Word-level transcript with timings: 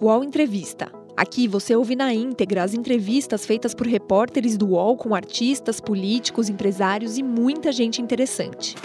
UOL 0.00 0.22
Entrevista. 0.22 0.92
Aqui 1.16 1.48
você 1.48 1.74
ouve 1.74 1.96
na 1.96 2.14
íntegra 2.14 2.62
as 2.62 2.72
entrevistas 2.72 3.44
feitas 3.44 3.74
por 3.74 3.84
repórteres 3.84 4.56
do 4.56 4.68
UOL 4.68 4.96
com 4.96 5.12
artistas, 5.12 5.80
políticos, 5.80 6.48
empresários 6.48 7.18
e 7.18 7.22
muita 7.24 7.72
gente 7.72 8.00
interessante. 8.00 8.76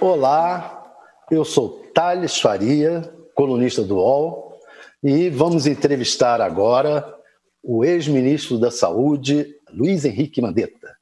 Olá, 0.00 0.84
eu 1.30 1.44
sou 1.44 1.84
Thales 1.94 2.36
Faria, 2.40 3.08
colunista 3.36 3.84
do 3.84 3.98
UOL, 3.98 4.58
e 5.00 5.30
vamos 5.30 5.68
entrevistar 5.68 6.40
agora 6.40 7.14
o 7.62 7.84
ex-ministro 7.84 8.58
da 8.58 8.72
Saúde, 8.72 9.46
Luiz 9.72 10.04
Henrique 10.04 10.42
Mandetta 10.42 10.95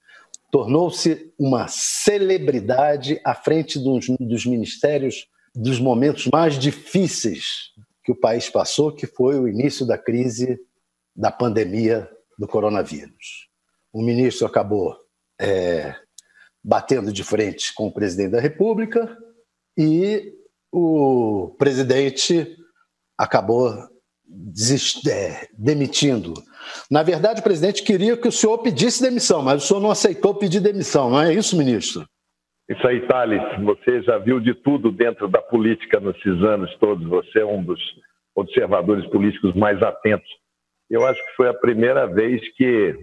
tornou-se 0.55 1.35
uma 1.37 1.67
celebridade 1.67 3.21
à 3.25 3.35
frente 3.35 3.77
dos, 3.77 4.07
dos 4.21 4.47
ministérios 4.47 5.27
dos 5.53 5.81
momentos 5.81 6.29
mais 6.33 6.57
difíceis 6.57 7.73
que 8.05 8.13
o 8.13 8.15
país 8.15 8.49
passou, 8.49 8.95
que 8.95 9.05
foi 9.05 9.37
o 9.37 9.49
início 9.49 9.85
da 9.85 9.99
crise 9.99 10.61
da 11.17 11.33
pandemia 11.33 12.09
do 12.39 12.47
coronavírus. 12.47 13.49
O 13.93 14.01
ministro 14.01 14.47
acabou 14.47 14.97
é, 15.41 15.93
batendo 16.63 17.13
de 17.13 17.25
frente 17.25 17.75
com 17.75 17.89
o 17.89 17.93
presidente 17.93 18.31
da 18.31 18.41
República 18.41 19.19
e 19.77 20.35
o 20.71 21.53
presidente 21.59 22.57
acabou 23.19 23.75
desist, 24.27 25.09
é, 25.09 25.49
demitindo 25.57 26.35
na 26.91 27.03
verdade, 27.03 27.41
o 27.41 27.45
presidente 27.45 27.83
queria 27.83 28.17
que 28.17 28.29
o 28.29 28.33
senhor 28.33 28.59
pedisse 28.59 29.03
demissão, 29.03 29.43
mas 29.43 29.63
o 29.63 29.67
senhor 29.67 29.81
não 29.81 29.91
aceitou 29.91 30.35
pedir 30.35 30.61
demissão, 30.61 31.11
não 31.11 31.21
é 31.21 31.33
isso, 31.33 31.57
ministro? 31.57 32.07
Isso 32.69 32.87
aí, 32.87 33.07
Thales. 33.07 33.43
Você 33.63 34.03
já 34.03 34.19
viu 34.19 34.41
de 34.41 34.55
tudo 34.55 34.91
dentro 34.91 35.29
da 35.29 35.41
política 35.41 36.01
nesses 36.01 36.43
anos 36.43 36.75
todos. 36.79 37.07
Você 37.09 37.41
é 37.41 37.45
um 37.45 37.63
dos 37.63 37.81
observadores 38.35 39.07
políticos 39.11 39.55
mais 39.55 39.83
atentos. 39.83 40.29
Eu 40.91 41.07
acho 41.07 41.21
que 41.21 41.37
foi 41.37 41.49
a 41.49 41.55
primeira 41.55 42.07
vez 42.07 42.41
que 42.57 42.99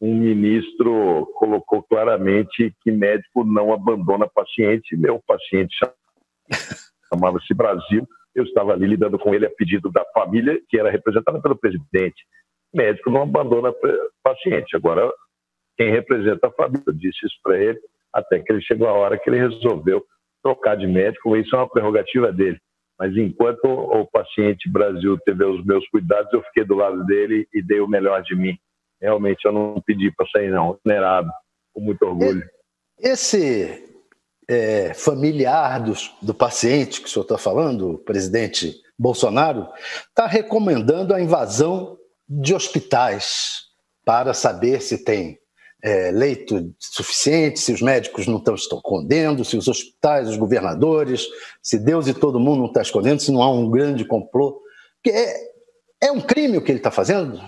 um 0.00 0.14
ministro 0.14 1.26
colocou 1.36 1.82
claramente 1.82 2.74
que 2.82 2.90
médico 2.90 3.44
não 3.44 3.72
abandona 3.72 4.28
paciente. 4.28 4.96
Meu 4.96 5.20
paciente 5.26 5.74
chamava-se 7.08 7.54
Brasil. 7.54 8.06
Eu 8.34 8.44
estava 8.44 8.72
ali 8.72 8.86
lidando 8.86 9.18
com 9.18 9.34
ele 9.34 9.46
a 9.46 9.50
pedido 9.50 9.90
da 9.90 10.04
família, 10.12 10.60
que 10.68 10.78
era 10.78 10.90
representada 10.90 11.40
pelo 11.40 11.56
presidente 11.56 12.24
médico 12.74 13.10
não 13.10 13.22
abandona 13.22 13.72
paciente. 14.22 14.76
Agora, 14.76 15.10
quem 15.78 15.90
representa 15.90 16.48
a 16.48 16.52
família 16.52 16.92
disse 16.92 17.24
isso 17.24 17.36
para 17.42 17.56
ele, 17.56 17.78
até 18.12 18.40
que 18.40 18.52
ele 18.52 18.60
chegou 18.62 18.88
a 18.88 18.92
hora 18.92 19.18
que 19.18 19.30
ele 19.30 19.38
resolveu 19.38 20.04
trocar 20.42 20.76
de 20.76 20.86
médico, 20.86 21.36
isso 21.36 21.54
é 21.54 21.58
uma 21.58 21.70
prerrogativa 21.70 22.32
dele. 22.32 22.58
Mas 22.98 23.16
enquanto 23.16 23.64
o 23.64 24.06
paciente 24.06 24.70
Brasil 24.70 25.18
teve 25.24 25.44
os 25.44 25.64
meus 25.64 25.88
cuidados, 25.88 26.32
eu 26.32 26.42
fiquei 26.42 26.64
do 26.64 26.74
lado 26.74 27.04
dele 27.06 27.48
e 27.52 27.62
dei 27.62 27.80
o 27.80 27.88
melhor 27.88 28.22
de 28.22 28.36
mim. 28.36 28.56
Realmente 29.00 29.44
eu 29.44 29.52
não 29.52 29.82
pedi 29.84 30.12
para 30.12 30.26
sair, 30.28 30.50
não, 30.50 30.78
venerado, 30.84 31.28
com 31.72 31.80
muito 31.80 32.02
orgulho. 32.02 32.42
Esse 33.00 33.93
é, 34.48 34.92
familiar 34.94 35.82
do, 36.22 36.34
paciente 36.34 37.00
que 37.00 37.06
o 37.06 37.10
senhor 37.10 37.24
está 37.24 37.38
falando, 37.38 37.92
o 37.92 37.98
presidente 37.98 38.74
Bolsonaro, 38.98 39.68
está 40.08 40.26
recomendando 40.26 41.14
a 41.14 41.20
invasão 41.20 41.96
de 42.28 42.54
hospitais 42.54 43.64
para 44.04 44.34
saber 44.34 44.80
se 44.80 45.04
tem 45.04 45.38
é, 45.82 46.10
leito 46.10 46.74
suficiente, 46.78 47.60
se 47.60 47.72
os 47.72 47.82
médicos 47.82 48.26
não 48.26 48.38
estão 48.38 48.54
escondendo, 48.54 49.44
se 49.44 49.56
os 49.56 49.68
hospitais, 49.68 50.28
os 50.28 50.36
governadores, 50.36 51.26
se 51.62 51.78
Deus 51.78 52.06
e 52.06 52.14
todo 52.14 52.40
mundo 52.40 52.60
não 52.60 52.66
está 52.66 52.82
escondendo, 52.82 53.20
se 53.20 53.32
não 53.32 53.42
há 53.42 53.50
um 53.50 53.70
grande 53.70 54.04
complô. 54.04 54.60
É, 55.06 56.08
é 56.08 56.12
um 56.12 56.20
crime 56.20 56.56
o 56.56 56.62
que 56.62 56.70
ele 56.70 56.78
está 56.78 56.90
fazendo? 56.90 57.38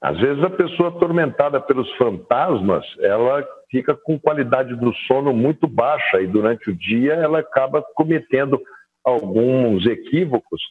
Às 0.00 0.20
vezes 0.20 0.42
a 0.42 0.50
pessoa 0.50 0.90
atormentada 0.90 1.60
pelos 1.60 1.90
fantasmas, 1.96 2.84
ela 3.00 3.42
fica 3.74 3.92
com 3.96 4.16
qualidade 4.16 4.76
do 4.76 4.94
sono 5.08 5.32
muito 5.32 5.66
baixa 5.66 6.22
e 6.22 6.28
durante 6.28 6.70
o 6.70 6.76
dia 6.76 7.14
ela 7.14 7.40
acaba 7.40 7.82
cometendo 7.96 8.62
alguns 9.04 9.84
equívocos 9.84 10.62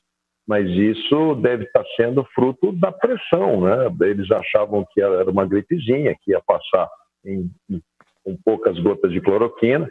mas 0.48 0.70
isso 0.70 1.36
deve 1.36 1.64
estar 1.64 1.84
sendo 1.96 2.26
fruto 2.36 2.74
da 2.74 2.92
pressão, 2.92 3.62
né? 3.62 3.90
Eles 4.02 4.30
achavam 4.30 4.86
que 4.92 5.02
era 5.02 5.30
uma 5.30 5.46
gripezinha, 5.46 6.16
que 6.22 6.32
ia 6.32 6.42
passar 6.42 6.90
em, 7.26 7.50
com 8.24 8.38
poucas 8.44 8.78
gotas 8.80 9.12
de 9.12 9.22
cloroquina, 9.22 9.90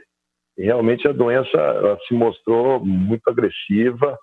e 0.59 0.65
realmente 0.65 1.09
a 1.09 1.12
doença 1.12 1.99
se 2.06 2.12
mostrou 2.12 2.84
muito 2.84 3.27
agressiva. 3.29 4.19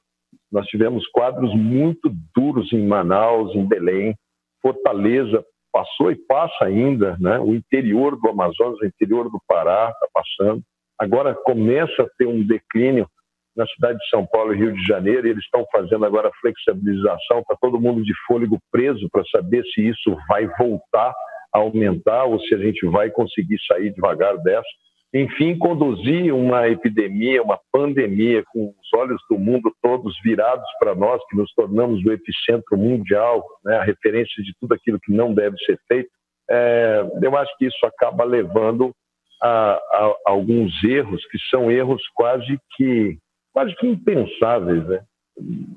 Nós 0.51 0.67
tivemos 0.67 1.07
quadros 1.07 1.51
muito 1.55 2.11
duros 2.35 2.71
em 2.71 2.85
Manaus, 2.85 3.55
em 3.55 3.65
Belém, 3.65 4.15
Fortaleza 4.61 5.43
passou 5.71 6.11
e 6.11 6.15
passa 6.15 6.65
ainda, 6.65 7.17
né? 7.19 7.39
O 7.39 7.53
interior 7.53 8.19
do 8.19 8.29
Amazonas, 8.29 8.79
o 8.79 8.85
interior 8.85 9.29
do 9.29 9.39
Pará 9.47 9.91
está 9.93 10.07
passando. 10.13 10.61
Agora 10.99 11.33
começa 11.33 12.03
a 12.03 12.09
ter 12.17 12.27
um 12.27 12.45
declínio 12.45 13.07
na 13.55 13.65
cidade 13.67 13.97
de 13.99 14.09
São 14.09 14.25
Paulo 14.25 14.53
e 14.53 14.57
Rio 14.57 14.73
de 14.73 14.83
Janeiro, 14.83 15.27
e 15.27 15.31
eles 15.31 15.43
estão 15.43 15.65
fazendo 15.71 16.05
agora 16.05 16.31
flexibilização, 16.39 17.43
para 17.45 17.57
todo 17.57 17.79
mundo 17.79 18.03
de 18.03 18.13
fôlego 18.25 18.57
preso 18.71 19.09
para 19.11 19.23
saber 19.25 19.63
se 19.73 19.87
isso 19.87 20.15
vai 20.27 20.47
voltar 20.57 21.13
a 21.53 21.59
aumentar 21.59 22.25
ou 22.25 22.39
se 22.39 22.53
a 22.53 22.57
gente 22.57 22.85
vai 22.85 23.09
conseguir 23.09 23.57
sair 23.67 23.91
devagar 23.93 24.37
dessa. 24.37 24.67
Enfim, 25.13 25.57
conduzir 25.57 26.33
uma 26.33 26.67
epidemia, 26.67 27.41
uma 27.41 27.59
pandemia, 27.71 28.43
com 28.51 28.67
os 28.67 28.93
olhos 28.93 29.19
do 29.29 29.39
mundo 29.39 29.73
todos 29.81 30.15
virados 30.23 30.67
para 30.79 30.93
nós, 30.93 31.19
que 31.27 31.35
nos 31.35 31.51
tornamos 31.53 32.03
o 32.05 32.11
epicentro 32.11 32.77
mundial, 32.77 33.43
né, 33.65 33.77
a 33.77 33.83
referência 33.83 34.43
de 34.43 34.53
tudo 34.59 34.73
aquilo 34.73 34.99
que 34.99 35.11
não 35.11 35.33
deve 35.33 35.57
ser 35.65 35.79
feito, 35.87 36.09
é, 36.49 37.03
eu 37.21 37.37
acho 37.37 37.55
que 37.57 37.65
isso 37.65 37.85
acaba 37.85 38.23
levando 38.23 38.93
a, 39.41 39.49
a, 39.49 40.15
a 40.27 40.31
alguns 40.31 40.71
erros 40.83 41.25
que 41.27 41.39
são 41.49 41.71
erros 41.71 42.01
quase 42.13 42.59
que 42.75 43.17
quase 43.51 43.75
que 43.75 43.87
impensáveis. 43.87 44.87
Né? 44.87 45.01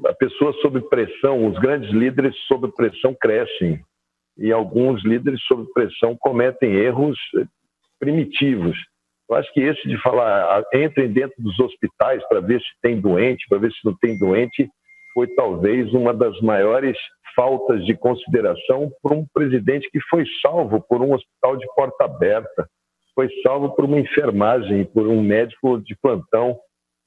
A 0.06 0.14
pessoa 0.14 0.53
sob 0.60 0.81
pressão, 0.88 1.47
os 1.47 1.59
grandes 1.59 1.91
líderes 1.91 2.34
sob 2.47 2.70
pressão 2.72 3.14
crescem 3.14 3.81
e 4.37 4.50
alguns 4.50 5.04
líderes 5.04 5.43
sob 5.44 5.70
pressão 5.72 6.16
cometem 6.16 6.75
erros 6.75 7.19
primitivos. 7.99 8.76
Eu 9.32 9.37
acho 9.37 9.50
que 9.54 9.60
esse 9.60 9.88
de 9.88 9.97
falar, 10.03 10.59
ah, 10.59 10.78
entrem 10.78 11.10
dentro 11.10 11.34
dos 11.43 11.59
hospitais 11.59 12.22
para 12.28 12.41
ver 12.41 12.60
se 12.60 12.69
tem 12.82 13.00
doente, 13.00 13.47
para 13.48 13.56
ver 13.56 13.72
se 13.72 13.78
não 13.82 13.97
tem 13.97 14.19
doente, 14.19 14.69
foi 15.15 15.26
talvez 15.28 15.91
uma 15.94 16.12
das 16.12 16.38
maiores 16.43 16.98
faltas 17.34 17.82
de 17.87 17.97
consideração 17.97 18.91
por 19.03 19.15
um 19.15 19.25
presidente 19.32 19.88
que 19.91 20.00
foi 20.10 20.26
salvo 20.43 20.82
por 20.87 21.00
um 21.00 21.15
hospital 21.15 21.56
de 21.56 21.66
porta 21.75 22.04
aberta, 22.04 22.69
foi 23.15 23.31
salvo 23.43 23.75
por 23.75 23.87
uma 23.87 23.98
enfermagem, 23.98 24.84
por 24.84 25.06
um 25.06 25.22
médico 25.22 25.81
de 25.81 25.97
plantão 25.97 26.59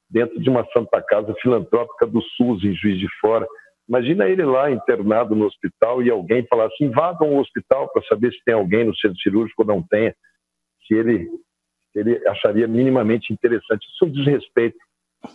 dentro 0.09 0.39
de 0.39 0.49
uma 0.49 0.65
Santa 0.73 0.99
Casa 1.03 1.31
filantrópica 1.43 2.07
do 2.07 2.23
SUS, 2.23 2.63
em 2.63 2.73
Juiz 2.73 2.97
de 2.97 3.07
Fora. 3.21 3.45
Imagina 3.87 4.27
ele 4.27 4.43
lá 4.43 4.71
internado 4.71 5.35
no 5.35 5.45
hospital 5.45 6.01
e 6.01 6.09
alguém 6.09 6.43
falar 6.47 6.65
assim: 6.65 6.85
invadam 6.85 7.35
o 7.35 7.39
hospital 7.39 7.87
para 7.93 8.01
saber 8.07 8.31
se 8.31 8.43
tem 8.43 8.55
alguém 8.55 8.83
no 8.83 8.95
centro 8.95 9.17
cirúrgico 9.19 9.61
ou 9.61 9.67
não 9.67 9.83
tenha. 9.83 10.15
Se 10.87 10.95
ele, 10.95 11.27
ele 11.95 12.21
acharia 12.27 12.67
minimamente 12.67 13.31
interessante. 13.31 13.85
Isso 13.85 14.05
um 14.05 14.11
desrespeito 14.11 14.77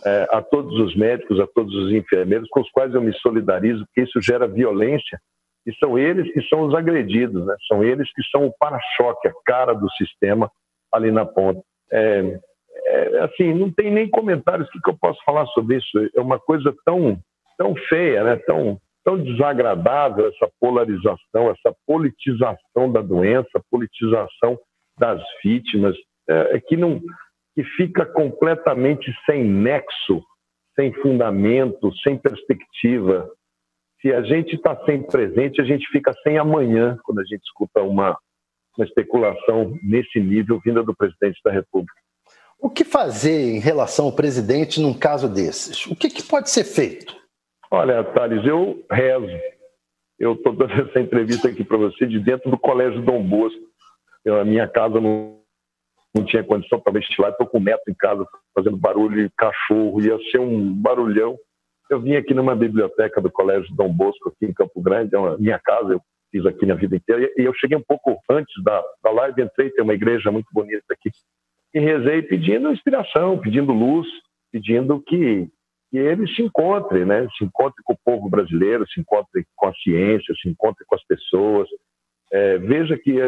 é, 0.05 0.27
a 0.31 0.41
todos 0.41 0.79
os 0.79 0.95
médicos, 0.95 1.39
a 1.39 1.47
todos 1.47 1.73
os 1.75 1.91
enfermeiros, 1.91 2.47
com 2.49 2.61
os 2.61 2.69
quais 2.71 2.93
eu 2.93 3.01
me 3.01 3.13
solidarizo, 3.15 3.85
porque 3.85 4.01
isso 4.01 4.21
gera 4.21 4.47
violência. 4.47 5.19
E 5.65 5.73
são 5.75 5.97
eles 5.97 6.31
que 6.33 6.41
são 6.47 6.61
os 6.61 6.73
agredidos, 6.73 7.45
né? 7.45 7.55
são 7.67 7.83
eles 7.83 8.11
que 8.13 8.23
são 8.31 8.47
o 8.47 8.53
para-choque, 8.57 9.27
a 9.27 9.33
cara 9.45 9.73
do 9.73 9.89
sistema 9.91 10.49
ali 10.91 11.11
na 11.11 11.25
ponta. 11.25 11.61
É, 11.91 12.39
é, 12.85 13.19
assim, 13.19 13.53
não 13.53 13.71
tem 13.71 13.91
nem 13.91 14.09
comentários 14.09 14.67
o 14.67 14.71
que, 14.71 14.81
que 14.81 14.89
eu 14.89 14.97
posso 14.97 15.19
falar 15.23 15.45
sobre 15.47 15.77
isso. 15.77 16.09
É 16.15 16.21
uma 16.21 16.39
coisa 16.39 16.73
tão, 16.83 17.19
tão 17.57 17.75
feia, 17.75 18.23
né? 18.23 18.37
tão, 18.37 18.79
tão 19.03 19.21
desagradável 19.21 20.27
essa 20.27 20.49
polarização, 20.59 21.51
essa 21.51 21.75
politização 21.85 22.91
da 22.91 23.01
doença, 23.01 23.63
politização 23.69 24.57
das 24.97 25.21
vítimas, 25.43 25.95
é, 26.29 26.55
é, 26.55 26.59
que 26.59 26.77
não 26.77 27.01
que 27.53 27.63
fica 27.75 28.05
completamente 28.05 29.13
sem 29.25 29.43
nexo, 29.43 30.23
sem 30.73 30.93
fundamento, 31.01 31.93
sem 31.97 32.17
perspectiva. 32.17 33.29
Se 34.01 34.13
a 34.13 34.21
gente 34.21 34.55
está 34.55 34.75
sem 34.85 35.03
presente, 35.03 35.59
a 35.59 35.65
gente 35.65 35.85
fica 35.89 36.13
sem 36.23 36.37
amanhã 36.37 36.97
quando 37.03 37.19
a 37.19 37.25
gente 37.25 37.43
escuta 37.43 37.81
uma, 37.81 38.17
uma 38.77 38.85
especulação 38.85 39.77
nesse 39.83 40.19
nível 40.19 40.61
vinda 40.63 40.81
do 40.81 40.95
presidente 40.95 41.41
da 41.43 41.51
República. 41.51 41.93
O 42.57 42.69
que 42.69 42.85
fazer 42.85 43.55
em 43.55 43.59
relação 43.59 44.05
ao 44.05 44.15
presidente 44.15 44.79
num 44.79 44.93
caso 44.93 45.27
desses? 45.27 45.85
O 45.87 45.95
que, 45.95 46.09
que 46.09 46.23
pode 46.23 46.49
ser 46.49 46.63
feito? 46.63 47.15
Olha, 47.71 48.03
Thales, 48.03 48.45
eu 48.45 48.85
rezo. 48.89 49.27
Eu 50.19 50.33
estou 50.33 50.53
dando 50.53 50.73
essa 50.87 50.99
entrevista 50.99 51.49
aqui 51.49 51.63
para 51.63 51.77
você 51.77 52.05
de 52.05 52.19
dentro 52.19 52.51
do 52.51 52.57
Colégio 52.57 53.01
Dom 53.01 53.23
Bosco. 53.23 53.59
Eu, 54.23 54.39
a 54.39 54.45
minha 54.45 54.67
casa 54.67 55.01
no 55.01 55.40
não 56.13 56.25
tinha 56.25 56.43
condição 56.43 56.79
para 56.79 56.93
vestilar, 56.93 57.31
estou 57.31 57.47
com 57.47 57.57
o 57.57 57.63
neto 57.63 57.83
em 57.89 57.93
casa 57.93 58.25
fazendo 58.53 58.77
barulho, 58.77 59.31
cachorro, 59.37 60.01
ia 60.01 60.17
ser 60.29 60.39
um 60.39 60.73
barulhão. 60.73 61.37
Eu 61.89 62.01
vim 62.01 62.15
aqui 62.15 62.33
numa 62.33 62.55
biblioteca 62.55 63.21
do 63.21 63.31
Colégio 63.31 63.73
Dom 63.75 63.93
Bosco, 63.93 64.29
aqui 64.29 64.45
em 64.45 64.53
Campo 64.53 64.81
Grande, 64.81 65.15
é 65.15 65.19
uma 65.19 65.37
minha 65.37 65.59
casa, 65.59 65.93
eu 65.93 66.01
fiz 66.31 66.45
aqui 66.45 66.65
minha 66.65 66.77
vida 66.77 66.95
inteira, 66.95 67.29
e 67.37 67.43
eu 67.43 67.53
cheguei 67.55 67.77
um 67.77 67.83
pouco 67.83 68.17
antes 68.29 68.53
da, 68.63 68.81
da 69.03 69.11
live, 69.11 69.41
entrei, 69.41 69.69
tem 69.71 69.83
uma 69.83 69.93
igreja 69.93 70.31
muito 70.31 70.47
bonita 70.53 70.85
aqui, 70.91 71.09
e 71.73 71.79
rezei 71.79 72.21
pedindo 72.21 72.71
inspiração, 72.71 73.37
pedindo 73.37 73.73
luz, 73.73 74.07
pedindo 74.51 75.01
que, 75.01 75.47
que 75.89 75.97
ele 75.97 76.27
se 76.27 76.41
encontre, 76.41 77.05
né? 77.05 77.27
se 77.37 77.43
encontre 77.43 77.81
com 77.83 77.93
o 77.93 77.99
povo 78.03 78.29
brasileiro, 78.29 78.87
se 78.87 78.99
encontre 78.99 79.45
com 79.55 79.67
a 79.67 79.73
ciência, 79.75 80.35
se 80.41 80.49
encontre 80.49 80.85
com 80.85 80.95
as 80.95 81.05
pessoas, 81.05 81.67
é, 82.31 82.57
veja 82.59 82.97
que 82.97 83.19
é, 83.19 83.27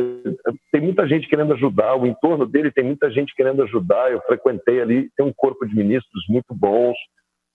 tem 0.71 0.81
muita 0.81 1.05
gente 1.05 1.27
querendo 1.27 1.53
ajudar, 1.53 1.95
o 1.95 2.07
entorno 2.07 2.45
dele 2.45 2.71
tem 2.71 2.85
muita 2.85 3.11
gente 3.11 3.35
querendo 3.35 3.61
ajudar. 3.63 4.11
Eu 4.11 4.21
frequentei 4.21 4.81
ali, 4.81 5.09
tem 5.17 5.25
um 5.25 5.33
corpo 5.35 5.65
de 5.65 5.75
ministros 5.75 6.23
muito 6.29 6.55
bons, 6.55 6.95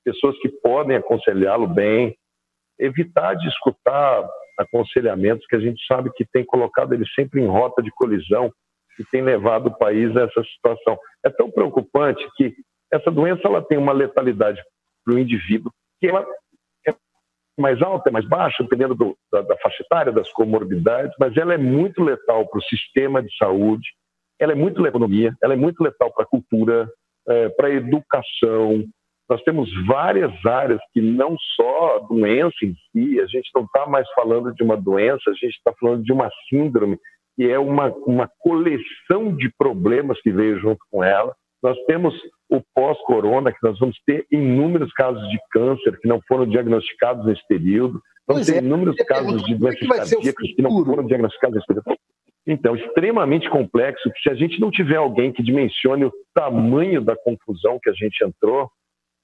pessoas 0.04 0.38
que 0.40 0.48
podem 0.48 0.96
aconselhá-lo 0.96 1.66
bem. 1.66 2.14
Evitar 2.78 3.34
de 3.34 3.48
escutar 3.48 4.28
aconselhamentos 4.58 5.46
que 5.46 5.56
a 5.56 5.60
gente 5.60 5.84
sabe 5.86 6.12
que 6.14 6.26
tem 6.26 6.44
colocado 6.44 6.92
ele 6.92 7.06
sempre 7.14 7.40
em 7.40 7.46
rota 7.46 7.82
de 7.82 7.90
colisão 7.92 8.52
e 8.98 9.04
tem 9.04 9.22
levado 9.22 9.68
o 9.68 9.78
país 9.78 10.14
a 10.16 10.22
essa 10.22 10.42
situação. 10.44 10.98
É 11.24 11.30
tão 11.30 11.50
preocupante 11.50 12.22
que 12.36 12.54
essa 12.92 13.10
doença 13.10 13.42
ela 13.44 13.62
tem 13.62 13.78
uma 13.78 13.92
letalidade 13.92 14.60
para 15.04 15.14
o 15.14 15.18
indivíduo 15.18 15.72
que 16.00 16.08
ela 16.08 16.26
mais 17.60 17.80
alta, 17.82 18.08
é 18.08 18.12
mais 18.12 18.26
baixa, 18.26 18.62
dependendo 18.62 18.94
do, 18.94 19.16
da, 19.32 19.42
da, 19.42 19.56
faixa 19.58 19.82
etária, 19.82 20.12
das 20.12 20.30
comorbidades, 20.32 21.14
mas 21.18 21.36
ela 21.36 21.54
é 21.54 21.58
muito 21.58 22.02
letal 22.02 22.46
para 22.48 22.58
o 22.58 22.64
sistema 22.64 23.22
de 23.22 23.34
saúde, 23.36 23.88
ela 24.38 24.52
é 24.52 24.54
muito 24.54 24.80
letal 24.80 24.92
para 24.92 25.00
a 25.00 25.04
economia, 25.06 25.36
ela 25.42 25.54
é 25.54 25.56
muito 25.56 25.82
letal 25.82 26.12
para 26.12 26.24
a 26.24 26.28
cultura, 26.28 26.88
é, 27.28 27.48
para 27.50 27.68
a 27.68 27.72
educação. 27.72 28.84
Nós 29.28 29.42
temos 29.42 29.68
várias 29.86 30.32
áreas 30.46 30.80
que 30.92 31.00
não 31.00 31.36
só 31.56 31.96
a 31.96 31.98
doença 32.00 32.56
em 32.62 32.74
si, 32.92 33.20
a 33.20 33.26
gente 33.26 33.50
não 33.54 33.64
está 33.64 33.86
mais 33.86 34.08
falando 34.12 34.54
de 34.54 34.62
uma 34.62 34.76
doença, 34.76 35.30
a 35.30 35.34
gente 35.34 35.56
está 35.56 35.72
falando 35.78 36.02
de 36.02 36.12
uma 36.12 36.30
síndrome, 36.48 36.98
que 37.36 37.48
é 37.48 37.58
uma, 37.58 37.88
uma 38.06 38.30
coleção 38.38 39.36
de 39.36 39.52
problemas 39.56 40.20
que 40.22 40.32
veio 40.32 40.58
junto 40.58 40.80
com 40.90 41.04
ela. 41.04 41.34
Nós 41.62 41.76
temos 41.86 42.14
o 42.50 42.62
pós-corona, 42.74 43.52
que 43.52 43.58
nós 43.62 43.78
vamos 43.78 43.96
ter 44.06 44.26
inúmeros 44.30 44.92
casos 44.92 45.22
de 45.28 45.38
câncer 45.50 45.98
que 46.00 46.08
não 46.08 46.20
foram 46.26 46.46
diagnosticados 46.46 47.26
nesse 47.26 47.46
período, 47.46 48.00
vamos 48.26 48.46
ter 48.46 48.56
é, 48.56 48.58
inúmeros 48.58 48.96
casos 48.96 49.44
de 49.44 49.54
é 49.54 49.56
doenças 49.56 49.88
cardíacas 49.88 50.52
que 50.54 50.62
não 50.62 50.84
foram 50.84 51.06
diagnosticados 51.06 51.56
nesse 51.56 51.66
período. 51.66 51.98
Então, 52.46 52.74
extremamente 52.74 53.50
complexo, 53.50 54.10
que 54.10 54.20
se 54.22 54.30
a 54.30 54.34
gente 54.34 54.58
não 54.58 54.70
tiver 54.70 54.96
alguém 54.96 55.30
que 55.30 55.42
dimensione 55.42 56.06
o 56.06 56.12
tamanho 56.34 57.02
da 57.02 57.14
confusão 57.14 57.78
que 57.82 57.90
a 57.90 57.92
gente 57.92 58.24
entrou, 58.24 58.70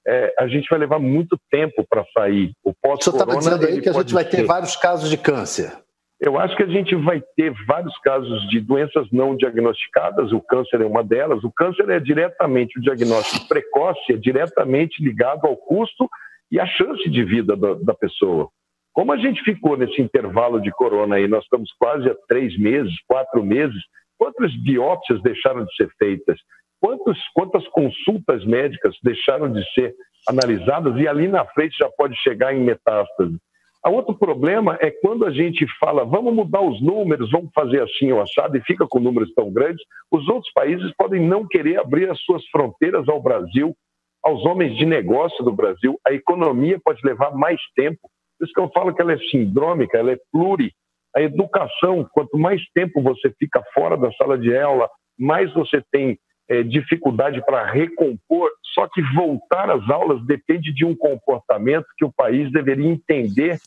é, 0.07 0.31
a 0.37 0.47
gente 0.47 0.67
vai 0.69 0.77
levar 0.77 0.99
muito 0.99 1.35
tempo 1.49 1.83
para 1.89 2.05
sair. 2.13 2.51
O 2.63 2.71
pós-corona... 2.71 2.99
Você 3.01 3.09
estava 3.09 3.37
dizendo 3.37 3.65
aí 3.65 3.81
que 3.81 3.89
a 3.89 3.93
gente 3.93 4.13
vai 4.13 4.25
ter 4.25 4.43
vários 4.43 4.75
casos 4.75 5.09
de 5.09 5.17
câncer. 5.17 5.84
Eu 6.25 6.39
acho 6.39 6.57
que 6.57 6.63
a 6.63 6.67
gente 6.67 6.95
vai 6.95 7.21
ter 7.37 7.53
vários 7.67 7.95
casos 7.99 8.49
de 8.49 8.59
doenças 8.59 9.07
não 9.11 9.37
diagnosticadas, 9.37 10.31
o 10.31 10.41
câncer 10.41 10.81
é 10.81 10.85
uma 10.85 11.03
delas. 11.03 11.43
O 11.43 11.51
câncer 11.51 11.87
é 11.91 11.99
diretamente, 11.99 12.79
o 12.79 12.81
diagnóstico 12.81 13.47
precoce 13.47 14.11
é 14.11 14.17
diretamente 14.17 15.03
ligado 15.03 15.45
ao 15.45 15.55
custo 15.55 16.09
e 16.51 16.59
à 16.59 16.65
chance 16.65 17.07
de 17.07 17.23
vida 17.23 17.55
da, 17.55 17.75
da 17.75 17.93
pessoa. 17.93 18.49
Como 18.91 19.11
a 19.11 19.17
gente 19.17 19.43
ficou 19.43 19.77
nesse 19.77 20.01
intervalo 20.01 20.59
de 20.59 20.71
corona 20.71 21.17
aí, 21.17 21.27
nós 21.27 21.43
estamos 21.43 21.69
quase 21.77 22.09
há 22.09 22.15
três 22.27 22.57
meses, 22.57 22.91
quatro 23.07 23.43
meses, 23.43 23.79
quantas 24.17 24.51
biópsias 24.63 25.21
deixaram 25.21 25.63
de 25.63 25.75
ser 25.75 25.89
feitas? 25.99 26.39
Quantos, 26.81 27.19
quantas 27.35 27.67
consultas 27.67 28.43
médicas 28.45 28.97
deixaram 29.03 29.51
de 29.53 29.63
ser 29.73 29.93
analisadas 30.27 30.99
e 30.99 31.07
ali 31.07 31.27
na 31.27 31.45
frente 31.45 31.77
já 31.77 31.89
pode 31.95 32.15
chegar 32.23 32.51
em 32.51 32.61
metástase? 32.61 33.37
A 33.85 33.89
outro 33.91 34.17
problema 34.17 34.79
é 34.81 34.89
quando 34.89 35.27
a 35.27 35.31
gente 35.31 35.63
fala, 35.79 36.03
vamos 36.03 36.33
mudar 36.33 36.59
os 36.59 36.81
números, 36.81 37.29
vamos 37.29 37.51
fazer 37.53 37.83
assim 37.83 38.11
ou 38.11 38.19
assado, 38.19 38.57
e 38.57 38.61
fica 38.61 38.87
com 38.87 38.99
números 38.99 39.31
tão 39.35 39.53
grandes, 39.53 39.85
os 40.11 40.27
outros 40.27 40.51
países 40.53 40.91
podem 40.97 41.21
não 41.21 41.47
querer 41.47 41.77
abrir 41.79 42.09
as 42.09 42.19
suas 42.21 42.43
fronteiras 42.47 43.07
ao 43.07 43.21
Brasil, 43.21 43.75
aos 44.23 44.43
homens 44.43 44.75
de 44.75 44.87
negócio 44.87 45.45
do 45.45 45.51
Brasil. 45.51 45.99
A 46.03 46.11
economia 46.11 46.81
pode 46.83 46.99
levar 47.05 47.35
mais 47.35 47.61
tempo. 47.75 47.99
Por 48.39 48.45
isso 48.45 48.53
que 48.55 48.59
eu 48.59 48.71
falo 48.71 48.91
que 48.91 49.03
ela 49.03 49.13
é 49.13 49.19
sindrômica, 49.29 49.99
ela 49.99 50.13
é 50.13 50.17
pluri. 50.31 50.73
A 51.15 51.21
educação, 51.21 52.09
quanto 52.11 52.39
mais 52.39 52.63
tempo 52.73 53.03
você 53.03 53.31
fica 53.37 53.63
fora 53.71 53.95
da 53.95 54.11
sala 54.13 54.35
de 54.35 54.57
aula, 54.57 54.89
mais 55.15 55.53
você 55.53 55.79
tem 55.91 56.17
é, 56.49 56.63
dificuldade 56.63 57.43
para 57.45 57.65
recompor. 57.65 58.49
Só 58.73 58.87
que 58.87 59.01
voltar 59.13 59.69
às 59.69 59.89
aulas 59.89 60.25
depende 60.25 60.73
de 60.73 60.85
um 60.85 60.95
comportamento 60.95 61.85
que 61.97 62.05
o 62.05 62.11
país 62.11 62.51
deveria 62.51 62.89
entender 62.89 63.57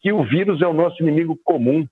que 0.00 0.12
o 0.12 0.24
vírus 0.24 0.62
é 0.62 0.66
o 0.66 0.72
nosso 0.72 1.02
inimigo 1.02 1.38
comum. 1.44 1.86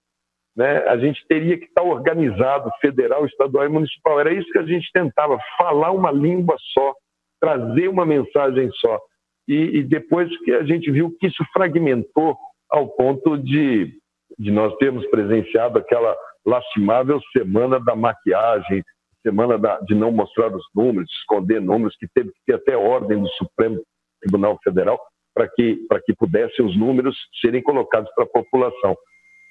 Né? 0.57 0.79
A 0.89 0.97
gente 0.99 1.25
teria 1.29 1.57
que 1.57 1.67
estar 1.67 1.83
organizado, 1.83 2.71
federal, 2.81 3.25
estadual 3.27 3.67
e 3.67 3.69
municipal. 3.69 4.19
Era 4.19 4.33
isso 4.33 4.51
que 4.51 4.59
a 4.59 4.67
gente 4.67 4.91
tentava, 4.93 5.39
falar 5.57 5.93
uma 5.93 6.11
língua 6.11 6.57
só, 6.73 6.95
trazer 7.41 7.89
uma 7.89 8.05
mensagem 8.05 8.71
só. 8.73 8.99
E, 9.47 9.79
e 9.79 9.83
depois 9.83 10.29
que 10.45 10.53
a 10.53 10.65
gente 10.65 10.91
viu 10.91 11.15
que 11.19 11.27
isso 11.27 11.45
fragmentou 11.53 12.37
ao 12.71 12.89
ponto 12.89 13.39
de, 13.39 13.95
de 14.39 14.51
nós 14.51 14.77
termos 14.77 15.07
presenciado 15.07 15.79
aquela 15.79 16.17
lastimável 16.45 17.21
semana 17.33 17.79
da 17.81 17.95
maquiagem, 17.95 18.83
semana 19.29 19.59
da, 19.59 19.79
de 19.81 19.95
não 19.95 20.11
mostrar 20.11 20.55
os 20.55 20.65
números, 20.75 21.11
esconder 21.21 21.61
números, 21.61 21.97
que 21.97 22.09
teve 22.15 22.31
que 22.31 22.41
ter 22.47 22.55
até 22.55 22.77
ordem 22.77 23.21
do 23.21 23.29
Supremo 23.31 23.81
Tribunal 24.21 24.59
Federal 24.65 24.99
para 25.35 25.49
que, 25.49 25.79
que 26.05 26.15
pudessem 26.15 26.65
os 26.65 26.77
números 26.77 27.17
serem 27.41 27.63
colocados 27.63 28.11
para 28.15 28.25
a 28.25 28.29
população. 28.29 28.97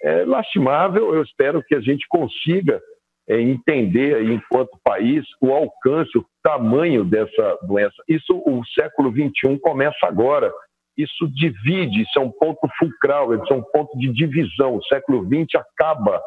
É 0.04 0.26
lastimável, 0.26 1.14
eu 1.16 1.24
espero 1.24 1.64
que 1.64 1.76
a 1.76 1.80
gente 1.80 2.06
consiga 2.10 2.82
é, 3.30 3.40
entender 3.40 4.24
enquanto 4.24 4.80
país 4.84 5.26
o 5.42 5.54
alcance, 5.54 6.18
o 6.18 6.26
tamanho 6.44 7.04
dessa 7.06 7.58
doença. 7.64 7.96
Isso, 8.08 8.34
o 8.34 8.66
século 8.78 9.12
XXI 9.12 9.60
começa 9.60 10.06
agora. 10.06 10.52
Isso 10.98 11.28
divide, 11.30 12.02
isso 12.02 12.18
é 12.18 12.22
um 12.22 12.32
ponto 12.32 12.68
fulcral, 12.80 13.34
isso 13.36 13.54
é 13.54 13.56
um 13.56 13.64
ponto 13.64 13.98
de 13.98 14.12
divisão. 14.12 14.76
O 14.76 14.84
século 14.86 15.24
XX 15.24 15.56
acaba 15.56 16.22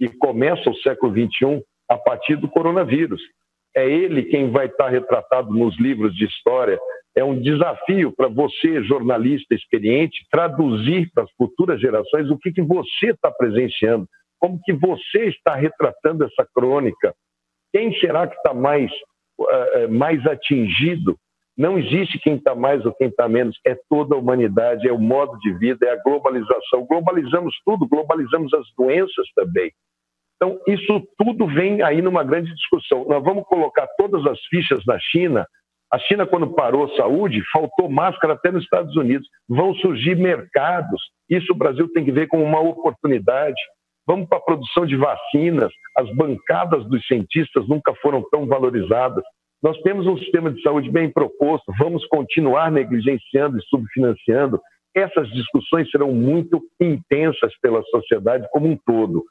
e 0.00 0.08
começa 0.08 0.68
o 0.70 0.76
século 0.76 1.12
XXI 1.12 1.62
a 1.88 1.96
partir 1.96 2.36
do 2.36 2.48
coronavírus. 2.48 3.20
É 3.76 3.88
ele 3.88 4.24
quem 4.24 4.50
vai 4.50 4.66
estar 4.66 4.88
retratado 4.88 5.52
nos 5.52 5.78
livros 5.78 6.14
de 6.14 6.24
história 6.24 6.78
é 7.16 7.22
um 7.22 7.40
desafio 7.40 8.12
para 8.12 8.28
você, 8.28 8.82
jornalista 8.82 9.54
experiente, 9.54 10.26
traduzir 10.30 11.10
para 11.14 11.22
as 11.22 11.30
futuras 11.32 11.80
gerações 11.80 12.28
o 12.28 12.38
que, 12.38 12.52
que 12.52 12.62
você 12.62 13.10
está 13.10 13.30
presenciando, 13.30 14.08
como 14.40 14.60
que 14.64 14.72
você 14.72 15.26
está 15.26 15.54
retratando 15.54 16.24
essa 16.24 16.46
crônica. 16.52 17.14
Quem 17.72 17.94
será 18.00 18.26
que 18.26 18.34
está 18.34 18.52
mais, 18.52 18.90
uh, 19.38 19.88
mais 19.90 20.26
atingido? 20.26 21.16
Não 21.56 21.78
existe 21.78 22.18
quem 22.18 22.34
está 22.34 22.52
mais 22.52 22.84
ou 22.84 22.92
quem 22.92 23.06
está 23.06 23.28
menos, 23.28 23.56
é 23.64 23.76
toda 23.88 24.16
a 24.16 24.18
humanidade, 24.18 24.88
é 24.88 24.92
o 24.92 24.98
modo 24.98 25.38
de 25.38 25.56
vida, 25.56 25.86
é 25.86 25.90
a 25.90 26.02
globalização. 26.02 26.84
Globalizamos 26.84 27.54
tudo, 27.64 27.86
globalizamos 27.86 28.52
as 28.54 28.66
doenças 28.76 29.28
também. 29.36 29.70
Então, 30.36 30.58
isso 30.66 31.06
tudo 31.16 31.46
vem 31.46 31.82
aí 31.82 32.02
numa 32.02 32.24
grande 32.24 32.52
discussão. 32.54 33.06
Nós 33.08 33.22
vamos 33.22 33.44
colocar 33.44 33.86
todas 33.98 34.26
as 34.26 34.38
fichas 34.46 34.84
na 34.86 34.98
China 34.98 35.46
a 35.94 35.98
China, 36.00 36.26
quando 36.26 36.52
parou 36.52 36.88
saúde, 36.96 37.40
faltou 37.52 37.88
máscara 37.88 38.32
até 38.32 38.50
nos 38.50 38.64
Estados 38.64 38.96
Unidos. 38.96 39.28
Vão 39.48 39.72
surgir 39.76 40.16
mercados. 40.16 41.00
Isso 41.30 41.52
o 41.52 41.56
Brasil 41.56 41.88
tem 41.92 42.04
que 42.04 42.10
ver 42.10 42.26
como 42.26 42.42
uma 42.42 42.58
oportunidade. 42.58 43.60
Vamos 44.04 44.28
para 44.28 44.38
a 44.38 44.42
produção 44.42 44.84
de 44.86 44.96
vacinas. 44.96 45.72
As 45.96 46.10
bancadas 46.16 46.84
dos 46.86 47.06
cientistas 47.06 47.68
nunca 47.68 47.94
foram 48.02 48.24
tão 48.28 48.44
valorizadas. 48.44 49.22
Nós 49.62 49.80
temos 49.82 50.04
um 50.08 50.18
sistema 50.18 50.50
de 50.50 50.60
saúde 50.62 50.90
bem 50.90 51.12
proposto. 51.12 51.72
Vamos 51.78 52.04
continuar 52.08 52.72
negligenciando 52.72 53.56
e 53.58 53.62
subfinanciando. 53.62 54.60
Essas 54.96 55.28
discussões 55.30 55.88
serão 55.92 56.12
muito 56.12 56.60
intensas 56.80 57.52
pela 57.62 57.84
sociedade 57.84 58.48
como 58.50 58.66
um 58.66 58.76
todo. 58.84 59.24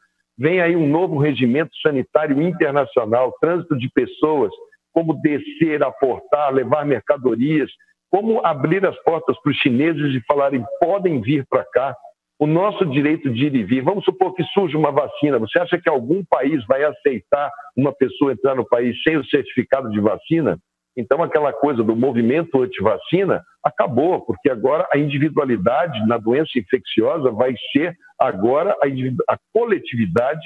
Vem 0.43 0.59
aí 0.59 0.75
um 0.75 0.89
novo 0.89 1.17
regimento 1.17 1.71
sanitário 1.81 2.41
internacional, 2.41 3.33
trânsito 3.39 3.77
de 3.77 3.89
pessoas 3.89 4.51
como 4.91 5.13
descer, 5.21 5.81
aportar, 5.81 6.53
levar 6.53 6.85
mercadorias, 6.85 7.71
como 8.11 8.45
abrir 8.45 8.85
as 8.85 8.95
portas 9.03 9.41
para 9.41 9.51
os 9.53 9.57
chineses 9.59 10.13
e 10.13 10.21
falarem 10.27 10.61
podem 10.81 11.21
vir 11.21 11.45
para 11.49 11.63
cá. 11.63 11.95
O 12.37 12.45
nosso 12.45 12.85
direito 12.87 13.31
de 13.31 13.45
ir 13.45 13.55
e 13.55 13.63
vir. 13.63 13.81
Vamos 13.83 14.03
supor 14.03 14.33
que 14.33 14.43
surge 14.53 14.75
uma 14.75 14.91
vacina. 14.91 15.39
Você 15.39 15.57
acha 15.57 15.79
que 15.79 15.87
algum 15.87 16.25
país 16.29 16.61
vai 16.67 16.83
aceitar 16.83 17.49
uma 17.73 17.93
pessoa 17.93 18.33
entrar 18.33 18.53
no 18.53 18.67
país 18.67 19.01
sem 19.01 19.15
o 19.15 19.23
certificado 19.23 19.89
de 19.91 20.01
vacina? 20.01 20.59
Então, 20.95 21.23
aquela 21.23 21.51
coisa 21.51 21.83
do 21.83 21.95
movimento 21.95 22.61
anti-vacina 22.61 23.43
acabou, 23.63 24.21
porque 24.21 24.49
agora 24.49 24.87
a 24.93 24.97
individualidade 24.97 26.05
na 26.07 26.17
doença 26.17 26.51
infecciosa 26.57 27.31
vai 27.31 27.55
ser 27.71 27.95
agora 28.19 28.75
a, 28.83 29.33
a 29.33 29.37
coletividade 29.51 30.45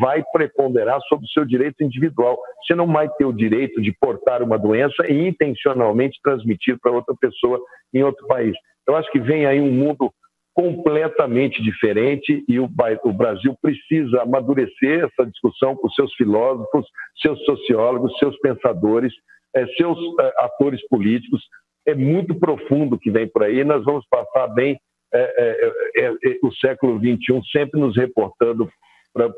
vai 0.00 0.24
preponderar 0.32 0.98
sobre 1.08 1.26
o 1.26 1.28
seu 1.28 1.44
direito 1.44 1.84
individual. 1.84 2.38
Você 2.64 2.74
não 2.74 2.86
vai 2.90 3.08
ter 3.10 3.26
o 3.26 3.32
direito 3.32 3.82
de 3.82 3.92
portar 3.92 4.42
uma 4.42 4.58
doença 4.58 5.06
e 5.08 5.28
intencionalmente 5.28 6.18
transmitir 6.22 6.78
para 6.80 6.92
outra 6.92 7.14
pessoa 7.20 7.60
em 7.92 8.02
outro 8.02 8.26
país. 8.26 8.56
Eu 8.86 8.96
acho 8.96 9.10
que 9.12 9.20
vem 9.20 9.46
aí 9.46 9.60
um 9.60 9.70
mundo 9.70 10.10
completamente 10.54 11.60
diferente 11.62 12.44
e 12.48 12.60
o, 12.60 12.68
Brasil 13.12 13.56
precisa 13.60 14.22
amadurecer 14.22 15.04
essa 15.04 15.28
discussão 15.28 15.74
com 15.74 15.90
seus 15.90 16.14
filósofos, 16.14 16.86
seus 17.20 17.44
sociólogos, 17.44 18.16
seus 18.18 18.38
pensadores, 18.38 19.12
seus 19.76 19.98
eh, 20.20 20.34
atores 20.38 20.86
políticos. 20.88 21.42
É 21.86 21.94
muito 21.94 22.34
profundo 22.34 22.98
que 22.98 23.10
vem 23.10 23.28
por 23.28 23.42
aí. 23.42 23.62
Nós 23.64 23.84
vamos 23.84 24.06
passar 24.08 24.48
bem 24.48 24.78
é, 25.12 25.70
o 26.42 26.52
século 26.54 26.98
XXI 26.98 27.40
sempre 27.52 27.80
nos 27.80 27.96
reportando 27.96 28.68
para 29.12 29.32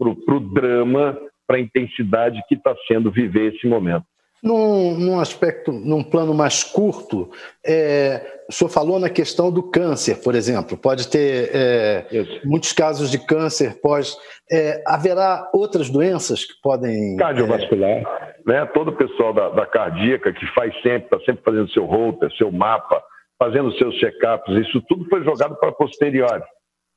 o 0.00 0.40
drama, 0.40 1.18
para 1.46 1.58
a 1.58 1.60
intensidade 1.60 2.42
que 2.48 2.54
está 2.54 2.74
sendo 2.88 3.10
viver 3.10 3.54
esse 3.54 3.66
momento. 3.66 4.06
Num, 4.46 4.96
num, 4.96 5.18
aspecto, 5.18 5.72
num 5.72 6.04
plano 6.04 6.32
mais 6.32 6.62
curto, 6.62 7.28
é, 7.66 8.44
o 8.48 8.52
senhor 8.52 8.70
falou 8.70 9.00
na 9.00 9.10
questão 9.10 9.50
do 9.50 9.60
câncer, 9.60 10.22
por 10.22 10.36
exemplo. 10.36 10.76
Pode 10.76 11.08
ter 11.08 11.50
é, 11.52 12.06
muitos 12.44 12.72
casos 12.72 13.10
de 13.10 13.18
câncer 13.18 13.80
pós. 13.80 14.16
É, 14.50 14.84
haverá 14.86 15.50
outras 15.52 15.90
doenças 15.90 16.44
que 16.44 16.54
podem. 16.62 17.16
Cardiovascular, 17.16 18.36
né? 18.46 18.64
Todo 18.66 18.92
o 18.92 18.96
pessoal 18.96 19.34
da, 19.34 19.48
da 19.48 19.66
cardíaca 19.66 20.32
que 20.32 20.46
faz 20.54 20.72
sempre, 20.80 21.06
está 21.06 21.18
sempre 21.26 21.42
fazendo 21.42 21.68
seu 21.72 21.84
router, 21.84 22.30
seu 22.36 22.52
mapa, 22.52 23.02
fazendo 23.38 23.76
seus 23.76 23.94
check-ups, 23.96 24.66
isso 24.66 24.80
tudo 24.88 25.08
foi 25.08 25.24
jogado 25.24 25.56
para 25.56 25.72
posteriori. 25.72 26.42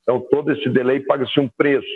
Então, 0.02 0.20
todo 0.30 0.52
esse 0.52 0.68
delay 0.68 1.00
paga-se 1.00 1.38
um 1.38 1.48
preço. 1.48 1.86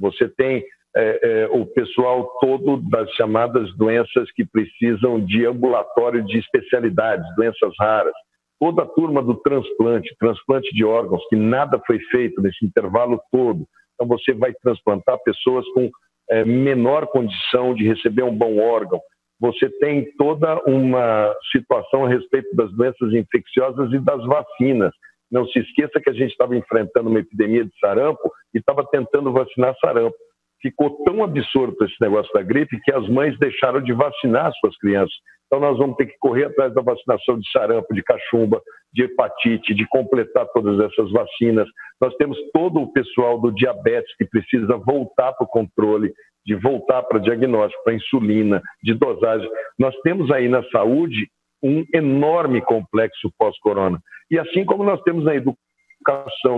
Você 0.00 0.28
tem 0.28 0.64
é, 0.96 1.20
é, 1.22 1.46
o 1.48 1.66
pessoal 1.66 2.28
todo 2.40 2.78
das 2.88 3.10
chamadas 3.12 3.74
doenças 3.76 4.30
que 4.32 4.44
precisam 4.44 5.24
de 5.24 5.46
ambulatório 5.46 6.24
de 6.24 6.38
especialidades, 6.38 7.26
doenças 7.36 7.72
raras. 7.78 8.14
Toda 8.60 8.82
a 8.82 8.86
turma 8.86 9.22
do 9.22 9.34
transplante, 9.36 10.14
transplante 10.18 10.74
de 10.74 10.84
órgãos, 10.84 11.22
que 11.28 11.36
nada 11.36 11.80
foi 11.86 12.00
feito 12.10 12.42
nesse 12.42 12.64
intervalo 12.64 13.20
todo. 13.30 13.64
Então, 13.94 14.08
você 14.08 14.32
vai 14.32 14.52
transplantar 14.62 15.16
pessoas 15.24 15.64
com 15.74 15.88
é, 16.30 16.44
menor 16.44 17.06
condição 17.06 17.74
de 17.74 17.86
receber 17.86 18.24
um 18.24 18.36
bom 18.36 18.58
órgão 18.58 19.00
você 19.40 19.68
tem 19.78 20.12
toda 20.16 20.60
uma 20.66 21.34
situação 21.52 22.04
a 22.04 22.08
respeito 22.08 22.54
das 22.56 22.72
doenças 22.72 23.12
infecciosas 23.12 23.92
e 23.92 23.98
das 24.00 24.24
vacinas. 24.26 24.92
Não 25.30 25.46
se 25.46 25.60
esqueça 25.60 26.00
que 26.00 26.10
a 26.10 26.12
gente 26.12 26.32
estava 26.32 26.56
enfrentando 26.56 27.08
uma 27.08 27.20
epidemia 27.20 27.64
de 27.64 27.70
sarampo 27.78 28.32
e 28.52 28.58
estava 28.58 28.84
tentando 28.90 29.32
vacinar 29.32 29.76
sarampo. 29.78 30.16
Ficou 30.60 31.02
tão 31.04 31.22
absurdo 31.22 31.76
esse 31.84 31.94
negócio 32.00 32.32
da 32.32 32.42
gripe 32.42 32.80
que 32.82 32.92
as 32.92 33.08
mães 33.08 33.38
deixaram 33.38 33.80
de 33.80 33.92
vacinar 33.92 34.52
suas 34.60 34.76
crianças. 34.78 35.14
Então, 35.46 35.60
nós 35.60 35.78
vamos 35.78 35.96
ter 35.96 36.06
que 36.06 36.18
correr 36.18 36.44
atrás 36.44 36.74
da 36.74 36.82
vacinação 36.82 37.38
de 37.38 37.50
sarampo, 37.50 37.94
de 37.94 38.02
cachumba, 38.02 38.60
de 38.92 39.04
hepatite, 39.04 39.74
de 39.74 39.86
completar 39.88 40.46
todas 40.52 40.78
essas 40.80 41.10
vacinas. 41.10 41.66
Nós 42.00 42.14
temos 42.16 42.36
todo 42.52 42.80
o 42.80 42.92
pessoal 42.92 43.40
do 43.40 43.50
diabetes 43.50 44.14
que 44.16 44.26
precisa 44.26 44.76
voltar 44.76 45.32
para 45.32 45.44
o 45.44 45.48
controle 45.48 46.12
de 46.48 46.54
voltar 46.54 47.02
para 47.02 47.18
diagnóstico, 47.18 47.84
para 47.84 47.92
insulina, 47.92 48.62
de 48.82 48.94
dosagem. 48.94 49.48
Nós 49.78 49.94
temos 50.00 50.30
aí 50.30 50.48
na 50.48 50.62
saúde 50.70 51.28
um 51.62 51.84
enorme 51.94 52.62
complexo 52.62 53.30
pós-corona. 53.38 53.98
E 54.30 54.38
assim 54.38 54.64
como 54.64 54.82
nós 54.82 55.02
temos 55.02 55.24
na 55.24 55.34
educação, 55.34 55.67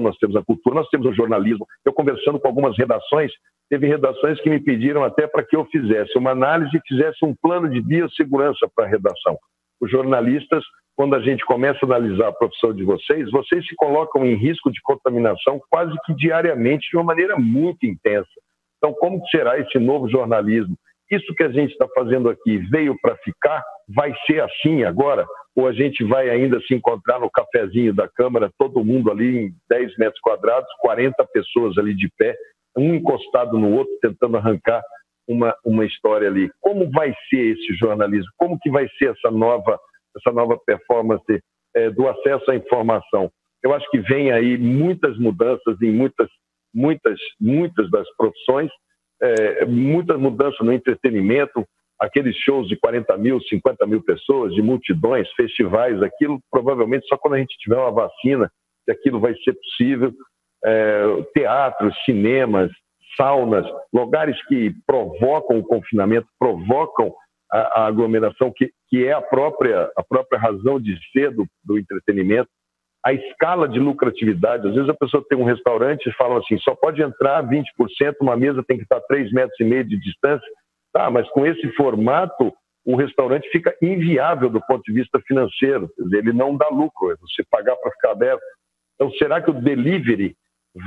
nós 0.01 0.17
temos 0.19 0.37
a 0.37 0.45
cultura, 0.45 0.77
nós 0.77 0.89
temos 0.89 1.07
o 1.09 1.15
jornalismo. 1.15 1.67
Eu 1.85 1.93
conversando 1.93 2.39
com 2.39 2.49
algumas 2.49 2.77
redações, 2.77 3.33
teve 3.69 3.87
redações 3.87 4.41
que 4.41 4.51
me 4.51 4.61
pediram 4.61 5.03
até 5.05 5.27
para 5.27 5.45
que 5.45 5.57
eu 5.57 5.65
fizesse 5.67 6.17
uma 6.19 6.31
análise 6.31 6.77
e 6.77 6.89
fizesse 6.89 7.25
um 7.25 7.35
plano 7.35 7.69
de 7.69 7.81
biossegurança 7.81 8.69
para 8.75 8.87
a 8.87 8.89
redação. 8.89 9.39
Os 9.81 9.91
jornalistas, 9.91 10.63
quando 10.95 11.15
a 11.15 11.21
gente 11.21 11.45
começa 11.45 11.79
a 11.83 11.87
analisar 11.87 12.29
a 12.29 12.33
profissão 12.33 12.75
de 12.75 12.85
vocês, 12.85 13.31
vocês 13.31 13.67
se 13.67 13.75
colocam 13.77 14.25
em 14.25 14.35
risco 14.35 14.71
de 14.71 14.81
contaminação 14.83 15.61
quase 15.71 15.95
que 16.05 16.15
diariamente 16.15 16.91
de 16.91 16.97
uma 16.97 17.05
maneira 17.05 17.37
muito 17.39 17.87
intensa. 17.87 18.29
Então, 18.77 18.95
como 18.95 19.27
será 19.29 19.59
esse 19.59 19.79
novo 19.79 20.09
jornalismo? 20.09 20.77
Isso 21.11 21.35
que 21.35 21.43
a 21.43 21.51
gente 21.51 21.73
está 21.73 21.89
fazendo 21.95 22.29
aqui 22.29 22.59
veio 22.71 22.97
para 23.01 23.17
ficar? 23.17 23.63
Vai 23.89 24.15
ser 24.27 24.43
assim 24.43 24.85
agora? 24.85 25.27
Ou 25.57 25.67
a 25.67 25.73
gente 25.73 26.05
vai 26.05 26.31
ainda 26.31 26.61
se 26.61 26.75
encontrar 26.75 27.19
no 27.19 27.31
cafezinho 27.31 27.93
da 27.93 28.09
Câmara, 28.09 28.51
todo 28.59 28.85
mundo 28.85 29.11
ali 29.11 29.47
em 29.47 29.53
10 29.69 29.97
metros 29.99 30.21
quadrados, 30.21 30.69
40 30.81 31.25
pessoas 31.33 31.77
ali 31.79 31.95
de 31.95 32.09
pé, 32.17 32.37
um 32.77 32.95
encostado 32.95 33.59
no 33.59 33.77
outro, 33.77 33.93
tentando 34.01 34.37
arrancar 34.37 34.81
uma, 35.29 35.55
uma 35.65 35.85
história 35.85 36.29
ali. 36.29 36.49
Como 36.61 36.89
vai 36.91 37.13
ser 37.29 37.57
esse 37.57 37.75
jornalismo? 37.75 38.31
Como 38.37 38.59
que 38.61 38.71
vai 38.71 38.89
ser 38.97 39.11
essa 39.11 39.31
nova, 39.31 39.79
essa 40.17 40.33
nova 40.33 40.57
performance 40.65 41.43
é, 41.75 41.91
do 41.91 42.09
acesso 42.09 42.51
à 42.51 42.55
informação? 42.55 43.31
Eu 43.63 43.75
acho 43.75 43.91
que 43.91 43.99
vem 43.99 44.31
aí 44.31 44.57
muitas 44.57 45.19
mudanças 45.19 45.81
em 45.83 45.91
muitas 45.91 46.29
muitas, 46.75 47.19
muitas 47.41 47.91
das 47.91 48.07
profissões, 48.17 48.71
é, 49.23 49.65
muita 49.67 50.17
mudança 50.17 50.63
no 50.65 50.73
entretenimento, 50.73 51.67
aqueles 51.99 52.35
shows 52.37 52.69
de 52.69 52.77
40 52.77 53.17
mil, 53.19 53.41
50 53.41 53.87
mil 53.87 54.03
pessoas, 54.03 54.55
de 54.55 54.63
multidões, 54.63 55.31
festivais, 55.33 56.03
aquilo 56.03 56.41
provavelmente 56.51 57.07
só 57.07 57.17
quando 57.17 57.35
a 57.35 57.39
gente 57.39 57.57
tiver 57.59 57.77
uma 57.77 57.91
vacina 57.91 58.51
que 58.85 58.93
aquilo 58.93 59.21
vai 59.21 59.35
ser 59.45 59.53
possível. 59.53 60.13
É, 60.63 61.03
teatros, 61.35 61.95
cinemas, 62.05 62.71
saunas, 63.17 63.67
lugares 63.93 64.37
que 64.47 64.75
provocam 64.87 65.59
o 65.59 65.65
confinamento, 65.65 66.27
provocam 66.39 67.15
a, 67.51 67.81
a 67.81 67.87
aglomeração, 67.87 68.53
que, 68.55 68.71
que 68.89 69.07
é 69.07 69.13
a 69.13 69.23
própria, 69.23 69.91
a 69.97 70.03
própria 70.03 70.39
razão 70.39 70.81
de 70.81 70.99
ser 71.13 71.31
do, 71.31 71.47
do 71.65 71.79
entretenimento 71.79 72.49
a 73.05 73.13
escala 73.13 73.69
de 73.69 73.79
lucratividade. 73.79 74.69
Às 74.69 74.75
vezes 74.75 74.89
a 74.89 74.95
pessoa 74.95 75.25
tem 75.29 75.39
um 75.39 75.45
restaurante 75.45 76.09
e 76.09 76.13
fala 76.15 76.39
assim, 76.39 76.59
só 76.59 76.75
pode 76.75 77.03
entrar 77.03 77.43
20%, 77.47 77.65
uma 78.21 78.37
mesa 78.37 78.63
tem 78.67 78.77
que 78.77 78.83
estar 78.83 79.01
3 79.01 79.33
metros 79.33 79.59
e 79.59 79.65
meio 79.65 79.85
de 79.85 79.99
distância. 79.99 80.47
Tá, 80.93 81.09
mas 81.09 81.29
com 81.31 81.47
esse 81.47 81.71
formato, 81.75 82.53
o 82.85 82.97
restaurante 82.97 83.49
fica 83.51 83.75
inviável 83.81 84.51
do 84.51 84.61
ponto 84.67 84.83
de 84.83 84.93
vista 84.93 85.21
financeiro. 85.21 85.89
Ele 86.13 86.33
não 86.33 86.57
dá 86.57 86.69
lucro, 86.69 87.13
é 87.13 87.17
você 87.17 87.45
pagar 87.49 87.77
para 87.77 87.93
ficar 87.93 88.11
aberto. 88.11 88.43
Então, 88.95 89.11
será 89.13 89.41
que 89.41 89.51
o 89.51 89.55
delivery 89.55 90.37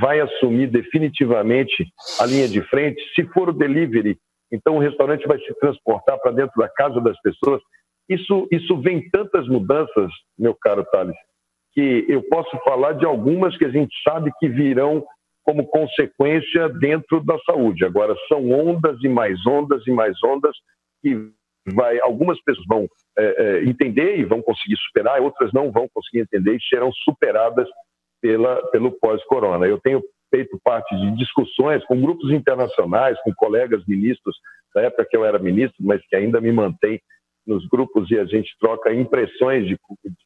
vai 0.00 0.20
assumir 0.20 0.68
definitivamente 0.68 1.86
a 2.20 2.26
linha 2.26 2.48
de 2.48 2.60
frente? 2.68 3.02
Se 3.14 3.24
for 3.32 3.48
o 3.48 3.52
delivery, 3.52 4.18
então 4.52 4.76
o 4.76 4.80
restaurante 4.80 5.26
vai 5.26 5.38
se 5.38 5.54
transportar 5.58 6.18
para 6.20 6.32
dentro 6.32 6.52
da 6.58 6.68
casa 6.68 7.00
das 7.00 7.20
pessoas. 7.22 7.60
Isso, 8.08 8.46
isso 8.52 8.76
vem 8.80 9.08
tantas 9.10 9.48
mudanças, 9.48 10.10
meu 10.38 10.54
caro 10.54 10.84
Thales, 10.92 11.16
que 11.74 12.06
eu 12.08 12.22
posso 12.22 12.56
falar 12.64 12.92
de 12.92 13.04
algumas 13.04 13.56
que 13.56 13.64
a 13.64 13.70
gente 13.70 13.94
sabe 14.02 14.32
que 14.38 14.48
virão 14.48 15.04
como 15.42 15.66
consequência 15.66 16.68
dentro 16.68 17.22
da 17.22 17.38
saúde. 17.40 17.84
Agora, 17.84 18.14
são 18.28 18.50
ondas 18.50 18.98
e 19.02 19.08
mais 19.08 19.44
ondas 19.46 19.86
e 19.86 19.90
mais 19.90 20.16
ondas 20.24 20.56
que 21.02 21.30
vai, 21.72 22.00
algumas 22.00 22.40
pessoas 22.42 22.66
vão 22.66 22.88
é, 23.18 23.24
é, 23.24 23.64
entender 23.64 24.18
e 24.18 24.24
vão 24.24 24.40
conseguir 24.40 24.76
superar, 24.76 25.20
outras 25.20 25.52
não 25.52 25.70
vão 25.70 25.88
conseguir 25.92 26.20
entender 26.20 26.56
e 26.56 26.62
serão 26.68 26.90
superadas 26.92 27.68
pela, 28.22 28.56
pelo 28.70 28.92
pós-corona. 28.92 29.66
Eu 29.66 29.78
tenho 29.78 30.02
feito 30.30 30.58
parte 30.64 30.96
de 30.96 31.16
discussões 31.16 31.84
com 31.84 32.00
grupos 32.00 32.30
internacionais, 32.30 33.20
com 33.22 33.32
colegas 33.34 33.84
ministros, 33.86 34.36
da 34.74 34.82
época 34.82 35.06
que 35.08 35.16
eu 35.16 35.24
era 35.24 35.38
ministro, 35.38 35.76
mas 35.80 36.04
que 36.08 36.16
ainda 36.16 36.40
me 36.40 36.50
mantém 36.50 37.00
nos 37.46 37.66
grupos 37.68 38.10
e 38.10 38.18
a 38.18 38.24
gente 38.24 38.50
troca 38.58 38.92
impressões 38.92 39.66
de, 39.66 39.78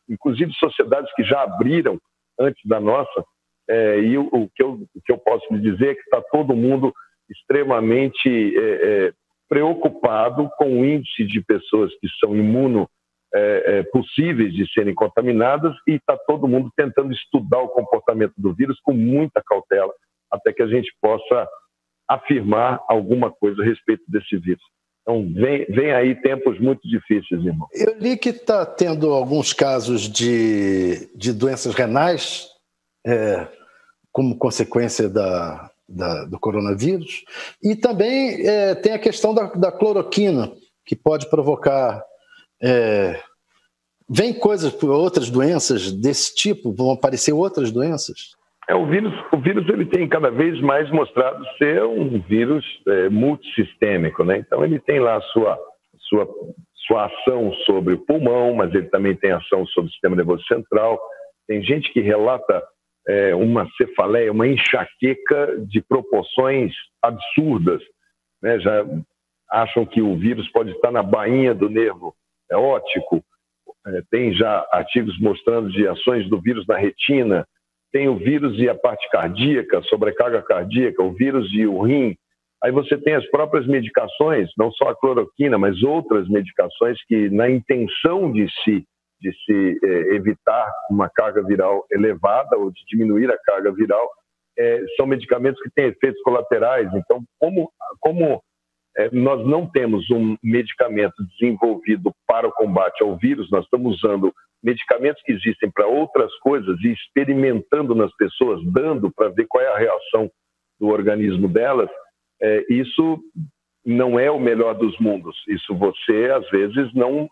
inclusive 0.09 0.53
sociedades 0.55 1.13
que 1.15 1.25
já 1.25 1.43
abriram 1.43 1.99
antes 2.39 2.61
da 2.65 2.81
nossa. 2.81 3.25
É, 3.69 4.01
e 4.01 4.17
o, 4.17 4.29
o, 4.33 4.49
que 4.49 4.63
eu, 4.63 4.75
o 4.95 5.01
que 5.05 5.13
eu 5.13 5.19
posso 5.19 5.45
lhe 5.53 5.61
dizer 5.61 5.91
é 5.91 5.95
que 5.95 6.01
está 6.01 6.23
todo 6.31 6.57
mundo 6.57 6.93
extremamente 7.29 8.29
é, 8.29 9.07
é, 9.09 9.13
preocupado 9.49 10.49
com 10.57 10.81
o 10.81 10.85
índice 10.85 11.25
de 11.25 11.41
pessoas 11.43 11.93
que 12.01 12.09
são 12.21 12.35
imuno 12.35 12.89
é, 13.35 13.79
é, 13.79 13.83
possíveis 13.85 14.55
de 14.55 14.71
serem 14.73 14.95
contaminadas 14.95 15.75
e 15.87 15.93
está 15.93 16.17
todo 16.17 16.49
mundo 16.49 16.71
tentando 16.75 17.13
estudar 17.13 17.59
o 17.59 17.69
comportamento 17.69 18.33
do 18.39 18.55
vírus 18.55 18.81
com 18.81 18.95
muita 18.95 19.43
cautela 19.47 19.93
até 20.31 20.53
que 20.53 20.63
a 20.63 20.67
gente 20.67 20.91
possa 21.01 21.47
afirmar 22.09 22.81
alguma 22.89 23.31
coisa 23.31 23.63
a 23.63 23.65
respeito 23.65 24.03
desse 24.09 24.37
vírus. 24.39 24.63
Então, 25.09 25.27
vem, 25.33 25.65
vem 25.71 25.91
aí 25.91 26.15
tempos 26.21 26.61
muito 26.61 26.87
difíceis, 26.87 27.43
irmão. 27.43 27.67
Eu 27.73 27.97
li 27.99 28.15
que 28.15 28.29
está 28.29 28.67
tendo 28.67 29.11
alguns 29.15 29.55
casos 29.55 30.03
de, 30.03 31.09
de 31.17 31.33
doenças 31.33 31.75
renais 31.75 32.47
é, 33.07 33.49
como 34.13 34.37
consequência 34.37 35.09
da, 35.09 35.71
da, 35.89 36.27
do 36.27 36.39
coronavírus. 36.39 37.25
E 37.63 37.75
também 37.75 38.47
é, 38.47 38.75
tem 38.75 38.93
a 38.93 38.99
questão 38.99 39.33
da, 39.33 39.47
da, 39.47 39.73
cloroquina, 39.73 40.53
que 40.85 40.95
pode 40.95 41.31
provocar. 41.31 42.05
É, 42.63 43.19
vem 44.07 44.35
coisas, 44.35 44.71
outras 44.83 45.31
doenças 45.31 45.91
desse 45.91 46.35
tipo? 46.35 46.71
Vão 46.71 46.91
aparecer 46.91 47.33
outras 47.33 47.73
doenças? 47.73 48.37
É, 48.69 48.75
o 48.75 48.85
vírus, 48.87 49.13
o 49.33 49.39
vírus 49.39 49.67
ele 49.69 49.87
tem 49.87 50.07
cada 50.07 50.31
vez 50.31 50.61
mais 50.61 50.91
mostrado 50.91 51.43
ser 51.57 51.83
um 51.85 52.21
vírus 52.21 52.65
é, 52.87 53.09
multissistêmico, 53.09 54.23
né? 54.23 54.39
Então 54.39 54.63
ele 54.63 54.79
tem 54.79 55.01
lá 55.01 55.17
a 55.17 55.23
sua, 55.23 55.59
sua, 55.97 56.29
sua 56.87 57.07
ação 57.07 57.53
sobre 57.65 57.95
o 57.95 58.05
pulmão, 58.05 58.55
mas 58.55 58.75
ele 58.75 58.89
também 58.89 59.17
tem 59.17 59.33
ação 59.33 59.67
sobre 59.69 59.89
o 59.89 59.93
sistema 59.93 60.17
nervoso 60.17 60.45
central. 60.47 61.01
Tem 61.47 61.63
gente 61.63 61.91
que 61.93 62.01
relata 62.01 62.63
é, 63.09 63.35
uma 63.35 63.67
cefaleia, 63.79 64.31
uma 64.31 64.47
enxaqueca 64.47 65.57
de 65.67 65.81
proporções 65.81 66.73
absurdas. 67.03 67.83
Né? 68.43 68.61
Já 68.61 68.85
acham 69.51 69.87
que 69.87 70.03
o 70.03 70.15
vírus 70.15 70.47
pode 70.53 70.73
estar 70.73 70.91
na 70.91 71.03
bainha 71.03 71.55
do 71.55 71.71
nervo 71.71 72.15
é 72.51 72.57
óptico. 72.57 73.23
É, 73.87 74.03
tem 74.11 74.35
já 74.35 74.67
artigos 74.73 75.19
mostrando 75.21 75.71
de 75.71 75.87
ações 75.87 76.29
do 76.29 76.41
vírus 76.41 76.67
na 76.67 76.77
retina 76.77 77.47
tem 77.93 78.09
o 78.09 78.17
vírus 78.17 78.59
e 78.59 78.69
a 78.69 78.75
parte 78.75 79.09
cardíaca, 79.11 79.83
sobrecarga 79.83 80.43
cardíaca, 80.43 81.03
o 81.03 81.13
vírus 81.13 81.51
e 81.53 81.67
o 81.67 81.81
rim. 81.83 82.17
Aí 82.63 82.73
você 82.73 82.99
tem 82.99 83.15
as 83.15 83.29
próprias 83.31 83.67
medicações, 83.67 84.51
não 84.59 84.71
só 84.73 84.89
a 84.89 84.97
cloroquina, 84.97 85.57
mas 85.57 85.83
outras 85.83 86.29
medicações 86.29 86.99
que, 87.07 87.31
na 87.31 87.49
intenção 87.49 88.33
de 88.33 88.49
se, 88.63 88.85
de 89.21 89.33
se 89.45 89.79
é, 89.85 90.15
evitar 90.15 90.71
uma 90.91 91.09
carga 91.09 91.43
viral 91.43 91.85
elevada 91.91 92.57
ou 92.57 92.71
de 92.71 92.81
diminuir 92.89 93.31
a 93.31 93.39
carga 93.39 93.73
viral, 93.73 94.09
é, 94.59 94.85
são 94.97 95.07
medicamentos 95.07 95.63
que 95.63 95.71
têm 95.71 95.87
efeitos 95.87 96.21
colaterais. 96.23 96.93
Então, 96.95 97.23
como, 97.39 97.71
como 98.01 98.43
é, 98.97 99.09
nós 99.13 99.47
não 99.47 99.65
temos 99.65 100.11
um 100.11 100.37
medicamento 100.43 101.15
desenvolvido 101.39 102.13
para 102.27 102.49
o 102.49 102.53
combate 102.53 103.03
ao 103.03 103.17
vírus, 103.17 103.49
nós 103.51 103.65
estamos 103.65 103.97
usando 104.03 104.35
medicamentos 104.63 105.23
que 105.23 105.33
existem 105.33 105.71
para 105.71 105.87
outras 105.87 106.35
coisas 106.39 106.79
e 106.81 106.93
experimentando 106.93 107.95
nas 107.95 108.15
pessoas, 108.17 108.61
dando 108.73 109.11
para 109.11 109.29
ver 109.29 109.47
qual 109.49 109.63
é 109.63 109.69
a 109.69 109.79
reação 109.79 110.31
do 110.81 110.89
organismo 110.89 111.49
delas, 111.49 111.91
é, 112.41 112.65
isso 112.69 113.21
não 113.85 114.19
é 114.19 114.31
o 114.31 114.39
melhor 114.39 114.75
dos 114.75 114.99
mundos. 114.99 115.37
Isso 115.49 115.75
você, 115.75 116.31
às 116.31 116.49
vezes, 116.51 116.93
não, 116.95 117.29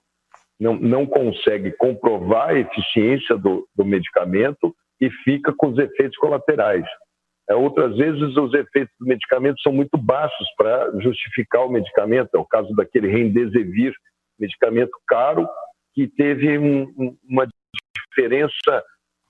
não, 0.58 0.74
não 0.74 1.06
consegue 1.06 1.72
comprovar 1.72 2.50
a 2.50 2.58
eficiência 2.58 3.36
do, 3.36 3.68
do 3.76 3.84
medicamento 3.84 4.74
e 5.00 5.10
fica 5.24 5.52
com 5.56 5.68
os 5.68 5.78
efeitos 5.78 6.16
colaterais. 6.16 6.84
É, 7.48 7.54
outras 7.54 7.96
vezes, 7.96 8.36
os 8.36 8.54
efeitos 8.54 8.94
do 8.98 9.06
medicamento 9.06 9.60
são 9.60 9.72
muito 9.72 9.96
baixos 9.96 10.48
para 10.56 10.98
justificar 11.00 11.64
o 11.64 11.70
medicamento. 11.70 12.30
É 12.34 12.38
o 12.38 12.44
caso 12.44 12.74
daquele 12.74 13.08
Remdesivir, 13.08 13.94
medicamento 14.38 14.92
caro, 15.06 15.48
que 15.96 16.06
teve 16.06 16.58
um, 16.58 17.16
uma 17.26 17.48
diferença. 18.10 18.84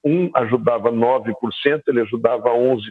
Um 0.05 0.31
ajudava 0.35 0.91
9%, 0.93 1.33
ele 1.89 2.01
ajudava 2.01 2.51
11%, 2.51 2.83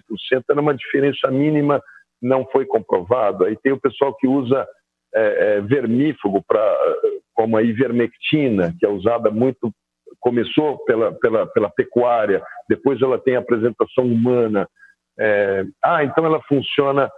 era 0.50 0.60
uma 0.62 0.74
diferença 0.74 1.30
mínima, 1.30 1.82
não 2.22 2.46
foi 2.46 2.66
comprovado. 2.66 3.44
Aí 3.44 3.56
tem 3.58 3.74
o 3.74 3.80
pessoal 3.80 4.16
que 4.16 4.28
usa 4.28 4.66
é, 5.14 5.58
é, 5.58 5.62
vermífugo, 5.62 6.44
pra, 6.46 6.78
como 7.34 7.56
a 7.58 7.64
ivermectina, 7.64 8.74
que 8.80 8.86
é 8.86 8.90
usada 8.90 9.30
muito, 9.30 9.72
começou 10.20 10.84
pela, 10.86 11.14
pela, 11.14 11.46
pela 11.48 11.70
pecuária, 11.70 12.42
depois 12.68 13.02
ela 13.02 13.20
tem 13.20 13.36
a 13.36 13.40
apresentação 13.40 14.06
humana. 14.06 14.68
É, 15.18 15.64
ah, 15.84 16.04
então 16.04 16.26
ela 16.26 16.42
funciona 16.44 17.10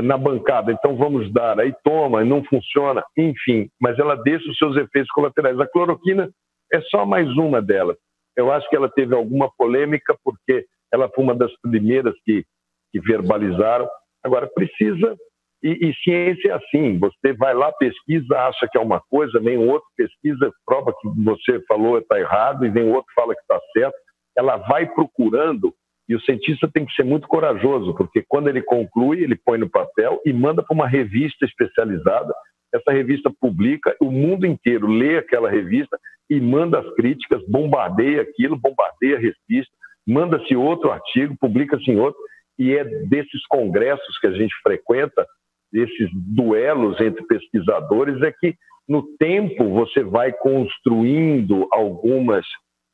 na 0.00 0.16
bancada, 0.16 0.72
então 0.72 0.96
vamos 0.96 1.30
dar, 1.32 1.60
aí 1.60 1.74
toma, 1.84 2.24
não 2.24 2.42
funciona, 2.44 3.04
enfim, 3.16 3.68
mas 3.80 3.98
ela 3.98 4.14
deixa 4.14 4.48
os 4.50 4.56
seus 4.56 4.76
efeitos 4.76 5.10
colaterais. 5.10 5.60
A 5.60 5.66
cloroquina 5.66 6.30
é 6.72 6.80
só 6.82 7.04
mais 7.04 7.28
uma 7.36 7.60
delas. 7.60 7.96
Eu 8.34 8.50
acho 8.50 8.68
que 8.70 8.76
ela 8.76 8.88
teve 8.88 9.14
alguma 9.14 9.50
polêmica 9.58 10.16
porque 10.24 10.64
ela 10.92 11.10
foi 11.10 11.24
uma 11.24 11.34
das 11.34 11.52
primeiras 11.60 12.14
que, 12.24 12.44
que 12.90 13.00
verbalizaram. 13.00 13.86
Agora, 14.24 14.46
precisa, 14.46 15.16
e, 15.62 15.90
e, 15.90 15.94
ciência 16.02 16.50
é 16.50 16.54
assim: 16.54 16.98
você 16.98 17.32
vai 17.34 17.54
lá, 17.54 17.70
pesquisa, 17.72 18.36
acha 18.38 18.66
que 18.70 18.78
é 18.78 18.80
uma 18.80 19.00
coisa, 19.10 19.38
vem 19.40 19.58
outro, 19.58 19.86
pesquisa, 19.96 20.50
prova 20.66 20.92
que 20.92 21.08
você 21.22 21.60
falou 21.66 21.98
está 21.98 22.18
errado, 22.18 22.64
e 22.64 22.70
vem 22.70 22.90
outro, 22.90 23.12
fala 23.14 23.34
que 23.34 23.42
está 23.42 23.60
certo. 23.72 23.96
Ela 24.36 24.56
vai 24.56 24.86
procurando 24.86 25.74
e 26.12 26.14
o 26.14 26.20
cientista 26.20 26.68
tem 26.70 26.84
que 26.84 26.92
ser 26.92 27.04
muito 27.04 27.26
corajoso, 27.26 27.94
porque 27.94 28.22
quando 28.28 28.48
ele 28.48 28.60
conclui, 28.60 29.22
ele 29.22 29.34
põe 29.34 29.56
no 29.56 29.70
papel 29.70 30.20
e 30.26 30.32
manda 30.32 30.62
para 30.62 30.74
uma 30.74 30.86
revista 30.86 31.46
especializada. 31.46 32.34
Essa 32.70 32.92
revista 32.92 33.32
publica, 33.40 33.96
o 33.98 34.10
mundo 34.10 34.44
inteiro 34.44 34.86
lê 34.86 35.16
aquela 35.16 35.48
revista 35.48 35.98
e 36.28 36.38
manda 36.38 36.80
as 36.80 36.94
críticas, 36.96 37.42
bombardeia 37.48 38.20
aquilo, 38.20 38.58
bombardeia 38.58 39.16
a 39.16 39.20
revista, 39.20 39.72
manda-se 40.06 40.54
outro 40.54 40.92
artigo, 40.92 41.34
publica-se 41.40 41.90
em 41.90 41.98
outro, 41.98 42.20
e 42.58 42.76
é 42.76 42.84
desses 42.84 43.46
congressos 43.48 44.18
que 44.18 44.26
a 44.26 44.32
gente 44.32 44.54
frequenta, 44.62 45.26
desses 45.72 46.10
duelos 46.12 47.00
entre 47.00 47.24
pesquisadores, 47.24 48.20
é 48.20 48.30
que 48.38 48.54
no 48.86 49.02
tempo 49.16 49.70
você 49.70 50.02
vai 50.02 50.30
construindo 50.30 51.66
algumas 51.72 52.44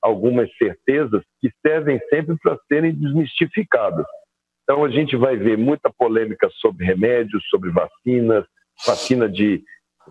algumas 0.03 0.51
certezas 0.57 1.23
que 1.41 1.51
servem 1.65 2.01
sempre 2.11 2.37
para 2.43 2.59
serem 2.69 2.95
desmistificadas. 2.95 4.07
Então, 4.63 4.85
a 4.85 4.91
gente 4.91 5.17
vai 5.17 5.37
ver 5.37 5.57
muita 5.57 5.91
polêmica 5.91 6.49
sobre 6.61 6.85
remédios, 6.85 7.43
sobre 7.49 7.71
vacinas, 7.71 8.45
vacina 8.87 9.29
de 9.29 9.63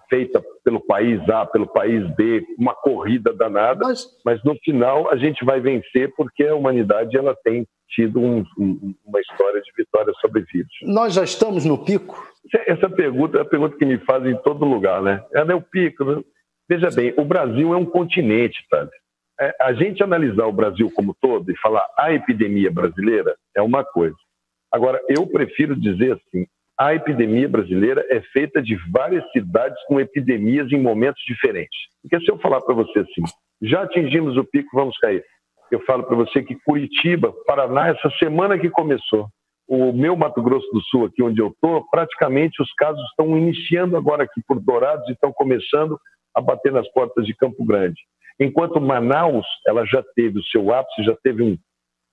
feita 0.10 0.44
pelo 0.64 0.80
país 0.80 1.28
A, 1.30 1.46
pelo 1.46 1.68
país 1.68 2.08
B, 2.16 2.46
uma 2.58 2.74
corrida 2.74 3.34
danada, 3.34 3.86
mas, 3.86 4.08
mas 4.24 4.44
no 4.44 4.56
final 4.64 5.10
a 5.10 5.16
gente 5.16 5.44
vai 5.44 5.60
vencer 5.60 6.14
porque 6.16 6.44
a 6.44 6.56
humanidade 6.56 7.18
ela 7.18 7.36
tem 7.44 7.68
tido 7.90 8.20
um, 8.20 8.44
um, 8.58 8.94
uma 9.06 9.20
história 9.20 9.62
de 9.62 9.72
vitória 9.76 10.14
sobre 10.22 10.42
vírus. 10.52 10.72
Nós 10.84 11.14
já 11.14 11.24
estamos 11.24 11.66
no 11.66 11.84
pico? 11.84 12.22
Essa 12.66 12.90
pergunta 12.90 13.38
é 13.38 13.42
a 13.42 13.46
pergunta 13.46 13.78
que 13.78 13.86
me 13.86 13.98
fazem 14.00 14.34
em 14.34 14.38
todo 14.38 14.66
lugar, 14.66 15.02
né? 15.02 15.24
Ela 15.34 15.54
é 15.54 15.56
o 15.56 15.62
pico. 15.62 16.04
Né? 16.04 16.22
Veja 16.70 16.90
bem, 16.92 17.14
o 17.18 17.24
Brasil 17.24 17.74
é 17.74 17.78
um 17.78 17.86
continente, 17.86 18.64
sabe? 18.70 18.92
É, 19.40 19.56
a 19.62 19.74
gente 19.74 20.02
analisar 20.02 20.46
o 20.46 20.52
Brasil 20.52 20.92
como 20.96 21.16
todo 21.22 21.52
e 21.52 21.58
falar 21.58 21.86
a 21.98 22.12
epidemia 22.12 22.72
brasileira 22.72 23.36
é 23.56 23.62
uma 23.62 23.84
coisa. 23.84 24.16
Agora, 24.72 25.00
eu 25.08 25.28
prefiro 25.28 25.76
dizer 25.76 26.14
assim: 26.14 26.46
a 26.78 26.94
epidemia 26.94 27.48
brasileira 27.48 28.06
é 28.10 28.22
feita 28.34 28.62
de 28.62 28.76
várias 28.92 29.30
cidades 29.32 29.78
com 29.88 30.00
epidemias 30.00 30.72
em 30.72 30.82
momentos 30.82 31.22
diferentes. 31.28 31.78
Porque 32.02 32.24
se 32.24 32.32
eu 32.32 32.38
falar 32.40 32.62
para 32.62 32.76
você 32.76 33.00
assim, 33.00 33.24
já 33.62 33.84
atingimos 33.84 34.38
o 34.38 34.44
pico, 34.44 34.70
vamos 34.74 34.98
cair. 34.98 35.24
Eu 35.72 35.84
falo 35.86 36.04
para 36.04 36.16
você 36.16 36.42
que 36.44 36.56
Curitiba, 36.66 37.34
Paraná, 37.46 37.90
essa 37.90 38.10
semana 38.18 38.58
que 38.58 38.70
começou, 38.70 39.28
o 39.68 39.92
meu 39.92 40.16
Mato 40.16 40.42
Grosso 40.42 40.70
do 40.72 40.82
Sul, 40.82 41.06
aqui 41.06 41.22
onde 41.22 41.42
eu 41.42 41.50
estou, 41.50 41.86
praticamente 41.90 42.62
os 42.62 42.72
casos 42.74 43.04
estão 43.10 43.38
iniciando 43.38 43.98
agora 43.98 44.24
aqui 44.24 44.42
por 44.48 44.60
Dourados 44.62 45.08
e 45.10 45.12
estão 45.12 45.34
começando 45.34 46.00
a 46.34 46.40
bater 46.40 46.72
nas 46.72 46.88
portas 46.92 47.26
de 47.26 47.36
Campo 47.36 47.66
Grande. 47.66 48.00
Enquanto 48.40 48.80
Manaus, 48.80 49.46
ela 49.66 49.86
já 49.86 50.04
teve 50.16 50.40
o 50.40 50.44
seu 50.46 50.74
ápice, 50.74 51.04
já 51.04 51.16
teve 51.24 51.44
um, 51.44 51.58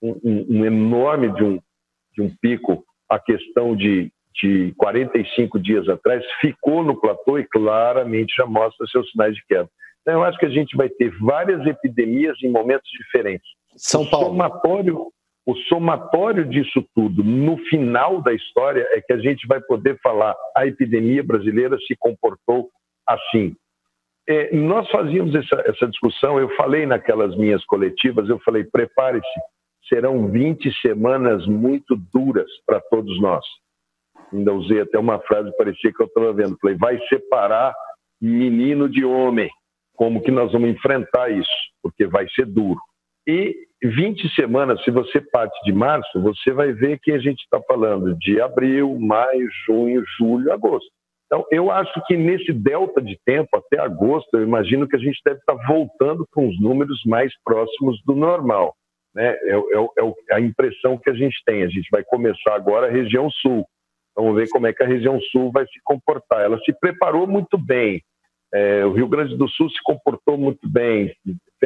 um, 0.02 0.46
um 0.50 0.64
enorme 0.64 1.32
de 1.34 1.44
um, 1.44 1.60
de 2.14 2.22
um 2.22 2.34
pico, 2.40 2.84
a 3.10 3.18
questão 3.18 3.76
de, 3.76 4.10
de 4.34 4.72
45 4.78 5.58
dias 5.58 5.88
atrás, 5.88 6.24
ficou 6.40 6.82
no 6.82 6.98
platô 6.98 7.38
e 7.38 7.44
claramente 7.44 8.34
já 8.36 8.46
mostra 8.46 8.86
seus 8.86 9.10
sinais 9.10 9.34
de 9.34 9.44
queda. 9.46 9.68
Então, 10.00 10.14
eu 10.14 10.24
acho 10.24 10.38
que 10.38 10.46
a 10.46 10.50
gente 10.50 10.76
vai 10.76 10.88
ter 10.88 11.10
várias 11.18 11.66
epidemias 11.66 12.36
em 12.42 12.50
momentos 12.50 12.90
diferentes. 12.90 13.46
São 13.76 14.06
Paulo. 14.06 14.26
O 14.26 14.30
somatório, 14.30 15.12
o 15.46 15.54
somatório 15.68 16.44
disso 16.48 16.84
tudo, 16.94 17.24
no 17.24 17.56
final 17.68 18.22
da 18.22 18.32
história, 18.32 18.86
é 18.92 19.00
que 19.00 19.12
a 19.12 19.18
gente 19.18 19.46
vai 19.46 19.60
poder 19.60 19.98
falar 20.02 20.34
a 20.56 20.66
epidemia 20.66 21.22
brasileira 21.22 21.76
se 21.86 21.96
comportou 21.98 22.70
assim. 23.06 23.54
É, 24.26 24.56
nós 24.56 24.88
fazíamos 24.90 25.34
essa, 25.34 25.62
essa 25.66 25.86
discussão, 25.86 26.38
eu 26.38 26.48
falei 26.56 26.86
naquelas 26.86 27.36
minhas 27.36 27.64
coletivas, 27.66 28.28
eu 28.28 28.38
falei, 28.40 28.64
prepare-se, 28.64 29.40
serão 29.88 30.30
20 30.30 30.72
semanas 30.80 31.46
muito 31.46 31.94
duras 32.12 32.50
para 32.66 32.80
todos 32.80 33.20
nós. 33.20 33.44
Ainda 34.32 34.52
usei 34.52 34.80
até 34.80 34.98
uma 34.98 35.18
frase, 35.20 35.54
parecia 35.56 35.92
que 35.92 36.02
eu 36.02 36.06
estava 36.06 36.32
vendo, 36.32 36.56
falei, 36.60 36.76
vai 36.76 36.98
separar 37.08 37.74
menino 38.20 38.88
de 38.88 39.04
homem, 39.04 39.50
como 39.94 40.22
que 40.22 40.30
nós 40.30 40.50
vamos 40.52 40.70
enfrentar 40.70 41.30
isso, 41.30 41.50
porque 41.82 42.06
vai 42.06 42.26
ser 42.30 42.46
duro. 42.46 42.80
E 43.26 43.54
20 43.82 44.34
semanas, 44.34 44.82
se 44.82 44.90
você 44.90 45.20
parte 45.20 45.58
de 45.64 45.72
março, 45.72 46.20
você 46.20 46.50
vai 46.52 46.72
ver 46.72 46.98
que 47.00 47.12
a 47.12 47.18
gente 47.18 47.40
está 47.40 47.60
falando 47.62 48.16
de 48.18 48.40
abril, 48.40 48.98
maio, 48.98 49.48
junho, 49.66 50.02
julho, 50.18 50.52
agosto. 50.52 50.90
Então, 51.26 51.44
eu 51.50 51.70
acho 51.70 51.92
que 52.06 52.16
nesse 52.16 52.52
delta 52.52 53.00
de 53.00 53.18
tempo, 53.24 53.48
até 53.56 53.80
agosto, 53.80 54.28
eu 54.34 54.42
imagino 54.42 54.86
que 54.86 54.96
a 54.96 54.98
gente 54.98 55.20
deve 55.24 55.38
estar 55.38 55.54
voltando 55.66 56.26
para 56.30 56.42
uns 56.42 56.60
números 56.60 57.00
mais 57.06 57.32
próximos 57.42 58.00
do 58.04 58.14
normal. 58.14 58.74
Né? 59.14 59.28
É, 59.44 59.56
é, 59.56 60.04
é 60.30 60.34
a 60.34 60.40
impressão 60.40 60.98
que 60.98 61.10
a 61.10 61.14
gente 61.14 61.36
tem. 61.46 61.62
A 61.62 61.68
gente 61.68 61.88
vai 61.90 62.04
começar 62.04 62.54
agora 62.54 62.86
a 62.86 62.90
região 62.90 63.30
sul. 63.30 63.66
Vamos 64.16 64.36
ver 64.36 64.48
como 64.50 64.66
é 64.66 64.72
que 64.72 64.82
a 64.82 64.86
região 64.86 65.20
sul 65.32 65.50
vai 65.52 65.64
se 65.66 65.80
comportar. 65.82 66.42
Ela 66.42 66.58
se 66.60 66.72
preparou 66.78 67.26
muito 67.26 67.58
bem. 67.58 68.02
É, 68.52 68.84
o 68.84 68.92
Rio 68.92 69.08
Grande 69.08 69.36
do 69.36 69.48
Sul 69.48 69.68
se 69.68 69.82
comportou 69.82 70.38
muito 70.38 70.68
bem, 70.68 71.12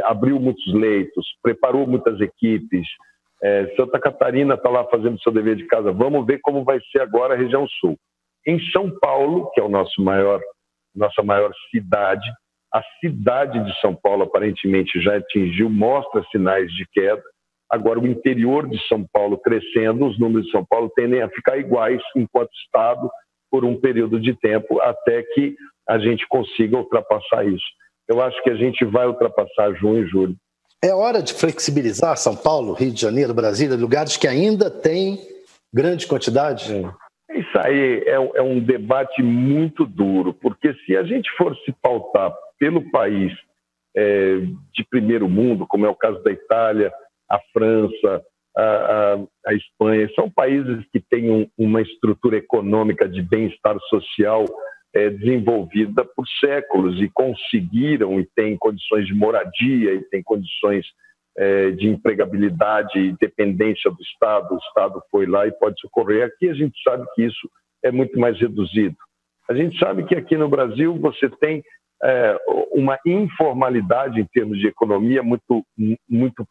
abriu 0.05 0.41
muitos 0.41 0.73
leitos, 0.73 1.27
preparou 1.43 1.87
muitas 1.87 2.19
equipes. 2.19 2.87
É, 3.43 3.75
Santa 3.77 4.01
Catarina 4.01 4.55
está 4.55 4.71
lá 4.71 4.85
fazendo 4.85 5.21
seu 5.21 5.31
dever 5.31 5.57
de 5.57 5.67
casa. 5.67 5.93
Vamos 5.93 6.25
ver 6.25 6.41
como 6.41 6.65
vai 6.65 6.81
ser 6.91 7.03
agora 7.03 7.35
a 7.35 7.37
região 7.37 7.67
sul. 7.79 7.99
Em 8.47 8.59
São 8.71 8.91
Paulo, 8.99 9.51
que 9.53 9.61
é 9.61 9.65
o 9.65 9.69
nosso 9.69 10.03
maior, 10.03 10.41
nossa 10.95 11.23
maior 11.23 11.53
cidade, 11.71 12.29
a 12.73 12.83
cidade 13.01 13.65
de 13.65 13.81
São 13.81 13.95
Paulo 13.95 14.25
aparentemente 14.25 15.01
já 15.01 15.17
atingiu, 15.17 15.71
mostra 15.71 16.25
sinais 16.31 16.71
de 16.73 16.87
queda. 16.93 17.23
Agora, 17.71 17.99
o 17.99 18.07
interior 18.07 18.69
de 18.69 18.79
São 18.89 19.07
Paulo 19.13 19.39
crescendo, 19.39 20.07
os 20.07 20.19
números 20.19 20.47
de 20.47 20.53
São 20.53 20.65
Paulo 20.65 20.91
tendem 20.95 21.23
a 21.23 21.29
ficar 21.29 21.59
iguais 21.59 22.01
enquanto 22.17 22.51
Estado 22.65 23.11
por 23.51 23.65
um 23.65 23.79
período 23.79 24.21
de 24.21 24.35
tempo 24.35 24.81
até 24.81 25.23
que 25.23 25.55
a 25.89 25.99
gente 25.99 26.27
consiga 26.29 26.77
ultrapassar 26.77 27.47
isso. 27.47 27.65
Eu 28.07 28.23
acho 28.23 28.43
que 28.43 28.51
a 28.51 28.55
gente 28.55 28.85
vai 28.85 29.07
ultrapassar 29.07 29.75
junho 29.75 30.05
e 30.05 30.09
julho. 30.09 30.37
É 30.83 30.95
hora 30.95 31.23
de 31.23 31.35
flexibilizar 31.35 32.17
São 32.17 32.37
Paulo, 32.37 32.73
Rio 32.73 32.93
de 32.93 33.01
Janeiro, 33.01 33.35
Brasília, 33.35 33.77
lugares 33.77 34.17
que 34.17 34.29
ainda 34.29 34.71
têm 34.71 35.19
grande 35.73 36.07
quantidade? 36.07 36.73
É. 36.73 36.91
Isso 37.31 37.59
aí 37.59 38.03
é, 38.07 38.15
é 38.15 38.43
um 38.43 38.59
debate 38.59 39.23
muito 39.23 39.85
duro, 39.85 40.33
porque 40.33 40.73
se 40.85 40.97
a 40.97 41.03
gente 41.03 41.31
for 41.37 41.55
se 41.59 41.73
pautar 41.83 42.35
pelo 42.59 42.91
país 42.91 43.33
é, 43.97 44.39
de 44.75 44.85
primeiro 44.89 45.29
mundo, 45.29 45.67
como 45.67 45.85
é 45.87 45.89
o 45.89 45.95
caso 45.95 46.23
da 46.23 46.31
Itália, 46.31 46.93
a 47.29 47.39
França, 47.53 48.23
a, 48.57 48.63
a, 48.63 49.19
a 49.47 49.55
Espanha, 49.55 50.09
são 50.15 50.31
países 50.31 50.85
que 50.91 51.01
têm 51.01 51.31
um, 51.31 51.49
uma 51.57 51.83
estrutura 51.83 52.37
econômica 52.37 53.09
de 53.09 53.23
bem-estar 53.23 53.79
social 53.91 54.45
é, 54.95 55.11
desenvolvida 55.11 56.05
por 56.05 56.27
séculos 56.41 57.01
e 57.01 57.09
conseguiram 57.09 58.19
e 58.19 58.27
têm 58.35 58.57
condições 58.57 59.07
de 59.07 59.15
moradia 59.15 59.95
e 59.95 60.03
têm 60.05 60.23
condições 60.23 60.87
é, 61.39 61.71
de 61.71 61.87
empregabilidade 61.87 62.99
e 62.99 63.17
dependência 63.17 63.89
do 63.91 64.03
Estado. 64.03 64.55
O 64.55 64.59
Estado 64.59 65.01
foi 65.09 65.25
lá 65.25 65.47
e 65.47 65.53
pode 65.53 65.81
socorrer. 65.81 66.27
Aqui 66.27 66.49
a 66.49 66.55
gente 66.55 66.77
sabe 66.83 67.07
que 67.15 67.25
isso 67.25 67.49
é 67.85 67.93
muito 67.93 68.19
mais 68.19 68.39
reduzido. 68.41 68.97
A 69.49 69.55
gente 69.55 69.79
sabe 69.79 70.05
que 70.05 70.17
aqui 70.17 70.37
no 70.37 70.49
Brasil 70.49 70.99
você 70.99 71.31
tem 71.31 71.63
é, 72.03 72.37
uma 72.73 72.99
informalidade 73.07 74.21
em 74.21 74.27
termos 74.27 74.59
de 74.59 74.67
economia 74.67 75.23
muito, 75.23 75.65
muito 76.09 76.45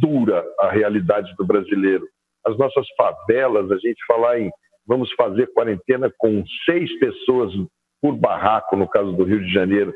dura 0.00 0.44
a 0.60 0.70
realidade 0.70 1.34
do 1.36 1.44
brasileiro. 1.44 2.06
As 2.46 2.56
nossas 2.56 2.86
favelas, 2.96 3.70
a 3.72 3.76
gente 3.76 3.98
falar 4.06 4.40
em 4.40 4.50
vamos 4.86 5.12
fazer 5.12 5.52
quarentena 5.52 6.10
com 6.16 6.42
seis 6.64 6.90
pessoas 6.98 7.52
por 8.00 8.16
barraco, 8.16 8.76
no 8.76 8.88
caso 8.88 9.12
do 9.12 9.24
Rio 9.24 9.40
de 9.40 9.52
Janeiro, 9.52 9.92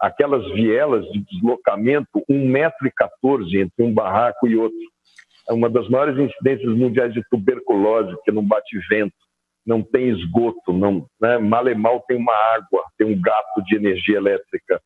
aquelas 0.00 0.50
vielas 0.52 1.04
de 1.12 1.22
deslocamento, 1.30 2.08
1,14m 2.28 3.60
entre 3.60 3.84
um 3.84 3.92
barraco 3.92 4.48
e 4.48 4.56
outro. 4.56 4.78
É 5.48 5.52
uma 5.52 5.68
das 5.68 5.88
maiores 5.88 6.18
incidências 6.18 6.74
mundiais 6.74 7.12
de 7.12 7.22
tuberculose, 7.30 8.16
que 8.24 8.32
não 8.32 8.42
bate 8.42 8.78
vento, 8.88 9.14
não 9.66 9.82
tem 9.82 10.08
esgoto, 10.08 10.72
não, 10.72 11.06
né? 11.20 11.38
mal 11.38 11.68
e 11.68 11.74
mal 11.74 12.00
tem 12.08 12.16
uma 12.16 12.34
água, 12.54 12.82
tem 12.96 13.06
um 13.06 13.20
gato 13.20 13.62
de 13.66 13.76
energia 13.76 14.16
elétrica. 14.16 14.80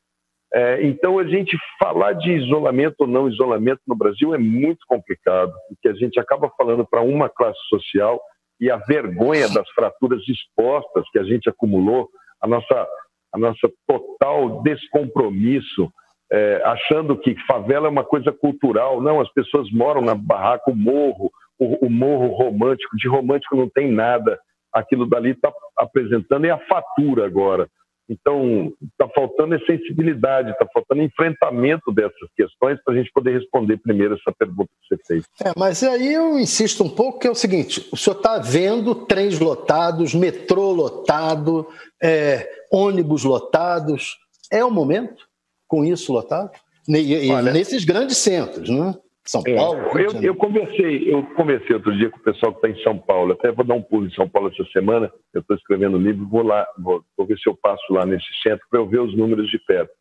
É, 0.53 0.87
então, 0.87 1.19
a 1.19 1.25
gente 1.25 1.57
falar 1.81 2.13
de 2.13 2.31
isolamento 2.33 2.95
ou 3.01 3.07
não 3.07 3.29
isolamento 3.29 3.81
no 3.87 3.97
Brasil 3.97 4.35
é 4.35 4.39
muito 4.39 4.81
complicado, 4.87 5.53
porque 5.69 5.89
a 5.89 5.95
gente 5.95 6.19
acaba 6.21 6.51
falando 6.57 6.87
para 6.87 7.03
uma 7.03 7.29
classe 7.29 7.59
social 7.69 8.21
e 8.61 8.71
a 8.71 8.77
vergonha 8.77 9.49
das 9.49 9.69
fraturas 9.71 10.23
expostas 10.29 11.05
que 11.11 11.19
a 11.19 11.25
gente 11.25 11.49
acumulou 11.49 12.09
a 12.41 12.47
nossa, 12.47 12.87
a 13.35 13.39
nossa 13.39 13.69
total 13.87 14.63
descompromisso, 14.63 15.93
é, 16.33 16.63
achando 16.65 17.19
que 17.19 17.35
favela 17.47 17.89
é 17.89 17.91
uma 17.91 18.05
coisa 18.05 18.31
cultural. 18.33 19.03
Não, 19.03 19.21
as 19.21 19.31
pessoas 19.33 19.71
moram 19.73 20.01
na 20.01 20.15
barraca, 20.15 20.71
o 20.71 20.77
morro, 20.77 21.31
o, 21.59 21.87
o 21.87 21.91
morro 21.91 22.29
romântico, 22.29 22.97
de 22.97 23.09
romântico 23.09 23.57
não 23.57 23.69
tem 23.69 23.91
nada. 23.91 24.39
Aquilo 24.73 25.07
dali 25.07 25.31
está 25.31 25.53
apresentando 25.77 26.45
é 26.45 26.51
a 26.51 26.59
fatura 26.67 27.27
agora. 27.27 27.69
Então, 28.09 28.71
está 28.83 29.09
faltando 29.15 29.59
sensibilidade, 29.65 30.51
está 30.51 30.67
faltando 30.73 31.03
enfrentamento 31.03 31.91
dessas 31.91 32.29
questões 32.37 32.79
para 32.85 32.95
a 32.95 32.97
gente 32.99 33.11
poder 33.13 33.39
responder 33.39 33.79
primeiro 33.79 34.15
essa 34.15 34.31
pergunta 34.39 34.69
que 34.83 34.97
você 34.97 35.03
fez. 35.07 35.25
É, 35.43 35.53
mas 35.57 35.83
aí 35.83 36.13
eu 36.13 36.39
insisto 36.39 36.85
um 36.85 36.89
pouco 36.89 37.19
que 37.19 37.27
é 37.27 37.31
o 37.31 37.35
seguinte: 37.35 37.89
o 37.91 37.97
senhor 37.97 38.17
está 38.17 38.39
vendo 38.39 38.95
trens 39.07 39.39
lotados, 39.39 40.15
metrô 40.15 40.71
lotado, 40.73 41.67
é, 42.03 42.49
ônibus 42.71 43.25
lotados. 43.25 44.19
É 44.53 44.63
o 44.63 44.71
momento 44.71 45.27
com 45.67 45.83
isso 45.85 46.13
lotado? 46.13 46.51
E, 46.87 47.31
Olha, 47.33 47.53
nesses 47.53 47.85
grandes 47.85 48.19
centros, 48.19 48.69
né? 48.69 48.95
São 49.27 49.43
é, 49.47 49.55
Paulo? 49.55 49.99
É, 49.99 50.07
eu, 50.07 50.23
eu, 50.23 50.35
conversei, 50.35 51.13
eu 51.13 51.23
conversei 51.35 51.75
outro 51.75 51.97
dia 51.97 52.11
com 52.11 52.19
o 52.19 52.23
pessoal 52.23 52.53
que 52.53 52.67
está 52.67 52.79
em 52.79 52.83
São 52.83 52.99
Paulo. 52.99 53.33
Até 53.33 53.51
vou 53.51 53.65
dar 53.65 53.75
um 53.75 53.83
pulo 53.83 54.07
em 54.07 54.15
São 54.15 54.29
Paulo 54.29 54.51
essa 54.51 54.65
semana. 54.71 55.11
Eu 55.33 55.41
estou 55.41 55.57
escrevendo 55.57 55.97
um 55.97 56.01
livro, 56.01 56.29
vou 56.29 56.43
lá, 56.43 56.67
vou, 56.79 57.03
vou, 57.17 57.27
ver 57.27 57.39
se 57.39 57.49
eu 57.49 57.57
passo 57.57 57.93
lá 57.93 58.05
nesse 58.05 58.29
centro 58.43 58.67
para 58.71 58.79
eu 58.79 58.87
ver 58.87 59.01
os 59.01 59.17
números 59.17 59.49
de 59.51 59.59
perto. 59.59 59.93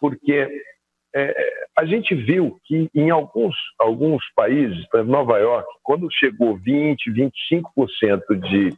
Porque 0.00 0.48
é, 1.14 1.34
a 1.78 1.84
gente 1.84 2.14
viu 2.14 2.58
que 2.64 2.88
em 2.94 3.10
alguns, 3.10 3.54
alguns 3.78 4.24
países, 4.34 4.88
por 4.88 5.00
exemplo, 5.00 5.12
Nova 5.12 5.38
York, 5.38 5.68
quando 5.82 6.10
chegou 6.10 6.56
20, 6.56 7.10
25% 7.12 8.40
de 8.40 8.74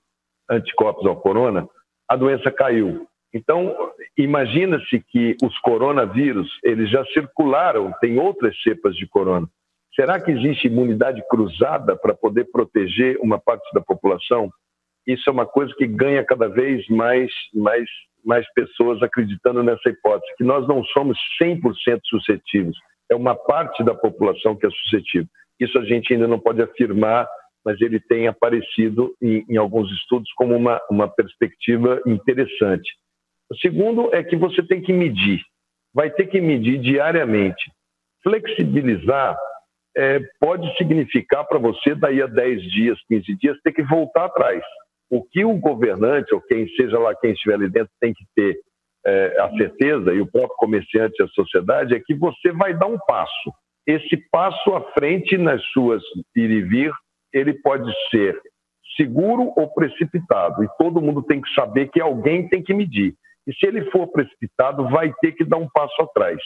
anticorpos 0.50 1.06
ao 1.06 1.16
corona, 1.16 1.68
a 2.08 2.16
doença 2.16 2.50
caiu. 2.50 3.06
Então, 3.32 3.74
imagina-se 4.16 5.00
que 5.08 5.36
os 5.42 5.56
coronavírus, 5.60 6.48
eles 6.62 6.90
já 6.90 7.04
circularam, 7.06 7.92
tem 8.00 8.18
outras 8.18 8.60
cepas 8.62 8.94
de 8.96 9.06
corona. 9.06 9.48
Será 9.94 10.20
que 10.20 10.30
existe 10.30 10.66
imunidade 10.66 11.22
cruzada 11.28 11.96
para 11.96 12.14
poder 12.14 12.44
proteger 12.50 13.16
uma 13.20 13.38
parte 13.38 13.64
da 13.72 13.80
população? 13.80 14.50
Isso 15.06 15.28
é 15.28 15.32
uma 15.32 15.46
coisa 15.46 15.72
que 15.76 15.86
ganha 15.86 16.24
cada 16.24 16.48
vez 16.48 16.86
mais, 16.88 17.30
mais, 17.54 17.88
mais 18.24 18.46
pessoas 18.54 19.02
acreditando 19.02 19.62
nessa 19.62 19.88
hipótese, 19.88 20.34
que 20.36 20.44
nós 20.44 20.66
não 20.66 20.82
somos 20.86 21.16
100% 21.40 22.00
suscetíveis. 22.04 22.76
É 23.10 23.14
uma 23.14 23.36
parte 23.36 23.84
da 23.84 23.94
população 23.94 24.56
que 24.56 24.66
é 24.66 24.70
suscetível. 24.70 25.28
Isso 25.60 25.78
a 25.78 25.84
gente 25.84 26.12
ainda 26.12 26.26
não 26.26 26.40
pode 26.40 26.60
afirmar, 26.60 27.28
mas 27.64 27.80
ele 27.80 28.00
tem 28.00 28.26
aparecido 28.26 29.14
em, 29.22 29.44
em 29.48 29.56
alguns 29.56 29.90
estudos 29.92 30.30
como 30.32 30.56
uma, 30.56 30.80
uma 30.90 31.06
perspectiva 31.06 32.00
interessante. 32.04 32.90
O 33.48 33.56
segundo 33.56 34.12
é 34.12 34.24
que 34.24 34.36
você 34.36 34.62
tem 34.62 34.80
que 34.80 34.92
medir. 34.92 35.40
Vai 35.94 36.10
ter 36.10 36.26
que 36.26 36.40
medir 36.40 36.78
diariamente. 36.78 37.70
Flexibilizar 38.22 39.36
é, 39.96 40.20
pode 40.40 40.76
significar 40.76 41.46
para 41.46 41.58
você, 41.58 41.94
daí 41.94 42.20
a 42.20 42.26
10 42.26 42.62
dias, 42.72 42.98
15 43.08 43.36
dias, 43.36 43.58
ter 43.62 43.72
que 43.72 43.82
voltar 43.82 44.26
atrás. 44.26 44.62
O 45.10 45.22
que 45.22 45.44
o 45.44 45.56
governante, 45.56 46.34
ou 46.34 46.40
quem 46.40 46.68
seja 46.70 46.98
lá 46.98 47.14
quem 47.14 47.32
estiver 47.32 47.54
ali 47.54 47.70
dentro, 47.70 47.92
tem 48.00 48.12
que 48.12 48.24
ter 48.34 48.58
é, 49.06 49.40
a 49.40 49.50
certeza, 49.50 50.14
e 50.14 50.20
o 50.20 50.30
próprio 50.30 50.56
comerciante 50.56 51.14
e 51.20 51.22
a 51.22 51.28
sociedade, 51.28 51.94
é 51.94 52.00
que 52.00 52.14
você 52.14 52.52
vai 52.52 52.74
dar 52.74 52.86
um 52.86 52.98
passo. 53.06 53.52
Esse 53.86 54.16
passo 54.30 54.74
à 54.74 54.80
frente 54.92 55.36
nas 55.36 55.62
suas 55.66 56.02
ir 56.34 56.50
e 56.50 56.62
vir, 56.62 56.92
ele 57.32 57.52
pode 57.54 57.92
ser 58.10 58.40
seguro 58.96 59.52
ou 59.56 59.72
precipitado. 59.74 60.64
E 60.64 60.68
todo 60.78 61.02
mundo 61.02 61.22
tem 61.22 61.40
que 61.40 61.52
saber 61.54 61.88
que 61.88 62.00
alguém 62.00 62.48
tem 62.48 62.62
que 62.62 62.72
medir. 62.72 63.14
E 63.46 63.52
se 63.54 63.66
ele 63.66 63.90
for 63.90 64.06
precipitado, 64.08 64.88
vai 64.88 65.12
ter 65.20 65.32
que 65.32 65.44
dar 65.44 65.58
um 65.58 65.68
passo 65.68 66.00
atrás. 66.02 66.40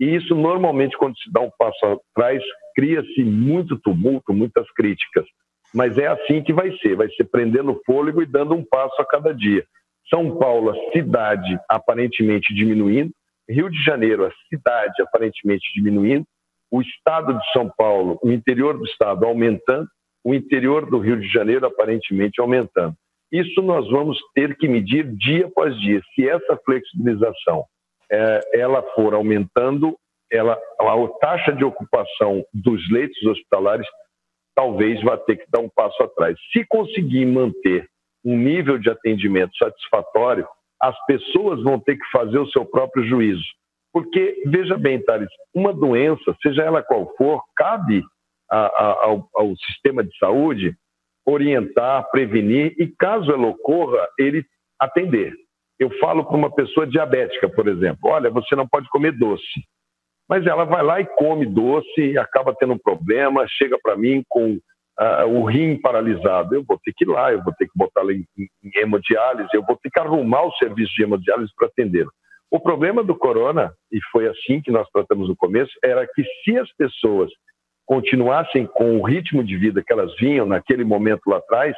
E 0.00 0.16
isso, 0.16 0.34
normalmente, 0.34 0.96
quando 0.96 1.16
se 1.18 1.30
dá 1.30 1.40
um 1.40 1.50
passo 1.58 1.84
atrás, 1.84 2.42
cria-se 2.74 3.22
muito 3.22 3.78
tumulto, 3.78 4.32
muitas 4.32 4.68
críticas. 4.72 5.26
Mas 5.74 5.98
é 5.98 6.06
assim 6.06 6.42
que 6.42 6.52
vai 6.52 6.74
ser: 6.78 6.96
vai 6.96 7.08
ser 7.10 7.24
prendendo 7.24 7.80
fôlego 7.84 8.22
e 8.22 8.26
dando 8.26 8.54
um 8.54 8.64
passo 8.64 9.00
a 9.00 9.04
cada 9.04 9.32
dia. 9.32 9.64
São 10.08 10.38
Paulo, 10.38 10.70
a 10.70 10.92
cidade 10.92 11.58
aparentemente 11.68 12.52
diminuindo, 12.54 13.12
Rio 13.48 13.70
de 13.70 13.82
Janeiro, 13.84 14.26
a 14.26 14.32
cidade 14.48 15.02
aparentemente 15.02 15.70
diminuindo, 15.74 16.24
o 16.70 16.80
estado 16.80 17.38
de 17.38 17.52
São 17.52 17.70
Paulo, 17.76 18.18
o 18.22 18.30
interior 18.30 18.78
do 18.78 18.84
estado 18.84 19.24
aumentando, 19.24 19.86
o 20.24 20.34
interior 20.34 20.88
do 20.88 20.98
Rio 20.98 21.20
de 21.20 21.28
Janeiro 21.28 21.66
aparentemente 21.66 22.40
aumentando. 22.40 22.94
Isso 23.30 23.62
nós 23.62 23.88
vamos 23.88 24.18
ter 24.34 24.56
que 24.56 24.66
medir 24.66 25.06
dia 25.16 25.46
após 25.46 25.78
dia. 25.78 26.00
Se 26.14 26.28
essa 26.28 26.58
flexibilização 26.64 27.64
ela 28.52 28.82
for 28.94 29.14
aumentando, 29.14 29.96
ela, 30.30 30.58
a 30.80 31.08
taxa 31.20 31.52
de 31.52 31.64
ocupação 31.64 32.44
dos 32.52 32.90
leitos 32.90 33.22
hospitalares 33.24 33.86
talvez 34.54 35.02
vá 35.02 35.16
ter 35.16 35.36
que 35.36 35.50
dar 35.50 35.60
um 35.60 35.68
passo 35.68 36.02
atrás. 36.02 36.36
Se 36.52 36.64
conseguir 36.66 37.24
manter 37.26 37.88
um 38.24 38.36
nível 38.36 38.78
de 38.78 38.90
atendimento 38.90 39.56
satisfatório, 39.56 40.46
as 40.80 40.94
pessoas 41.06 41.62
vão 41.62 41.78
ter 41.78 41.96
que 41.96 42.10
fazer 42.12 42.38
o 42.38 42.50
seu 42.50 42.64
próprio 42.64 43.04
juízo. 43.04 43.44
Porque, 43.92 44.42
veja 44.46 44.76
bem, 44.76 45.02
Thales, 45.02 45.28
uma 45.54 45.72
doença, 45.72 46.36
seja 46.42 46.62
ela 46.62 46.82
qual 46.82 47.12
for, 47.16 47.42
cabe 47.56 48.02
a, 48.50 48.66
a, 48.66 49.04
ao, 49.06 49.28
ao 49.34 49.56
sistema 49.56 50.04
de 50.04 50.16
saúde 50.18 50.76
orientar, 51.26 52.08
prevenir 52.10 52.74
e, 52.78 52.86
caso 52.86 53.30
ela 53.30 53.48
ocorra, 53.48 54.06
ele 54.18 54.44
atender. 54.78 55.34
Eu 55.80 55.90
falo 55.98 56.26
para 56.26 56.36
uma 56.36 56.54
pessoa 56.54 56.86
diabética, 56.86 57.48
por 57.48 57.66
exemplo: 57.66 58.10
olha, 58.10 58.28
você 58.30 58.54
não 58.54 58.68
pode 58.68 58.86
comer 58.90 59.12
doce. 59.12 59.64
Mas 60.28 60.46
ela 60.46 60.64
vai 60.64 60.82
lá 60.82 61.00
e 61.00 61.06
come 61.06 61.46
doce 61.46 62.16
acaba 62.18 62.54
tendo 62.54 62.74
um 62.74 62.78
problema, 62.78 63.46
chega 63.48 63.78
para 63.82 63.96
mim 63.96 64.22
com 64.28 64.52
uh, 65.00 65.26
o 65.26 65.44
rim 65.44 65.80
paralisado, 65.80 66.54
eu 66.54 66.62
vou 66.62 66.78
ter 66.84 66.92
que 66.94 67.04
ir 67.04 67.08
lá, 67.08 67.32
eu 67.32 67.42
vou 67.42 67.52
ter 67.54 67.64
que 67.64 67.72
botar 67.74 68.04
em, 68.04 68.24
em 68.38 68.80
hemodiálise, 68.80 69.48
eu 69.54 69.64
vou 69.64 69.76
ter 69.76 69.90
que 69.90 69.98
arrumar 69.98 70.42
o 70.42 70.52
serviço 70.52 70.94
de 70.94 71.02
hemodiálise 71.02 71.50
para 71.56 71.66
atendê-lo. 71.66 72.12
O 72.50 72.60
problema 72.60 73.02
do 73.02 73.16
corona, 73.16 73.72
e 73.90 73.98
foi 74.12 74.28
assim 74.28 74.60
que 74.60 74.70
nós 74.70 74.88
tratamos 74.92 75.28
no 75.28 75.36
começo, 75.36 75.72
era 75.82 76.06
que 76.06 76.22
se 76.44 76.58
as 76.58 76.70
pessoas 76.76 77.30
continuassem 77.86 78.66
com 78.66 78.98
o 78.98 79.02
ritmo 79.02 79.42
de 79.42 79.56
vida 79.56 79.82
que 79.84 79.92
elas 79.92 80.14
vinham 80.16 80.46
naquele 80.46 80.84
momento 80.84 81.22
lá 81.28 81.38
atrás, 81.38 81.74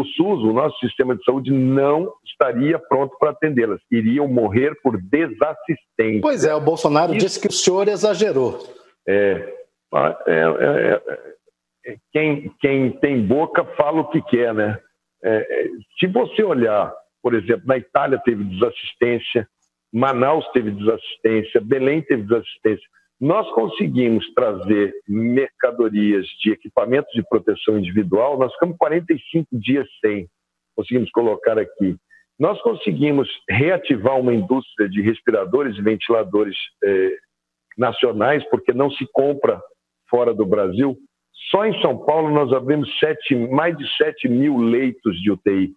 o 0.00 0.04
SUS, 0.04 0.42
o 0.42 0.52
nosso 0.52 0.78
sistema 0.78 1.16
de 1.16 1.24
saúde, 1.24 1.50
não 1.50 2.12
estaria 2.24 2.78
pronto 2.78 3.16
para 3.18 3.30
atendê-las. 3.30 3.80
Iriam 3.90 4.28
morrer 4.28 4.74
por 4.82 5.00
desassistência. 5.00 6.20
Pois 6.20 6.44
é, 6.44 6.54
o 6.54 6.60
Bolsonaro 6.60 7.14
Isso... 7.14 7.26
disse 7.26 7.40
que 7.40 7.48
o 7.48 7.52
senhor 7.52 7.88
exagerou. 7.88 8.58
É, 9.06 9.54
é, 9.94 10.34
é, 10.36 11.02
é, 11.86 11.96
quem, 12.12 12.52
quem 12.60 12.90
tem 12.92 13.26
boca 13.26 13.64
fala 13.76 14.00
o 14.02 14.10
que 14.10 14.20
quer, 14.22 14.54
né? 14.54 14.78
É, 15.22 15.36
é, 15.36 15.68
se 15.98 16.06
você 16.06 16.42
olhar, 16.42 16.94
por 17.22 17.34
exemplo, 17.34 17.66
na 17.66 17.76
Itália 17.76 18.20
teve 18.24 18.44
desassistência, 18.44 19.48
Manaus 19.92 20.46
teve 20.52 20.70
desassistência, 20.70 21.60
Belém 21.60 22.02
teve 22.02 22.22
desassistência. 22.22 22.86
Nós 23.20 23.50
conseguimos 23.52 24.24
trazer 24.32 24.94
mercadorias 25.08 26.24
de 26.40 26.52
equipamentos 26.52 27.12
de 27.12 27.22
proteção 27.28 27.78
individual, 27.78 28.38
nós 28.38 28.52
ficamos 28.52 28.76
45 28.76 29.48
dias 29.52 29.88
sem, 30.00 30.28
conseguimos 30.76 31.10
colocar 31.10 31.58
aqui. 31.58 31.96
Nós 32.38 32.60
conseguimos 32.62 33.28
reativar 33.50 34.20
uma 34.20 34.32
indústria 34.32 34.88
de 34.88 35.02
respiradores 35.02 35.76
e 35.76 35.82
ventiladores 35.82 36.56
eh, 36.84 37.16
nacionais, 37.76 38.48
porque 38.48 38.72
não 38.72 38.88
se 38.92 39.04
compra 39.12 39.60
fora 40.08 40.32
do 40.32 40.46
Brasil. 40.46 40.96
Só 41.50 41.64
em 41.66 41.80
São 41.82 41.98
Paulo 42.04 42.30
nós 42.30 42.52
abrimos 42.52 42.88
sete, 43.00 43.34
mais 43.34 43.76
de 43.76 43.84
7 43.96 44.28
mil 44.28 44.58
leitos 44.58 45.20
de 45.20 45.32
UTI 45.32 45.72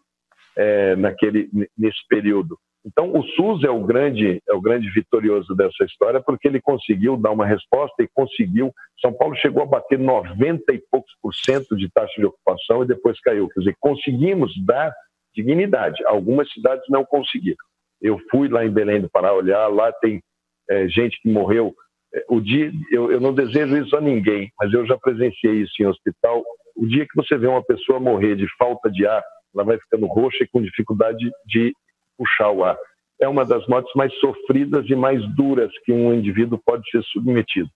eh, 0.56 0.96
naquele, 0.98 1.50
nesse 1.76 2.08
período. 2.08 2.56
Então, 2.86 3.14
o 3.14 3.24
SUS 3.24 3.64
é 3.64 3.70
o 3.70 3.84
grande 3.84 4.42
é 4.50 4.54
o 4.54 4.62
grande 4.62 4.90
vitorioso 4.90 5.56
dessa 5.56 5.84
história 5.86 6.20
porque 6.20 6.48
ele 6.48 6.60
conseguiu 6.60 7.16
dar 7.16 7.32
uma 7.32 7.46
resposta 7.46 8.02
e 8.02 8.10
conseguiu. 8.14 8.74
São 9.00 9.14
Paulo 9.14 9.36
chegou 9.36 9.62
a 9.62 9.68
bater 9.68 10.00
90 10.00 10.74
e 10.74 10.82
poucos 10.90 11.12
por 11.22 11.34
cento 11.34 11.76
de 11.76 11.90
taxa 11.92 12.14
de 12.18 12.26
ocupação 12.26 12.84
e 12.84 12.88
depois 12.88 13.20
caiu. 13.22 13.48
Quer 13.50 13.60
dizer, 13.60 13.76
conseguimos 13.80 14.52
dar 14.66 14.92
dignidade. 15.36 16.04
Algumas 16.06 16.52
cidades 16.52 16.84
não 16.90 17.06
conseguiram. 17.06 17.64
Eu 18.02 18.20
fui 18.32 18.48
lá 18.48 18.66
em 18.66 18.72
Belém 18.72 19.00
do 19.00 19.10
Pará 19.10 19.32
olhar, 19.32 19.68
lá 19.68 19.92
tem 19.94 20.22
é, 20.70 20.88
gente 20.88 21.20
que 21.22 21.32
morreu. 21.32 21.74
É, 22.14 22.26
o 22.30 22.42
dia, 22.42 22.72
eu, 22.92 23.12
eu 23.12 23.20
não 23.20 23.34
desejo 23.34 23.78
isso 23.78 23.96
a 23.96 24.02
ninguém, 24.02 24.52
mas 24.60 24.74
eu 24.74 24.86
já 24.88 24.98
presenciei 24.98 25.62
isso 25.62 25.74
em 25.80 25.86
hospital. 25.86 26.44
O 26.76 26.88
dia 26.88 27.06
que 27.06 27.16
você 27.16 27.38
vê 27.38 27.48
uma 27.48 27.64
pessoa 27.64 28.00
morrer 28.00 28.36
de 28.36 28.48
falta 28.58 28.90
de 28.90 29.06
ar, 29.06 29.24
ela 29.54 29.64
vai 29.64 29.78
ficando 29.78 30.08
roxa 30.08 30.44
e 30.44 30.48
com 30.48 30.62
dificuldade 30.62 31.30
de 31.46 31.74
puxar 32.22 32.52
o 32.52 32.64
ar. 32.64 32.78
É 33.20 33.28
uma 33.28 33.44
das 33.44 33.66
mortes 33.68 33.92
mais 33.96 34.14
sofridas 34.20 34.86
e 34.88 34.96
mais 34.96 35.22
duras 35.36 35.72
que 35.84 35.92
um 35.92 36.14
indivíduo 36.14 36.62
pode 36.64 36.88
ser 36.92 37.02
submetido. 37.06 37.70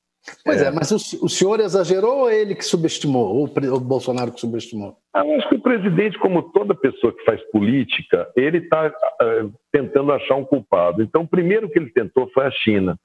Pois 0.43 0.61
é, 0.61 0.67
é 0.67 0.71
mas 0.71 0.91
o, 0.91 1.25
o, 1.25 1.29
senhor 1.29 1.59
exagerou 1.59 2.21
ou 2.21 2.31
ele 2.31 2.55
que 2.55 2.65
subestimou, 2.65 3.35
ou 3.35 3.45
o 3.45 3.79
Bolsonaro 3.79 4.31
que 4.31 4.39
subestimou? 4.39 4.97
Ah, 5.13 5.25
eu 5.25 5.35
acho 5.35 5.49
que 5.49 5.55
o 5.55 5.61
presidente, 5.61 6.17
como 6.17 6.51
toda 6.51 6.73
pessoa 6.73 7.13
que 7.13 7.23
faz 7.23 7.39
política, 7.51 8.27
ele 8.35 8.57
está 8.57 8.87
uh, 8.87 9.53
tentando 9.71 10.11
achar 10.11 10.35
um 10.35 10.45
culpado. 10.45 11.03
Então, 11.03 11.21
o 11.21 11.27
primeiro 11.27 11.69
que 11.69 11.77
ele 11.77 11.91
tentou 11.91 12.27
foi 12.33 12.45
a 12.45 12.51
China. 12.51 12.97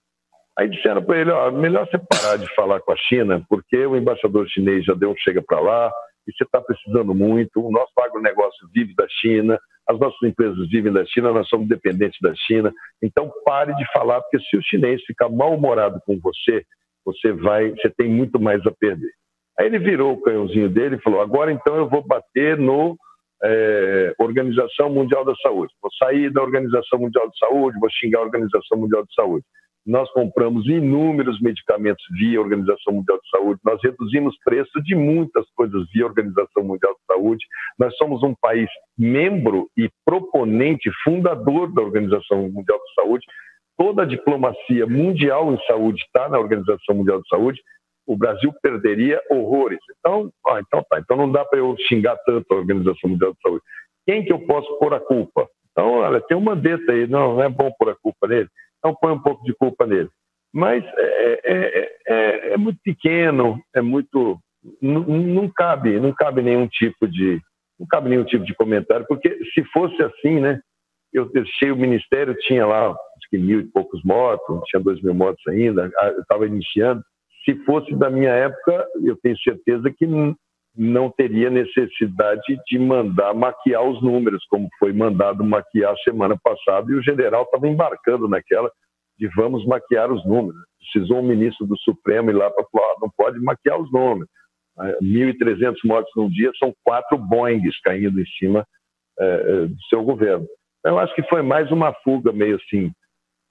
Aí 0.58 0.68
disseram 0.68 1.02
para 1.02 1.18
ele, 1.18 1.30
ó, 1.30 1.50
melhor 1.50 1.86
você 1.86 1.98
parar 1.98 2.36
de 2.36 2.52
falar 2.54 2.80
com 2.80 2.92
a 2.92 2.96
China, 2.96 3.44
porque 3.48 3.76
o 3.86 3.96
embaixador 3.96 4.48
chinês 4.48 4.84
já 4.84 4.94
deu 4.94 5.10
um 5.10 5.16
chega 5.18 5.42
para 5.42 5.60
lá, 5.60 5.92
e 6.26 6.32
você 6.32 6.44
está 6.44 6.60
precisando 6.60 7.14
muito, 7.14 7.64
o 7.66 7.70
nosso 7.70 7.92
agronegócio 7.98 8.68
vive 8.72 8.94
da 8.94 9.06
China, 9.08 9.58
as 9.90 9.98
nossas 9.98 10.22
empresas 10.22 10.68
vivem 10.68 10.92
da 10.92 11.04
China, 11.04 11.32
nós 11.32 11.48
somos 11.48 11.68
dependentes 11.68 12.18
da 12.20 12.32
China. 12.34 12.72
Então 13.02 13.30
pare 13.44 13.74
de 13.74 13.92
falar, 13.92 14.20
porque 14.20 14.38
se 14.40 14.56
o 14.56 14.62
chinês 14.62 15.02
ficar 15.04 15.28
mal-humorado 15.28 16.00
com 16.06 16.18
você, 16.20 16.64
você 17.04 17.32
vai, 17.32 17.70
você 17.70 17.90
tem 17.90 18.08
muito 18.08 18.40
mais 18.40 18.64
a 18.66 18.70
perder. 18.70 19.10
Aí 19.58 19.66
ele 19.66 19.78
virou 19.78 20.12
o 20.12 20.22
canhãozinho 20.22 20.68
dele 20.68 20.96
e 20.96 21.02
falou: 21.02 21.20
agora 21.20 21.52
então 21.52 21.76
eu 21.76 21.88
vou 21.88 22.02
bater 22.02 22.56
no 22.56 22.96
é, 23.42 24.14
Organização 24.18 24.90
Mundial 24.90 25.24
da 25.24 25.34
Saúde. 25.36 25.72
Vou 25.82 25.90
sair 25.92 26.30
da 26.30 26.42
Organização 26.42 26.98
Mundial 26.98 27.28
de 27.28 27.38
Saúde, 27.38 27.78
vou 27.80 27.90
xingar 27.90 28.20
a 28.20 28.24
Organização 28.24 28.78
Mundial 28.78 29.04
de 29.04 29.14
Saúde. 29.14 29.44
Nós 29.90 30.08
compramos 30.12 30.68
inúmeros 30.68 31.40
medicamentos 31.40 32.04
via 32.12 32.40
Organização 32.40 32.94
Mundial 32.94 33.18
de 33.18 33.28
Saúde, 33.28 33.60
nós 33.64 33.80
reduzimos 33.82 34.36
preço 34.44 34.80
de 34.84 34.94
muitas 34.94 35.44
coisas 35.50 35.84
via 35.92 36.06
Organização 36.06 36.62
Mundial 36.62 36.92
de 36.92 37.00
Saúde. 37.12 37.44
Nós 37.76 37.96
somos 37.96 38.22
um 38.22 38.32
país 38.40 38.70
membro 38.96 39.68
e 39.76 39.90
proponente, 40.04 40.88
fundador 41.02 41.74
da 41.74 41.82
Organização 41.82 42.48
Mundial 42.50 42.78
de 42.78 42.94
Saúde. 42.94 43.26
Toda 43.76 44.02
a 44.02 44.06
diplomacia 44.06 44.86
mundial 44.86 45.52
em 45.52 45.58
saúde 45.66 46.00
está 46.04 46.28
na 46.28 46.38
Organização 46.38 46.94
Mundial 46.94 47.20
de 47.20 47.28
Saúde. 47.28 47.60
O 48.06 48.16
Brasil 48.16 48.52
perderia 48.62 49.20
horrores. 49.28 49.80
Então, 49.98 50.30
ah, 50.46 50.60
então 50.60 50.84
tá. 50.88 51.00
Então 51.00 51.16
não 51.16 51.32
dá 51.32 51.44
para 51.44 51.58
eu 51.58 51.74
xingar 51.88 52.16
tanto 52.24 52.46
a 52.52 52.58
Organização 52.58 53.10
Mundial 53.10 53.32
de 53.32 53.40
Saúde. 53.42 53.64
Quem 54.06 54.24
que 54.24 54.32
eu 54.32 54.38
posso 54.46 54.72
pôr 54.78 54.94
a 54.94 55.00
culpa? 55.00 55.48
Então, 55.72 55.94
olha, 55.94 56.20
tem 56.20 56.36
uma 56.36 56.54
deta 56.54 56.92
aí, 56.92 57.08
não, 57.08 57.34
não 57.34 57.42
é 57.42 57.48
bom 57.48 57.72
pôr 57.76 57.90
a 57.90 57.96
culpa 57.96 58.28
nele. 58.28 58.48
Então 58.80 58.96
põe 59.00 59.12
um 59.12 59.20
pouco 59.20 59.44
de 59.44 59.54
culpa 59.54 59.86
nele. 59.86 60.08
Mas 60.52 60.84
é, 60.84 61.40
é, 61.44 61.92
é, 62.08 62.52
é 62.54 62.56
muito 62.56 62.80
pequeno, 62.82 63.62
é 63.74 63.80
muito. 63.80 64.38
Não, 64.82 65.02
não, 65.02 65.48
cabe, 65.48 66.00
não 66.00 66.12
cabe 66.12 66.42
nenhum 66.42 66.66
tipo 66.66 67.06
de. 67.06 67.40
Não 67.78 67.86
cabe 67.86 68.10
nenhum 68.10 68.24
tipo 68.24 68.44
de 68.44 68.54
comentário, 68.54 69.06
porque 69.08 69.38
se 69.54 69.64
fosse 69.72 70.02
assim, 70.02 70.40
né? 70.40 70.60
Eu 71.12 71.30
deixei 71.30 71.70
o 71.70 71.76
ministério, 71.76 72.36
tinha 72.40 72.66
lá 72.66 72.90
acho 72.90 73.30
que 73.30 73.38
mil 73.38 73.60
e 73.60 73.64
poucos 73.64 74.02
motos, 74.04 74.60
tinha 74.66 74.82
dois 74.82 75.00
mil 75.02 75.14
motos 75.14 75.42
ainda, 75.48 75.90
eu 76.02 76.20
estava 76.20 76.46
iniciando. 76.46 77.02
Se 77.44 77.54
fosse 77.64 77.94
da 77.94 78.10
minha 78.10 78.30
época, 78.30 78.86
eu 79.02 79.16
tenho 79.22 79.38
certeza 79.38 79.90
que 79.90 80.06
não 80.76 81.10
teria 81.10 81.50
necessidade 81.50 82.56
de 82.66 82.78
mandar 82.78 83.34
maquiar 83.34 83.82
os 83.82 84.02
números, 84.02 84.44
como 84.48 84.68
foi 84.78 84.92
mandado 84.92 85.44
maquiar 85.44 85.96
semana 85.98 86.36
passada, 86.42 86.90
e 86.90 86.94
o 86.94 87.02
general 87.02 87.42
estava 87.42 87.68
embarcando 87.68 88.28
naquela 88.28 88.70
de 89.18 89.28
vamos 89.36 89.66
maquiar 89.66 90.10
os 90.10 90.24
números. 90.24 90.60
Precisou 90.78 91.18
um 91.18 91.26
ministro 91.26 91.66
do 91.66 91.76
Supremo 91.78 92.30
ir 92.30 92.34
lá 92.34 92.50
para 92.50 92.64
falar, 92.72 92.94
não 93.00 93.10
pode 93.16 93.38
maquiar 93.40 93.80
os 93.80 93.92
números. 93.92 94.28
1.300 95.02 95.76
mortes 95.84 96.10
num 96.16 96.28
dia 96.30 96.50
são 96.58 96.72
quatro 96.82 97.18
Boeings 97.18 97.78
caindo 97.82 98.18
em 98.18 98.26
cima 98.38 98.66
é, 99.18 99.24
é, 99.24 99.66
do 99.66 99.82
seu 99.88 100.02
governo. 100.02 100.46
Eu 100.84 100.98
acho 100.98 101.14
que 101.14 101.22
foi 101.24 101.42
mais 101.42 101.70
uma 101.70 101.92
fuga 102.02 102.32
meio 102.32 102.56
assim, 102.56 102.90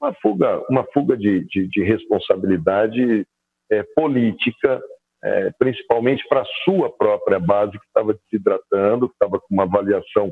uma 0.01 0.13
fuga, 0.15 0.63
uma 0.69 0.83
fuga 0.91 1.15
de, 1.15 1.45
de, 1.45 1.67
de 1.67 1.83
responsabilidade 1.83 3.27
é, 3.71 3.83
política 3.95 4.81
é, 5.23 5.51
principalmente 5.57 6.25
para 6.27 6.41
a 6.41 6.47
sua 6.63 6.89
própria 6.89 7.39
base 7.39 7.71
que 7.71 7.85
estava 7.85 8.17
desidratando, 8.25 9.09
que 9.09 9.15
estava 9.15 9.39
com 9.39 9.47
uma 9.53 9.63
avaliação, 9.63 10.31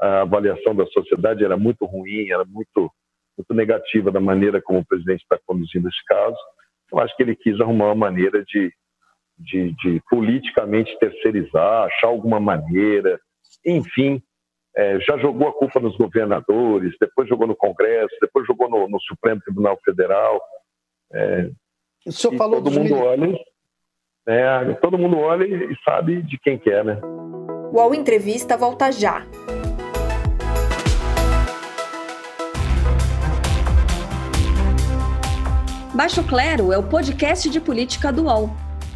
a 0.00 0.22
avaliação 0.22 0.74
da 0.74 0.86
sociedade 0.86 1.44
era 1.44 1.56
muito 1.56 1.84
ruim, 1.84 2.30
era 2.30 2.44
muito, 2.44 2.90
muito 3.36 3.54
negativa 3.54 4.10
da 4.10 4.20
maneira 4.20 4.60
como 4.60 4.80
o 4.80 4.84
presidente 4.84 5.22
está 5.22 5.38
conduzindo 5.46 5.88
esse 5.88 6.04
caso. 6.06 6.36
Eu 6.92 6.98
acho 6.98 7.16
que 7.16 7.22
ele 7.22 7.36
quis 7.36 7.60
arrumar 7.60 7.86
uma 7.86 7.94
maneira 7.94 8.44
de, 8.44 8.72
de, 9.38 9.72
de 9.72 10.02
politicamente 10.10 10.96
terceirizar, 10.98 11.84
achar 11.84 12.08
alguma 12.08 12.40
maneira, 12.40 13.20
enfim, 13.64 14.20
é, 14.76 15.00
já 15.00 15.16
jogou 15.18 15.48
a 15.48 15.52
culpa 15.52 15.80
nos 15.80 15.96
governadores, 15.96 16.94
depois 17.00 17.28
jogou 17.28 17.46
no 17.46 17.56
Congresso, 17.56 18.14
depois 18.20 18.46
jogou 18.46 18.68
no, 18.68 18.88
no 18.88 19.00
Supremo 19.00 19.40
Tribunal 19.40 19.78
Federal. 19.84 20.40
É, 21.12 21.50
o 22.04 22.12
senhor 22.12 22.36
falou 22.36 22.62
todo 22.62 22.78
mundo 22.78 22.94
olha 22.96 23.38
é, 24.28 24.74
todo 24.82 24.98
mundo 24.98 25.18
olha 25.18 25.44
e 25.44 25.76
sabe 25.84 26.22
de 26.22 26.38
quem 26.38 26.58
que 26.58 26.70
é, 26.70 26.82
né? 26.82 26.98
O 27.02 27.76
UOL 27.76 27.94
Entrevista 27.94 28.56
volta 28.56 28.90
já. 28.90 29.24
Baixo 35.94 36.22
Clero 36.24 36.72
é 36.72 36.78
o 36.78 36.82
podcast 36.82 37.48
de 37.48 37.60
política 37.60 38.12
do 38.12 38.24
UOL. 38.24 38.65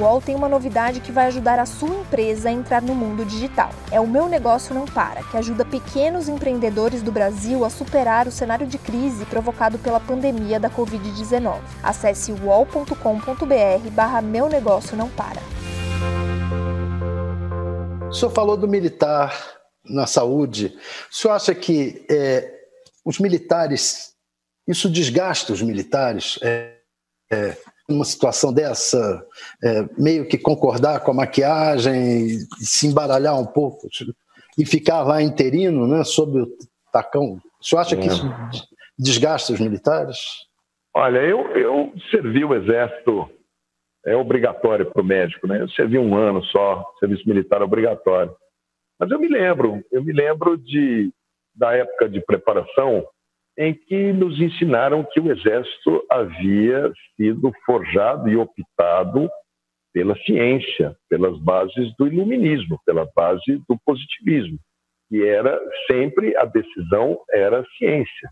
UOL 0.00 0.20
tem 0.20 0.34
uma 0.34 0.48
novidade 0.48 1.00
que 1.00 1.12
vai 1.12 1.26
ajudar 1.26 1.58
a 1.58 1.66
sua 1.66 1.94
empresa 1.94 2.48
a 2.48 2.52
entrar 2.52 2.82
no 2.82 2.94
mundo 2.94 3.24
digital. 3.24 3.70
É 3.90 4.00
o 4.00 4.06
Meu 4.06 4.28
Negócio 4.28 4.74
Não 4.74 4.84
Para, 4.84 5.22
que 5.22 5.36
ajuda 5.36 5.64
pequenos 5.64 6.28
empreendedores 6.28 7.02
do 7.02 7.12
Brasil 7.12 7.64
a 7.64 7.70
superar 7.70 8.26
o 8.26 8.32
cenário 8.32 8.66
de 8.66 8.78
crise 8.78 9.24
provocado 9.26 9.78
pela 9.78 10.00
pandemia 10.00 10.58
da 10.58 10.70
Covid-19. 10.70 11.60
Acesse 11.82 12.32
uol.com.br 12.32 13.90
barra 13.92 14.20
Meu 14.20 14.48
Negócio 14.48 14.96
Não 14.96 15.08
Para. 15.08 15.40
O 18.08 18.12
senhor 18.12 18.30
falou 18.30 18.56
do 18.56 18.68
militar 18.68 19.36
na 19.84 20.06
saúde. 20.06 20.76
O 21.10 21.14
senhor 21.14 21.34
acha 21.34 21.54
que 21.54 22.06
é, 22.08 22.50
os 23.04 23.18
militares, 23.18 24.14
isso 24.66 24.88
desgasta 24.88 25.52
os 25.52 25.60
militares? 25.60 26.38
É, 26.42 26.78
é, 27.30 27.56
numa 27.88 28.04
situação 28.04 28.52
dessa, 28.52 29.24
é, 29.62 29.86
meio 29.98 30.26
que 30.26 30.38
concordar 30.38 31.00
com 31.00 31.10
a 31.10 31.14
maquiagem, 31.14 32.38
se 32.58 32.86
embaralhar 32.86 33.38
um 33.38 33.46
pouco 33.46 33.88
e 34.58 34.64
ficar 34.64 35.02
lá 35.02 35.22
interino, 35.22 35.86
né, 35.86 36.02
sob 36.04 36.40
o 36.40 36.46
tacão. 36.92 37.38
O 37.60 37.64
senhor 37.64 37.82
acha 37.82 37.96
que 37.96 38.06
isso 38.06 38.24
desgasta 38.98 39.52
os 39.52 39.60
militares? 39.60 40.18
Olha, 40.94 41.18
eu, 41.18 41.40
eu 41.56 41.92
servi 42.10 42.44
o 42.44 42.54
exército, 42.54 43.28
é 44.06 44.14
obrigatório 44.14 44.86
para 44.90 45.02
o 45.02 45.04
médico, 45.04 45.46
né? 45.46 45.60
Eu 45.60 45.68
servi 45.70 45.98
um 45.98 46.14
ano 46.14 46.42
só, 46.44 46.84
serviço 47.00 47.28
militar 47.28 47.62
obrigatório. 47.62 48.34
Mas 48.98 49.10
eu 49.10 49.18
me 49.18 49.28
lembro, 49.28 49.84
eu 49.90 50.04
me 50.04 50.12
lembro 50.12 50.56
de, 50.56 51.10
da 51.54 51.72
época 51.74 52.08
de 52.08 52.20
preparação 52.20 53.04
em 53.56 53.72
que 53.74 54.12
nos 54.12 54.40
ensinaram 54.40 55.04
que 55.04 55.20
o 55.20 55.30
exército 55.30 56.04
havia 56.10 56.92
sido 57.16 57.52
forjado 57.64 58.28
e 58.28 58.36
optado 58.36 59.28
pela 59.92 60.16
ciência, 60.24 60.96
pelas 61.08 61.38
bases 61.38 61.94
do 61.96 62.08
iluminismo, 62.08 62.80
pela 62.84 63.08
base 63.14 63.62
do 63.68 63.78
positivismo, 63.84 64.58
e 65.10 65.22
era 65.22 65.60
sempre 65.88 66.36
a 66.36 66.44
decisão 66.44 67.20
era 67.30 67.64
ciência. 67.78 68.28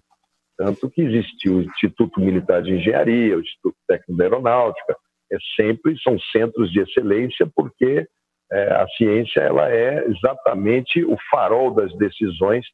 Tanto 0.59 0.91
que 0.91 1.03
existiu 1.03 1.59
o 1.59 1.63
Instituto 1.63 2.21
Militar 2.21 2.63
de 2.63 2.73
Engenharia, 2.73 3.37
o 3.37 3.41
Instituto 3.41 3.77
Técnico 3.87 4.17
da 4.17 4.25
Aeronáutica, 4.25 4.97
é 5.33 5.37
sempre 5.57 5.97
são 6.03 6.19
centros 6.31 6.71
de 6.73 6.81
excelência 6.81 7.49
porque 7.55 8.07
é, 8.53 8.63
a 8.75 8.87
ciência 8.97 9.41
ela 9.41 9.71
é 9.71 10.05
exatamente 10.09 11.05
o 11.05 11.17
farol 11.31 11.73
das 11.73 11.97
decisões 11.97 12.67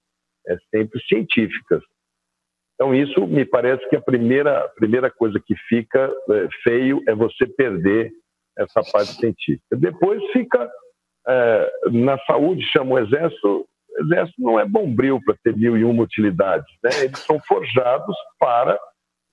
é 0.47 0.57
sempre 0.75 1.01
científicas. 1.07 1.83
Então, 2.79 2.95
isso 2.95 3.27
me 3.27 3.45
parece 3.45 3.87
que 3.91 3.97
a 3.97 4.01
primeira, 4.01 4.69
primeira 4.77 5.11
coisa 5.11 5.43
que 5.45 5.57
fica 5.69 6.13
é, 6.31 6.49
feio 6.63 7.03
é 7.09 7.15
você 7.15 7.45
perder 7.45 8.13
essa 8.57 8.81
parte 8.93 9.15
científica. 9.15 9.77
Depois 9.77 10.23
fica 10.31 10.71
é, 11.27 11.73
na 11.91 12.17
saúde, 12.21 12.63
chama 12.71 12.93
o 12.93 12.99
exército. 13.01 13.67
O 13.99 14.05
exército 14.05 14.41
não 14.41 14.61
é 14.61 14.65
bombril 14.65 15.21
para 15.25 15.35
ter 15.43 15.57
mil 15.57 15.77
e 15.77 15.85
uma 15.85 16.05
utilidades. 16.05 16.73
Né? 16.85 16.91
Eles 17.03 17.19
são 17.19 17.41
forjados 17.41 18.17
para 18.39 18.79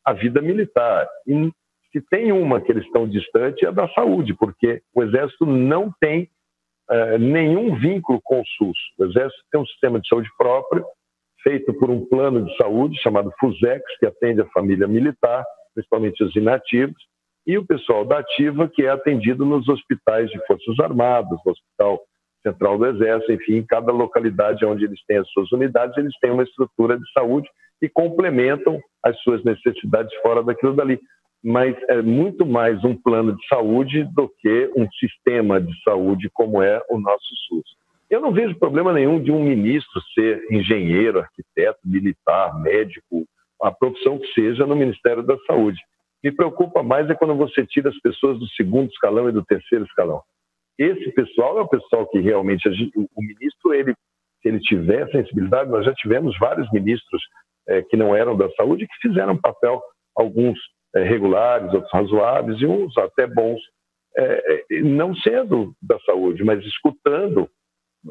a 0.03 0.11
vida 0.11 0.41
militar. 0.41 1.07
E 1.27 1.51
se 1.91 2.01
tem 2.09 2.31
uma 2.31 2.59
que 2.59 2.71
eles 2.71 2.83
estão 2.83 3.07
distante 3.07 3.63
é 3.63 3.71
da 3.71 3.87
saúde, 3.89 4.33
porque 4.33 4.81
o 4.91 5.03
exército 5.03 5.45
não 5.45 5.93
tem 5.99 6.27
é, 6.89 7.19
nenhum 7.19 7.75
vínculo 7.75 8.19
com 8.23 8.41
o 8.41 8.45
SUS. 8.57 8.77
O 8.97 9.05
exército 9.05 9.43
tem 9.51 9.61
um 9.61 9.67
sistema 9.67 9.99
de 9.99 10.07
saúde 10.07 10.29
próprio 10.35 10.83
feito 11.45 11.71
por 11.75 11.91
um 11.91 12.03
plano 12.03 12.43
de 12.43 12.57
saúde 12.57 12.99
chamado 13.01 13.31
FUSEX, 13.39 13.83
que 13.99 14.07
atende 14.07 14.41
a 14.41 14.47
família 14.47 14.87
militar, 14.87 15.45
principalmente 15.75 16.23
os 16.23 16.35
inativos, 16.35 16.97
e 17.45 17.57
o 17.57 17.65
pessoal 17.65 18.03
da 18.03 18.19
ativa, 18.19 18.67
que 18.67 18.83
é 18.83 18.89
atendido 18.89 19.45
nos 19.45 19.69
hospitais 19.69 20.29
de 20.31 20.43
Forças 20.47 20.79
Armadas, 20.79 21.37
no 21.45 21.51
Hospital 21.51 21.99
Central 22.41 22.77
do 22.79 22.87
Exército, 22.87 23.31
enfim, 23.33 23.57
em 23.57 23.65
cada 23.65 23.91
localidade 23.91 24.65
onde 24.65 24.85
eles 24.85 24.99
têm 25.05 25.17
as 25.17 25.29
suas 25.29 25.51
unidades, 25.51 25.95
eles 25.97 26.13
têm 26.19 26.31
uma 26.31 26.43
estrutura 26.43 26.97
de 26.97 27.11
saúde 27.11 27.47
e 27.81 27.87
complementam 27.87 28.81
as 29.03 29.19
suas 29.21 29.43
necessidades 29.43 30.13
fora 30.21 30.43
daquilo 30.43 30.73
dali. 30.73 30.99
Mas 31.43 31.75
é 31.89 32.01
muito 32.01 32.45
mais 32.45 32.83
um 32.83 32.95
plano 32.95 33.35
de 33.35 33.47
saúde 33.47 34.03
do 34.15 34.27
que 34.39 34.71
um 34.75 34.87
sistema 34.99 35.61
de 35.61 35.71
saúde 35.83 36.29
como 36.33 36.63
é 36.63 36.81
o 36.89 36.99
nosso 36.99 37.35
SUS. 37.47 37.84
Eu 38.15 38.21
não 38.21 38.31
vejo 38.31 38.57
problema 38.57 38.93
nenhum 38.93 39.21
de 39.21 39.29
um 39.29 39.43
ministro 39.43 40.01
ser 40.13 40.41
engenheiro, 40.49 41.19
arquiteto, 41.19 41.79
militar, 41.83 42.57
médico, 42.61 43.25
a 43.61 43.69
profissão 43.73 44.17
que 44.17 44.27
seja 44.33 44.65
no 44.65 44.73
Ministério 44.73 45.21
da 45.21 45.37
Saúde. 45.39 45.77
Me 46.23 46.31
preocupa 46.31 46.81
mais 46.81 47.09
é 47.09 47.13
quando 47.13 47.35
você 47.35 47.65
tira 47.65 47.89
as 47.89 47.99
pessoas 47.99 48.39
do 48.39 48.47
segundo 48.51 48.89
escalão 48.89 49.27
e 49.27 49.33
do 49.33 49.43
terceiro 49.43 49.83
escalão. 49.83 50.21
Esse 50.79 51.11
pessoal 51.11 51.59
é 51.59 51.61
o 51.63 51.67
pessoal 51.67 52.07
que 52.07 52.19
realmente 52.19 52.69
o 52.95 53.21
ministro 53.21 53.73
ele 53.73 53.93
se 54.41 54.47
ele 54.47 54.59
tiver 54.61 55.11
sensibilidade, 55.11 55.69
nós 55.69 55.83
já 55.83 55.93
tivemos 55.95 56.37
vários 56.39 56.71
ministros 56.71 57.21
é, 57.67 57.81
que 57.81 57.97
não 57.97 58.15
eram 58.15 58.37
da 58.37 58.49
saúde 58.51 58.87
que 58.87 59.09
fizeram 59.09 59.35
papel, 59.35 59.81
alguns 60.15 60.57
é, 60.95 61.03
regulares, 61.03 61.73
outros 61.73 61.91
razoáveis 61.91 62.61
e 62.61 62.65
uns 62.65 62.97
até 62.97 63.27
bons, 63.27 63.59
é, 64.15 64.63
não 64.83 65.13
sendo 65.15 65.73
da 65.81 65.99
saúde, 66.05 66.45
mas 66.45 66.63
escutando 66.63 67.49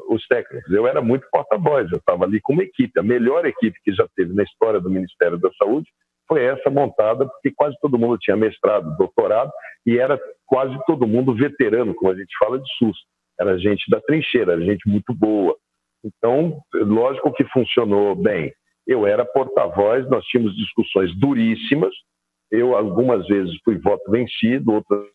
os 0.09 0.25
técnicos. 0.27 0.71
Eu 0.71 0.87
era 0.87 1.01
muito 1.01 1.27
porta-voz, 1.31 1.91
eu 1.91 1.97
estava 1.97 2.25
ali 2.25 2.39
com 2.41 2.53
uma 2.53 2.63
equipe. 2.63 2.99
A 2.99 3.03
melhor 3.03 3.45
equipe 3.45 3.79
que 3.83 3.93
já 3.93 4.07
teve 4.15 4.33
na 4.33 4.43
história 4.43 4.79
do 4.79 4.89
Ministério 4.89 5.37
da 5.37 5.49
Saúde 5.53 5.87
foi 6.27 6.43
essa 6.43 6.69
montada, 6.69 7.27
porque 7.27 7.51
quase 7.51 7.75
todo 7.81 7.99
mundo 7.99 8.17
tinha 8.17 8.35
mestrado, 8.35 8.97
doutorado, 8.97 9.51
e 9.85 9.97
era 9.97 10.19
quase 10.45 10.75
todo 10.85 11.07
mundo 11.07 11.35
veterano, 11.35 11.93
como 11.93 12.11
a 12.11 12.15
gente 12.15 12.35
fala 12.39 12.59
de 12.59 12.67
SUS. 12.77 12.97
Era 13.39 13.59
gente 13.59 13.89
da 13.89 14.01
trincheira, 14.01 14.53
era 14.53 14.61
gente 14.61 14.87
muito 14.87 15.13
boa. 15.13 15.55
Então, 16.03 16.59
lógico 16.73 17.33
que 17.33 17.43
funcionou 17.45 18.15
bem. 18.15 18.53
Eu 18.87 19.05
era 19.05 19.25
porta-voz, 19.25 20.07
nós 20.09 20.23
tínhamos 20.25 20.55
discussões 20.55 21.15
duríssimas. 21.19 21.93
Eu, 22.51 22.75
algumas 22.75 23.25
vezes, 23.27 23.55
fui 23.63 23.77
voto 23.77 24.09
vencido, 24.11 24.71
outras 24.71 25.14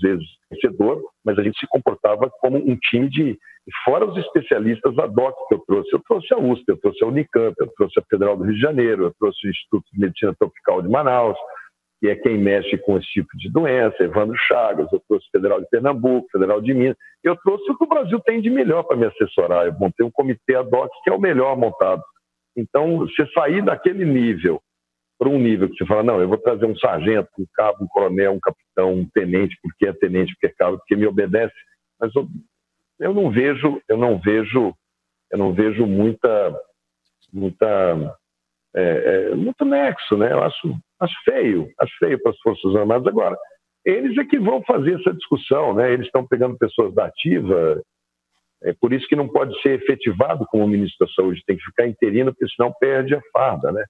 vezes 0.00 0.24
vencedor, 0.50 1.02
mas 1.24 1.38
a 1.38 1.42
gente 1.42 1.58
se 1.58 1.66
comportava 1.68 2.30
como 2.40 2.58
um 2.58 2.76
time 2.76 3.08
de. 3.08 3.38
Fora 3.84 4.06
os 4.06 4.16
especialistas 4.16 4.94
da 4.94 5.06
DOC 5.06 5.34
que 5.48 5.54
eu 5.54 5.62
trouxe, 5.66 5.92
eu 5.92 6.00
trouxe 6.06 6.34
a 6.34 6.38
USP, 6.38 6.64
eu 6.68 6.76
trouxe 6.76 7.02
a 7.02 7.08
Unicamp, 7.08 7.54
eu 7.58 7.72
trouxe 7.76 7.98
a 7.98 8.02
Federal 8.08 8.36
do 8.36 8.44
Rio 8.44 8.54
de 8.54 8.60
Janeiro, 8.60 9.04
eu 9.04 9.14
trouxe 9.18 9.44
o 9.44 9.50
Instituto 9.50 9.84
de 9.92 9.98
Medicina 9.98 10.36
Tropical 10.38 10.82
de 10.82 10.88
Manaus, 10.88 11.36
que 12.00 12.08
é 12.08 12.14
quem 12.14 12.38
mexe 12.38 12.78
com 12.78 12.96
esse 12.96 13.08
tipo 13.08 13.36
de 13.36 13.50
doença, 13.50 14.04
Evandro 14.04 14.36
Chagas, 14.46 14.86
eu 14.92 15.02
trouxe 15.08 15.26
o 15.26 15.30
Federal 15.32 15.60
de 15.60 15.68
Pernambuco, 15.68 16.28
Federal 16.30 16.60
de 16.60 16.72
Minas, 16.74 16.96
eu 17.24 17.36
trouxe 17.42 17.68
o 17.68 17.76
que 17.76 17.84
o 17.84 17.88
Brasil 17.88 18.20
tem 18.20 18.40
de 18.40 18.50
melhor 18.50 18.84
para 18.84 18.96
me 18.96 19.06
assessorar. 19.06 19.66
Eu 19.66 19.72
montei 19.72 20.06
um 20.06 20.12
comitê 20.12 20.54
ad 20.54 20.70
hoc 20.72 20.88
que 21.02 21.10
é 21.10 21.12
o 21.12 21.20
melhor 21.20 21.56
montado. 21.56 22.02
Então, 22.56 22.98
você 22.98 23.26
sair 23.32 23.62
daquele 23.62 24.04
nível 24.04 24.62
para 25.18 25.28
um 25.28 25.38
nível 25.38 25.68
que 25.68 25.76
você 25.76 25.86
fala, 25.86 26.02
não, 26.02 26.20
eu 26.20 26.28
vou 26.28 26.38
trazer 26.38 26.66
um 26.66 26.76
sargento, 26.76 27.28
um 27.38 27.46
cabo, 27.54 27.84
um 27.84 27.88
coronel, 27.88 28.32
um 28.32 28.40
capitão, 28.40 28.94
um 28.94 29.08
tenente, 29.08 29.56
porque 29.62 29.86
é 29.86 29.92
tenente, 29.92 30.32
porque 30.34 30.46
é 30.46 30.54
cabo, 30.56 30.78
porque 30.78 30.96
me 30.96 31.06
obedece. 31.06 31.54
Mas 31.98 32.14
eu, 32.14 32.28
eu 33.00 33.14
não 33.14 33.30
vejo, 33.30 33.80
eu 33.88 33.96
não 33.96 34.18
vejo, 34.18 34.74
eu 35.30 35.38
não 35.38 35.52
vejo 35.52 35.86
muita, 35.86 36.54
muita, 37.32 38.16
é, 38.74 39.30
é, 39.30 39.34
muito 39.34 39.64
nexo, 39.64 40.16
né? 40.16 40.32
Eu 40.32 40.42
acho, 40.42 40.76
acho 41.00 41.14
feio, 41.24 41.70
acho 41.80 41.96
feio 41.98 42.22
para 42.22 42.32
as 42.32 42.38
Forças 42.40 42.76
Armadas 42.76 43.06
agora. 43.06 43.36
Eles 43.84 44.18
é 44.18 44.24
que 44.24 44.38
vão 44.38 44.62
fazer 44.64 45.00
essa 45.00 45.14
discussão, 45.14 45.72
né? 45.74 45.92
Eles 45.92 46.06
estão 46.06 46.26
pegando 46.26 46.58
pessoas 46.58 46.94
da 46.94 47.06
ativa, 47.06 47.80
é 48.62 48.72
por 48.72 48.92
isso 48.92 49.06
que 49.06 49.16
não 49.16 49.28
pode 49.28 49.58
ser 49.60 49.80
efetivado 49.80 50.46
como 50.46 50.66
ministro 50.66 51.06
da 51.06 51.12
Saúde, 51.12 51.42
tem 51.46 51.56
que 51.56 51.64
ficar 51.64 51.86
interino, 51.86 52.32
porque 52.32 52.52
senão 52.54 52.72
perde 52.80 53.14
a 53.14 53.20
farda, 53.32 53.70
né? 53.70 53.84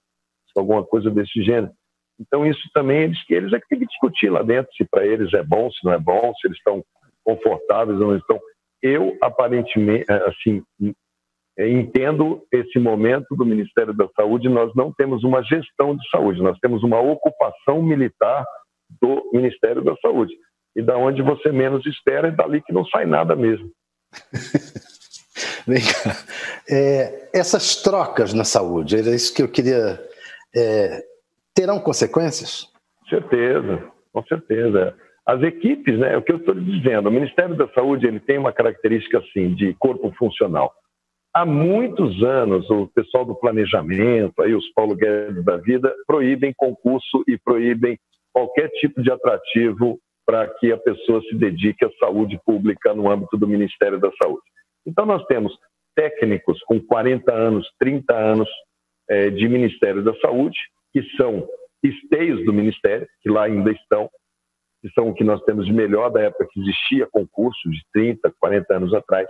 Alguma 0.58 0.84
coisa 0.84 1.10
desse 1.10 1.42
gênero. 1.42 1.72
Então, 2.18 2.46
isso 2.46 2.62
também 2.72 3.02
eles, 3.02 3.18
eles 3.28 3.52
é 3.52 3.60
que 3.60 3.68
tem 3.68 3.78
que 3.78 3.86
discutir 3.86 4.30
lá 4.30 4.42
dentro 4.42 4.72
se 4.74 4.84
para 4.84 5.06
eles 5.06 5.32
é 5.34 5.42
bom, 5.42 5.70
se 5.70 5.84
não 5.84 5.92
é 5.92 5.98
bom, 5.98 6.32
se 6.34 6.46
eles 6.46 6.56
estão 6.58 6.82
confortáveis 7.22 8.00
ou 8.00 8.08
não 8.08 8.16
estão. 8.16 8.40
Eu, 8.82 9.16
aparentemente, 9.22 10.04
é, 10.08 10.14
assim, 10.28 10.62
é, 11.58 11.68
entendo 11.68 12.42
esse 12.52 12.78
momento 12.78 13.34
do 13.34 13.44
Ministério 13.44 13.92
da 13.92 14.08
Saúde, 14.14 14.48
nós 14.48 14.74
não 14.74 14.92
temos 14.92 15.24
uma 15.24 15.42
gestão 15.42 15.96
de 15.96 16.08
saúde, 16.08 16.42
nós 16.42 16.58
temos 16.58 16.82
uma 16.82 17.00
ocupação 17.00 17.82
militar 17.82 18.44
do 19.00 19.30
Ministério 19.32 19.82
da 19.82 19.96
Saúde. 19.96 20.34
E 20.74 20.82
da 20.82 20.96
onde 20.96 21.22
você 21.22 21.50
menos 21.50 21.84
espera, 21.86 22.28
é 22.28 22.30
dali 22.30 22.62
que 22.62 22.72
não 22.72 22.84
sai 22.86 23.06
nada 23.06 23.34
mesmo. 23.34 23.70
Vem 25.66 25.80
cá. 25.80 26.16
É, 26.70 27.30
essas 27.32 27.76
trocas 27.82 28.32
na 28.32 28.44
saúde, 28.44 28.96
era 28.96 29.14
isso 29.14 29.34
que 29.34 29.42
eu 29.42 29.48
queria 29.48 29.98
é, 30.56 31.02
terão 31.54 31.78
consequências? 31.78 32.66
Certeza, 33.08 33.90
com 34.12 34.22
certeza. 34.24 34.96
As 35.26 35.42
equipes, 35.42 35.98
né, 35.98 36.14
é 36.14 36.16
o 36.16 36.22
que 36.22 36.32
eu 36.32 36.36
estou 36.36 36.54
dizendo, 36.54 37.08
o 37.08 37.12
Ministério 37.12 37.56
da 37.56 37.68
Saúde 37.68 38.06
ele 38.06 38.20
tem 38.20 38.38
uma 38.38 38.52
característica 38.52 39.18
assim 39.18 39.54
de 39.54 39.74
corpo 39.74 40.12
funcional. 40.16 40.72
Há 41.34 41.44
muitos 41.44 42.22
anos 42.22 42.70
o 42.70 42.86
pessoal 42.86 43.24
do 43.24 43.34
planejamento, 43.34 44.40
aí 44.40 44.54
os 44.54 44.66
Paulo 44.72 44.94
Guedes 44.94 45.44
da 45.44 45.56
vida, 45.58 45.94
proíbem 46.06 46.54
concurso 46.56 47.22
e 47.28 47.36
proíbem 47.36 47.98
qualquer 48.32 48.68
tipo 48.80 49.02
de 49.02 49.10
atrativo 49.10 49.98
para 50.24 50.46
que 50.48 50.72
a 50.72 50.78
pessoa 50.78 51.20
se 51.22 51.34
dedique 51.36 51.84
à 51.84 51.90
saúde 52.00 52.40
pública 52.44 52.94
no 52.94 53.10
âmbito 53.10 53.36
do 53.36 53.46
Ministério 53.46 54.00
da 54.00 54.10
Saúde. 54.22 54.42
Então, 54.86 55.04
nós 55.04 55.24
temos 55.26 55.52
técnicos 55.94 56.60
com 56.64 56.80
40 56.80 57.32
anos, 57.32 57.68
30 57.78 58.14
anos 58.14 58.48
é, 59.08 59.30
de 59.30 59.48
Ministério 59.48 60.02
da 60.02 60.14
Saúde, 60.20 60.56
que 60.92 61.02
são 61.16 61.46
esteios 61.82 62.44
do 62.44 62.52
Ministério, 62.52 63.06
que 63.22 63.30
lá 63.30 63.44
ainda 63.44 63.70
estão, 63.70 64.08
que 64.82 64.90
são 64.90 65.08
o 65.08 65.14
que 65.14 65.24
nós 65.24 65.42
temos 65.44 65.66
de 65.66 65.72
melhor 65.72 66.10
da 66.10 66.22
época 66.22 66.48
que 66.50 66.60
existia 66.60 67.06
concurso, 67.06 67.70
de 67.70 67.80
30, 67.92 68.32
40 68.38 68.74
anos 68.74 68.94
atrás. 68.94 69.26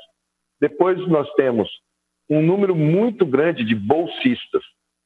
Depois 0.61 0.99
nós 1.09 1.31
temos 1.35 1.68
um 2.29 2.43
número 2.43 2.74
muito 2.74 3.24
grande 3.24 3.64
de 3.64 3.74
bolsistas. 3.74 4.62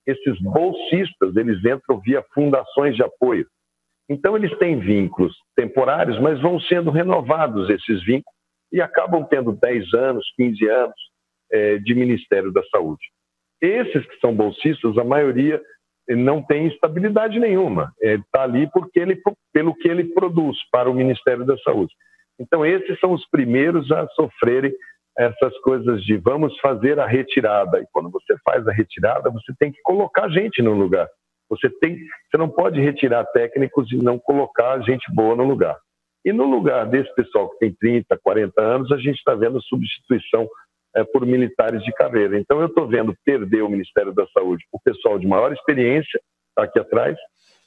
Esses 0.07 0.41
bolsistas, 0.41 1.37
eles 1.37 1.59
entram 1.65 2.01
via 2.01 2.25
fundações 2.35 2.97
de 2.97 3.03
apoio. 3.03 3.47
Então, 4.09 4.37
eles 4.37 4.57
têm 4.59 4.81
vínculos 4.81 5.37
temporários, 5.55 6.19
mas 6.21 6.41
vão 6.41 6.59
sendo 6.61 6.91
renovados 6.91 7.71
esses 7.71 8.03
vínculos 8.03 8.35
e 8.73 8.81
acabam 8.81 9.25
tendo 9.25 9.53
10 9.53 9.95
anos, 9.95 10.25
15 10.37 10.69
anos 10.69 10.97
é, 11.53 11.79
de 11.79 11.95
Ministério 11.95 12.53
da 12.53 12.63
Saúde. 12.65 13.03
Esses 13.61 14.07
que 14.07 14.19
são 14.21 14.35
bolsistas, 14.35 14.97
a 14.97 15.05
maioria 15.05 15.61
não 16.09 16.43
tem 16.43 16.67
estabilidade 16.67 17.39
nenhuma. 17.39 17.93
Está 18.01 18.43
ali 18.43 18.69
porque 18.73 18.99
ele, 18.99 19.21
pelo 19.53 19.75
que 19.75 19.89
ele 19.89 20.05
produz 20.13 20.57
para 20.71 20.91
o 20.91 20.95
Ministério 20.95 21.45
da 21.45 21.57
Saúde. 21.59 21.93
Então, 22.39 22.65
esses 22.65 22.99
são 22.99 23.13
os 23.13 23.29
primeiros 23.29 23.93
a 23.93 24.07
sofrerem 24.09 24.73
essas 25.17 25.57
coisas 25.61 26.03
de 26.03 26.17
vamos 26.17 26.59
fazer 26.61 26.99
a 26.99 27.07
retirada. 27.07 27.81
E 27.81 27.87
quando 27.93 28.11
você 28.11 28.35
faz 28.45 28.67
a 28.67 28.73
retirada, 28.73 29.31
você 29.31 29.53
tem 29.59 29.71
que 29.71 29.81
colocar 29.83 30.29
gente 30.31 30.63
no 30.63 30.73
lugar. 30.73 31.09
Você 31.51 31.69
tem, 31.69 31.99
você 32.31 32.39
não 32.39 32.49
pode 32.49 32.81
retirar 32.81 33.25
técnicos 33.27 33.91
e 33.93 33.97
não 33.97 34.19
colocar 34.19 34.81
gente 34.81 35.05
boa 35.13 35.37
no 35.37 35.45
lugar. 35.45 35.77
E 36.25 36.33
no 36.33 36.45
lugar 36.45 36.87
desse 36.87 37.13
pessoal 37.15 37.51
que 37.51 37.59
tem 37.59 37.73
30, 37.73 38.19
40 38.23 38.61
anos, 38.61 38.93
a 38.93 38.97
gente 38.97 39.17
está 39.17 39.35
vendo 39.35 39.61
substituição 39.63 40.49
por 41.13 41.25
militares 41.25 41.83
de 41.85 41.93
carreira. 41.93 42.39
Então, 42.39 42.61
eu 42.61 42.67
estou 42.67 42.87
vendo 42.87 43.15
perder 43.25 43.63
o 43.63 43.69
Ministério 43.69 44.13
da 44.13 44.27
Saúde 44.29 44.65
o 44.73 44.81
pessoal 44.81 45.19
de 45.19 45.27
maior 45.27 45.53
experiência, 45.53 46.21
está 46.49 46.65
aqui 46.65 46.79
atrás, 46.79 47.17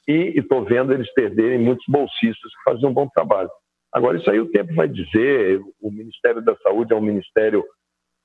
e 0.06 0.34
estou 0.36 0.64
vendo 0.64 0.92
eles 0.92 1.12
perderem 1.14 1.58
muitos 1.58 1.84
bolsistas 1.88 2.50
que 2.52 2.70
faziam 2.70 2.90
um 2.90 2.94
bom 2.94 3.08
trabalho. 3.08 3.50
Agora, 3.92 4.18
isso 4.18 4.30
aí 4.30 4.40
o 4.40 4.50
tempo 4.50 4.74
vai 4.74 4.88
dizer, 4.88 5.60
o 5.80 5.90
Ministério 5.90 6.42
da 6.42 6.56
Saúde 6.56 6.92
é 6.92 6.96
um 6.96 7.00
ministério 7.00 7.64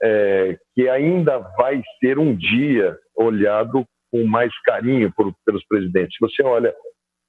é, 0.01 0.57
que 0.75 0.89
ainda 0.89 1.37
vai 1.57 1.81
ser 1.99 2.17
um 2.17 2.35
dia 2.35 2.97
olhado 3.15 3.85
com 4.11 4.25
mais 4.25 4.51
carinho 4.63 5.13
por, 5.15 5.33
pelos 5.45 5.63
presidentes. 5.67 6.15
Se 6.17 6.19
você 6.19 6.43
olha 6.43 6.73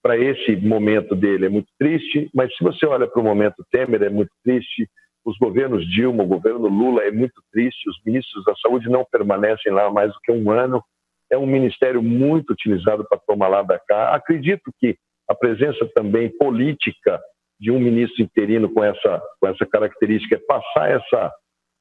para 0.02 0.16
esse 0.16 0.56
momento 0.56 1.14
dele, 1.14 1.46
é 1.46 1.48
muito 1.48 1.68
triste, 1.78 2.30
mas 2.34 2.54
se 2.56 2.64
você 2.64 2.86
olha 2.86 3.06
para 3.06 3.20
o 3.20 3.24
momento 3.24 3.64
Temer, 3.70 4.02
é 4.02 4.08
muito 4.08 4.30
triste, 4.42 4.88
os 5.24 5.36
governos 5.38 5.86
Dilma, 5.86 6.24
o 6.24 6.28
governo 6.28 6.68
Lula 6.68 7.02
é 7.02 7.10
muito 7.10 7.42
triste, 7.52 7.88
os 7.88 8.00
ministros 8.04 8.44
da 8.44 8.54
saúde 8.56 8.88
não 8.88 9.04
permanecem 9.04 9.72
lá 9.72 9.90
mais 9.90 10.12
do 10.12 10.20
que 10.20 10.32
um 10.32 10.50
ano, 10.50 10.82
é 11.30 11.36
um 11.36 11.46
ministério 11.46 12.02
muito 12.02 12.52
utilizado 12.52 13.06
para 13.08 13.20
tomar 13.26 13.48
lá 13.48 13.62
da 13.62 13.78
cá. 13.78 14.14
Acredito 14.14 14.72
que 14.78 14.96
a 15.28 15.34
presença 15.34 15.88
também 15.94 16.28
política 16.36 17.20
de 17.60 17.70
um 17.70 17.78
ministro 17.78 18.22
interino 18.22 18.72
com 18.72 18.82
essa, 18.82 19.22
com 19.38 19.46
essa 19.46 19.66
característica 19.66 20.34
é 20.34 20.38
passar 20.38 20.90
essa, 20.90 21.32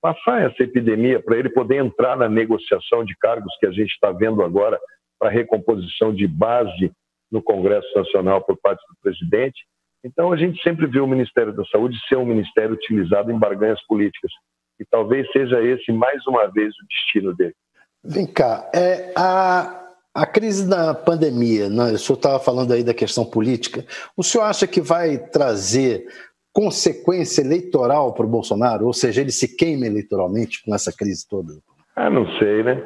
passar 0.02 0.42
essa 0.42 0.62
epidemia 0.62 1.22
para 1.22 1.38
ele 1.38 1.50
poder 1.50 1.78
entrar 1.78 2.18
na 2.18 2.28
negociação 2.28 3.04
de 3.04 3.16
cargos 3.18 3.56
que 3.60 3.66
a 3.66 3.72
gente 3.72 3.92
está 3.92 4.12
vendo 4.12 4.44
agora 4.44 4.80
para 5.18 5.32
recomposição 5.32 6.14
de 6.14 6.28
base 6.28 6.92
no 7.32 7.42
Congresso 7.42 7.88
Nacional 7.96 8.44
por 8.44 8.58
parte 8.58 8.82
do 8.88 8.96
presidente. 9.02 9.66
Então, 10.04 10.32
a 10.32 10.38
gente 10.38 10.62
sempre 10.62 10.88
viu 10.88 11.04
o 11.04 11.08
Ministério 11.08 11.54
da 11.54 11.66
Saúde 11.66 11.98
ser 12.08 12.18
um 12.18 12.26
ministério 12.26 12.74
utilizado 12.74 13.32
em 13.32 13.38
barganhas 13.38 13.82
políticas. 13.86 14.32
E 14.80 14.86
talvez 14.86 15.30
seja 15.32 15.62
esse, 15.62 15.92
mais 15.92 16.26
uma 16.26 16.48
vez, 16.48 16.70
o 16.70 16.88
destino 16.88 17.36
dele. 17.36 17.56
Vem 18.04 18.26
cá, 18.26 18.70
é, 18.74 19.12
a, 19.14 19.90
a 20.16 20.26
crise 20.26 20.70
da 20.70 20.94
pandemia, 20.94 21.70
né? 21.70 21.92
o 21.92 21.98
senhor 21.98 22.18
estava 22.18 22.40
falando 22.40 22.72
aí 22.72 22.82
da 22.82 22.94
questão 22.94 23.26
política, 23.26 23.86
o 24.16 24.24
senhor 24.24 24.46
acha 24.46 24.66
que 24.66 24.80
vai 24.80 25.18
trazer 25.18 26.06
consequência 26.54 27.42
eleitoral 27.42 28.14
para 28.14 28.26
o 28.26 28.30
Bolsonaro? 28.30 28.86
Ou 28.86 28.94
seja, 28.94 29.22
ele 29.22 29.32
se 29.32 29.56
queima 29.56 29.86
eleitoralmente 29.86 30.64
com 30.64 30.74
essa 30.74 30.96
crise 30.96 31.28
toda? 31.28 31.54
Ah, 31.96 32.10
não 32.10 32.26
sei, 32.38 32.64
né? 32.64 32.86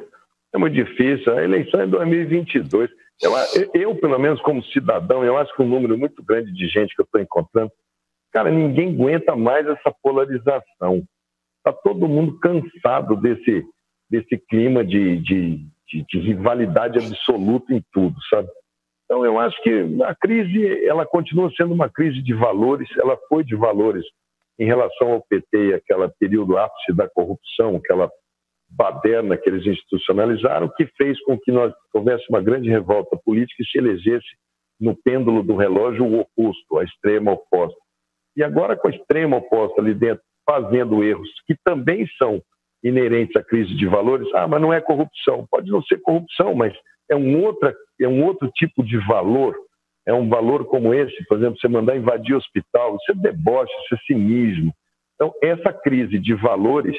É 0.53 0.57
muito 0.57 0.74
difícil. 0.74 1.34
A 1.34 1.43
eleição 1.43 1.82
é 1.82 1.88
2022. 1.88 2.89
Eu, 3.22 3.32
eu, 3.74 3.95
pelo 3.95 4.20
menos 4.20 4.41
como 4.41 4.64
cidadão, 4.66 5.24
eu 5.24 5.38
acho 5.38 5.55
que 5.55 5.61
um 5.61 5.68
número 5.68 5.97
muito 5.97 6.24
grande 6.24 6.51
de 6.51 6.68
gente 6.68 6.93
que 6.95 7.01
eu 7.01 7.05
estou 7.05 7.22
encontrando, 7.22 7.72
cara, 8.32 8.51
ninguém 8.51 8.93
aguenta 8.93 9.36
mais 9.36 9.66
essa 9.68 9.93
polarização. 10.01 11.03
Está 11.57 11.72
todo 11.72 12.07
mundo 12.07 12.38
cansado 12.39 13.16
desse, 13.16 13.64
desse 14.09 14.38
clima 14.49 14.84
de, 14.84 15.18
de 15.20 15.74
de, 15.93 16.03
de 16.09 16.20
rivalidade 16.20 16.97
absoluta 16.97 17.74
em 17.74 17.84
tudo, 17.91 18.16
sabe? 18.30 18.49
Então, 19.05 19.24
eu 19.24 19.38
acho 19.38 19.61
que 19.61 20.01
a 20.03 20.16
crise, 20.16 20.86
ela 20.86 21.05
continua 21.05 21.51
sendo 21.55 21.74
uma 21.74 21.89
crise 21.89 22.22
de 22.22 22.34
valores, 22.34 22.89
ela 22.97 23.18
foi 23.30 23.43
de 23.43 23.55
valores 23.55 24.03
em 24.57 24.66
relação 24.66 25.11
ao 25.11 25.22
PT, 25.22 25.74
aquele 25.74 26.07
período 26.20 26.57
ápice 26.57 26.93
da 26.93 27.07
corrupção, 27.09 27.76
aquela 27.76 28.09
baderna 28.76 29.38
que 29.38 29.49
eles 29.49 29.65
institucionalizaram, 29.65 30.71
que 30.76 30.86
fez 30.97 31.21
com 31.24 31.38
que 31.38 31.51
nós 31.51 31.74
houvesse 31.93 32.26
uma 32.30 32.41
grande 32.41 32.69
revolta 32.69 33.17
política 33.24 33.61
e 33.61 33.65
se 33.65 33.78
elegesse 33.78 34.28
no 34.80 34.95
pêndulo 34.95 35.43
do 35.43 35.55
relógio 35.55 36.05
o 36.05 36.19
oposto, 36.19 36.80
a 36.80 36.84
extrema 36.84 37.32
oposta. 37.32 37.78
E 38.36 38.43
agora 38.43 38.76
com 38.76 38.88
a 38.88 38.91
extrema 38.91 39.38
oposta 39.38 39.80
ali 39.80 39.93
dentro, 39.93 40.24
fazendo 40.45 41.03
erros 41.03 41.30
que 41.47 41.55
também 41.63 42.07
são 42.17 42.41
inerentes 42.84 43.36
à 43.36 43.43
crise 43.43 43.74
de 43.76 43.88
valores, 43.88 44.28
ah, 44.34 44.47
mas 44.47 44.61
não 44.61 44.74
é 44.74 44.82
corrupção. 44.82 45.47
Pode 45.49 45.71
não 45.71 45.82
ser 45.84 46.01
corrupção, 46.01 46.53
mas 46.53 46.74
é 47.09 47.15
um, 47.15 47.43
outra, 47.43 47.74
é 48.01 48.07
um 48.07 48.26
outro 48.26 48.49
tipo 48.55 48.84
de 48.84 48.97
valor. 49.07 49.55
É 50.05 50.13
um 50.13 50.28
valor 50.28 50.65
como 50.65 50.93
esse, 50.93 51.15
por 51.28 51.38
exemplo, 51.38 51.57
você 51.57 51.67
mandar 51.69 51.95
invadir 51.95 52.36
hospital, 52.36 52.97
isso 52.97 53.11
é 53.11 53.15
deboche, 53.15 53.71
isso 53.86 53.95
é 53.95 53.97
cinismo. 54.05 54.74
Então, 55.15 55.34
essa 55.41 55.71
crise 55.71 56.19
de 56.19 56.34
valores, 56.34 56.97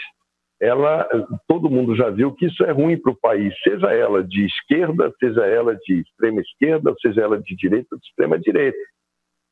ela, 0.60 1.08
todo 1.46 1.70
mundo 1.70 1.96
já 1.96 2.10
viu 2.10 2.32
que 2.32 2.46
isso 2.46 2.64
é 2.64 2.70
ruim 2.70 2.96
para 2.96 3.12
o 3.12 3.18
país, 3.20 3.54
seja 3.62 3.92
ela 3.92 4.22
de 4.22 4.46
esquerda, 4.46 5.12
seja 5.18 5.44
ela 5.46 5.74
de 5.76 6.00
extrema 6.00 6.40
esquerda, 6.40 6.94
seja 7.00 7.22
ela 7.22 7.40
de 7.40 7.56
direita 7.56 7.96
de 7.96 8.06
extrema 8.06 8.38
direita. 8.38 8.78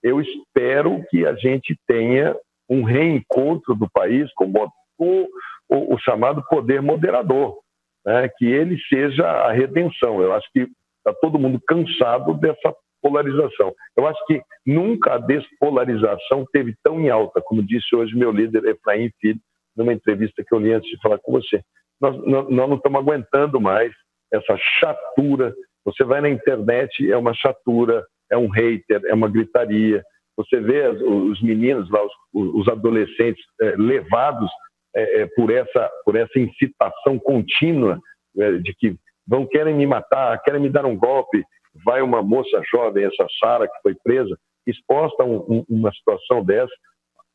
Eu 0.02 0.20
espero 0.20 1.02
que 1.10 1.26
a 1.26 1.34
gente 1.34 1.76
tenha 1.86 2.36
um 2.68 2.82
reencontro 2.82 3.74
do 3.74 3.88
país 3.90 4.32
com, 4.34 4.52
com 4.96 5.28
o, 5.68 5.94
o 5.94 5.98
chamado 5.98 6.42
poder 6.48 6.80
moderador, 6.80 7.58
né? 8.04 8.28
que 8.36 8.46
ele 8.46 8.78
seja 8.88 9.26
a 9.26 9.52
redenção. 9.52 10.22
Eu 10.22 10.32
acho 10.32 10.48
que 10.52 10.66
está 10.98 11.12
todo 11.20 11.38
mundo 11.38 11.60
cansado 11.66 12.34
dessa 12.34 12.74
polarização. 13.02 13.74
Eu 13.96 14.06
acho 14.06 14.24
que 14.26 14.40
nunca 14.64 15.14
a 15.14 15.18
despolarização 15.18 16.46
teve 16.52 16.74
tão 16.82 17.00
em 17.00 17.10
alta, 17.10 17.42
como 17.42 17.62
disse 17.62 17.94
hoje 17.94 18.16
meu 18.16 18.30
líder 18.30 18.64
Efraim 18.64 19.10
Filho, 19.20 19.40
numa 19.76 19.92
entrevista 19.92 20.44
que 20.46 20.54
eu 20.54 20.58
li 20.58 20.72
antes 20.72 20.90
de 20.90 21.00
falar 21.00 21.18
com 21.18 21.32
você. 21.32 21.62
Nós, 22.00 22.16
nós, 22.24 22.48
não 22.48 22.74
estamos 22.74 23.00
aguentando 23.00 23.60
mais 23.60 23.92
essa 24.32 24.56
chatura. 24.80 25.54
Você 25.84 26.04
vai 26.04 26.20
na 26.20 26.28
internet, 26.28 27.10
é 27.10 27.16
uma 27.16 27.34
chatura, 27.34 28.04
é 28.30 28.36
um 28.36 28.48
hater, 28.48 29.02
é 29.06 29.14
uma 29.14 29.28
gritaria. 29.28 30.02
Você 30.36 30.60
vê 30.60 30.88
os 30.88 31.40
meninos 31.42 31.90
lá, 31.90 32.02
os, 32.04 32.12
os 32.54 32.68
adolescentes 32.68 33.44
é, 33.60 33.74
levados 33.76 34.50
é, 34.94 35.22
é, 35.22 35.26
por, 35.36 35.50
essa, 35.50 35.90
por 36.04 36.16
essa 36.16 36.38
incitação 36.38 37.18
contínua 37.18 37.98
é, 38.38 38.52
de 38.52 38.74
que 38.74 38.96
vão 39.26 39.46
querem 39.46 39.74
me 39.74 39.86
matar, 39.86 40.40
querem 40.42 40.60
me 40.60 40.70
dar 40.70 40.86
um 40.86 40.96
golpe. 40.96 41.42
Vai 41.84 42.02
uma 42.02 42.22
moça 42.22 42.60
jovem, 42.70 43.04
essa 43.04 43.26
Sara, 43.40 43.66
que 43.66 43.80
foi 43.82 43.94
presa, 44.04 44.36
exposta 44.66 45.22
a 45.22 45.26
um, 45.26 45.36
um, 45.48 45.64
uma 45.68 45.92
situação 45.92 46.44
dessa, 46.44 46.72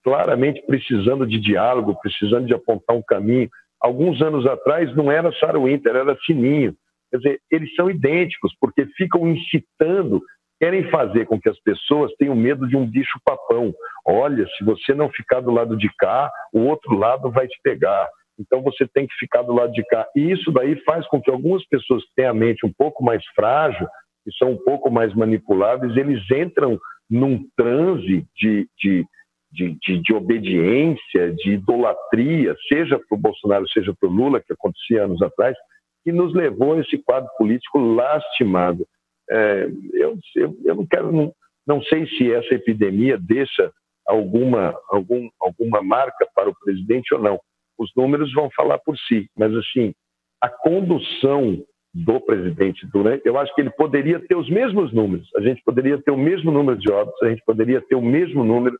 claramente 0.07 0.63
precisando 0.65 1.27
de 1.27 1.37
diálogo, 1.37 1.99
precisando 2.01 2.45
de 2.45 2.53
apontar 2.53 2.95
um 2.95 3.01
caminho. 3.01 3.49
Alguns 3.77 4.21
anos 4.21 4.47
atrás 4.47 4.95
não 4.95 5.11
era 5.11 5.33
Sara 5.33 5.59
Winter, 5.59 5.93
era 5.93 6.17
Sininho. 6.25 6.73
Quer 7.11 7.17
dizer, 7.17 7.41
eles 7.51 7.75
são 7.75 7.89
idênticos, 7.89 8.55
porque 8.57 8.85
ficam 8.95 9.27
incitando 9.27 10.23
querem 10.61 10.89
fazer 10.89 11.25
com 11.25 11.39
que 11.39 11.49
as 11.49 11.59
pessoas 11.59 12.11
tenham 12.17 12.35
medo 12.37 12.65
de 12.69 12.77
um 12.77 12.89
bicho 12.89 13.19
papão. 13.25 13.73
Olha, 14.05 14.47
se 14.57 14.63
você 14.63 14.93
não 14.93 15.09
ficar 15.09 15.41
do 15.41 15.51
lado 15.51 15.75
de 15.75 15.89
cá, 15.99 16.31
o 16.53 16.61
outro 16.61 16.97
lado 16.97 17.29
vai 17.29 17.45
te 17.45 17.59
pegar. 17.61 18.07
Então 18.39 18.61
você 18.61 18.87
tem 18.87 19.05
que 19.05 19.13
ficar 19.15 19.41
do 19.41 19.53
lado 19.53 19.73
de 19.73 19.83
cá. 19.83 20.07
E 20.15 20.31
isso 20.31 20.53
daí 20.53 20.77
faz 20.85 21.05
com 21.09 21.21
que 21.21 21.29
algumas 21.29 21.67
pessoas 21.67 22.01
que 22.05 22.11
têm 22.15 22.25
a 22.25 22.33
mente 22.33 22.65
um 22.65 22.71
pouco 22.75 23.03
mais 23.03 23.23
frágil, 23.35 23.85
que 24.23 24.31
são 24.37 24.53
um 24.53 24.57
pouco 24.57 24.89
mais 24.89 25.13
manipuláveis, 25.13 25.97
eles 25.97 26.23
entram 26.31 26.79
num 27.09 27.45
transe 27.55 28.25
de, 28.35 28.67
de, 28.79 29.05
de, 29.51 29.77
de, 29.81 30.01
de 30.01 30.13
obediência, 30.13 31.33
de 31.33 31.53
idolatria, 31.53 32.55
seja 32.67 32.99
para 32.99 33.17
o 33.17 33.21
Bolsonaro, 33.21 33.67
seja 33.69 33.93
para 33.93 34.09
o 34.09 34.11
Lula, 34.11 34.41
que 34.41 34.53
acontecia 34.53 35.05
anos 35.05 35.21
atrás, 35.21 35.55
que 36.03 36.11
nos 36.11 36.33
levou 36.33 36.73
a 36.73 36.79
esse 36.79 36.97
quadro 36.97 37.29
político 37.37 37.79
lastimado. 37.79 38.85
É, 39.29 39.67
eu, 39.93 40.17
eu, 40.35 40.57
eu, 40.63 40.75
não 40.75 40.85
quero, 40.85 41.11
não, 41.11 41.33
não 41.65 41.81
sei 41.83 42.07
se 42.07 42.31
essa 42.31 42.53
epidemia 42.53 43.17
deixa 43.17 43.71
alguma, 44.05 44.73
algum, 44.89 45.29
alguma 45.39 45.81
marca 45.81 46.27
para 46.33 46.49
o 46.49 46.55
presidente 46.63 47.13
ou 47.13 47.21
não. 47.21 47.39
Os 47.77 47.91
números 47.95 48.33
vão 48.33 48.49
falar 48.55 48.79
por 48.79 48.97
si, 48.97 49.29
mas 49.37 49.53
assim, 49.53 49.93
a 50.41 50.49
condução 50.49 51.63
do 51.93 52.19
presidente 52.21 52.85
durante, 52.87 53.25
eu 53.25 53.37
acho 53.37 53.53
que 53.55 53.61
ele 53.61 53.71
poderia 53.71 54.19
ter 54.19 54.35
os 54.35 54.49
mesmos 54.49 54.93
números, 54.93 55.29
a 55.35 55.41
gente 55.41 55.61
poderia 55.63 55.97
ter 55.97 56.11
o 56.11 56.17
mesmo 56.17 56.51
número 56.51 56.77
de 56.77 56.91
óbitos, 56.91 57.21
a 57.23 57.29
gente 57.29 57.43
poderia 57.43 57.81
ter 57.81 57.95
o 57.95 58.01
mesmo 58.01 58.43
número 58.43 58.77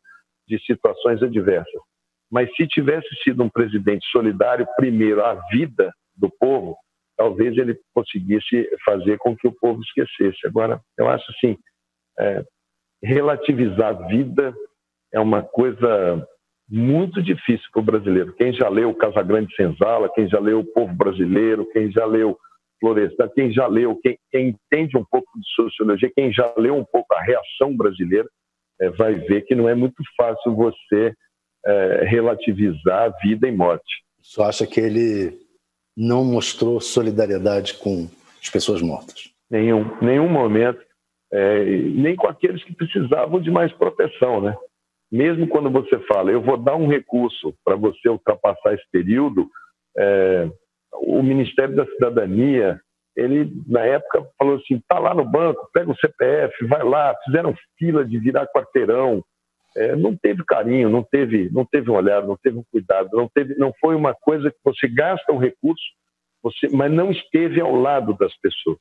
de 0.48 0.58
situações 0.64 1.22
adversas. 1.22 1.80
Mas 2.30 2.54
se 2.56 2.66
tivesse 2.66 3.08
sido 3.22 3.42
um 3.42 3.48
presidente 3.48 4.06
solidário, 4.10 4.66
primeiro, 4.76 5.24
à 5.24 5.34
vida 5.50 5.92
do 6.16 6.30
povo, 6.38 6.76
talvez 7.16 7.56
ele 7.56 7.78
conseguisse 7.94 8.68
fazer 8.84 9.18
com 9.18 9.36
que 9.36 9.48
o 9.48 9.52
povo 9.52 9.80
esquecesse. 9.82 10.46
Agora, 10.46 10.80
eu 10.98 11.08
acho 11.08 11.24
assim, 11.32 11.56
é, 12.18 12.44
relativizar 13.02 13.96
a 13.96 14.06
vida 14.06 14.54
é 15.12 15.20
uma 15.20 15.42
coisa 15.42 16.26
muito 16.68 17.22
difícil 17.22 17.66
para 17.72 17.80
o 17.80 17.84
brasileiro. 17.84 18.34
Quem 18.34 18.52
já 18.52 18.68
leu 18.68 18.94
Casagrande 18.94 19.54
Senzala, 19.54 20.12
quem 20.14 20.28
já 20.28 20.38
leu 20.38 20.60
O 20.60 20.72
Povo 20.72 20.94
Brasileiro, 20.94 21.66
quem 21.70 21.90
já 21.90 22.04
leu 22.04 22.38
Floresta, 22.78 23.30
quem 23.34 23.50
já 23.52 23.66
leu, 23.66 23.98
quem, 24.02 24.18
quem, 24.30 24.48
entende 24.48 24.96
um 24.96 25.04
pouco 25.10 25.26
de 25.34 25.48
sociologia, 25.54 26.12
quem 26.14 26.32
já 26.32 26.52
leu 26.56 26.76
um 26.76 26.84
pouco 26.84 27.12
a 27.14 27.22
reação 27.22 27.76
brasileira, 27.76 28.28
é, 28.80 28.90
vai 28.90 29.14
ver 29.14 29.42
que 29.42 29.54
não 29.54 29.68
é 29.68 29.74
muito 29.74 30.02
fácil 30.16 30.54
você 30.54 31.14
é, 31.66 32.04
relativizar 32.04 33.14
vida 33.22 33.48
e 33.48 33.52
morte. 33.52 34.04
Você 34.22 34.42
acha 34.42 34.66
que 34.66 34.80
ele 34.80 35.38
não 35.96 36.24
mostrou 36.24 36.80
solidariedade 36.80 37.74
com 37.74 38.08
as 38.40 38.48
pessoas 38.48 38.80
mortas? 38.80 39.30
Nenhum, 39.50 39.84
nenhum 40.00 40.28
momento, 40.28 40.80
é, 41.32 41.64
nem 41.64 42.14
com 42.14 42.28
aqueles 42.28 42.62
que 42.64 42.74
precisavam 42.74 43.40
de 43.40 43.50
mais 43.50 43.72
proteção, 43.72 44.40
né? 44.40 44.56
Mesmo 45.10 45.48
quando 45.48 45.70
você 45.70 45.98
fala, 46.00 46.30
eu 46.30 46.42
vou 46.42 46.56
dar 46.56 46.76
um 46.76 46.86
recurso 46.86 47.54
para 47.64 47.76
você 47.76 48.08
ultrapassar 48.08 48.74
esse 48.74 48.84
período, 48.92 49.48
é, 49.96 50.48
o 50.92 51.22
Ministério 51.22 51.74
da 51.74 51.86
Cidadania, 51.86 52.80
ele 53.18 53.52
na 53.66 53.84
época 53.84 54.24
falou 54.38 54.56
assim, 54.56 54.80
tá 54.86 54.96
lá 54.96 55.12
no 55.12 55.24
banco, 55.24 55.68
pega 55.74 55.90
o 55.90 55.96
CPF, 55.96 56.64
vai 56.66 56.84
lá, 56.84 57.12
fizeram 57.24 57.52
fila 57.76 58.04
de 58.04 58.16
virar 58.16 58.46
quarteirão, 58.46 59.24
é, 59.76 59.96
não 59.96 60.16
teve 60.16 60.44
carinho, 60.44 60.88
não 60.88 61.02
teve, 61.02 61.50
não 61.50 61.64
teve 61.64 61.90
um 61.90 61.94
olhar, 61.94 62.24
não 62.24 62.36
teve 62.36 62.58
um 62.58 62.64
cuidado, 62.70 63.08
não 63.12 63.28
teve, 63.28 63.56
não 63.56 63.72
foi 63.80 63.96
uma 63.96 64.14
coisa 64.14 64.50
que 64.52 64.58
você 64.64 64.86
gasta 64.86 65.32
um 65.32 65.38
recurso, 65.38 65.82
você, 66.40 66.68
mas 66.68 66.92
não 66.92 67.10
esteve 67.10 67.60
ao 67.60 67.74
lado 67.74 68.16
das 68.16 68.32
pessoas. 68.36 68.78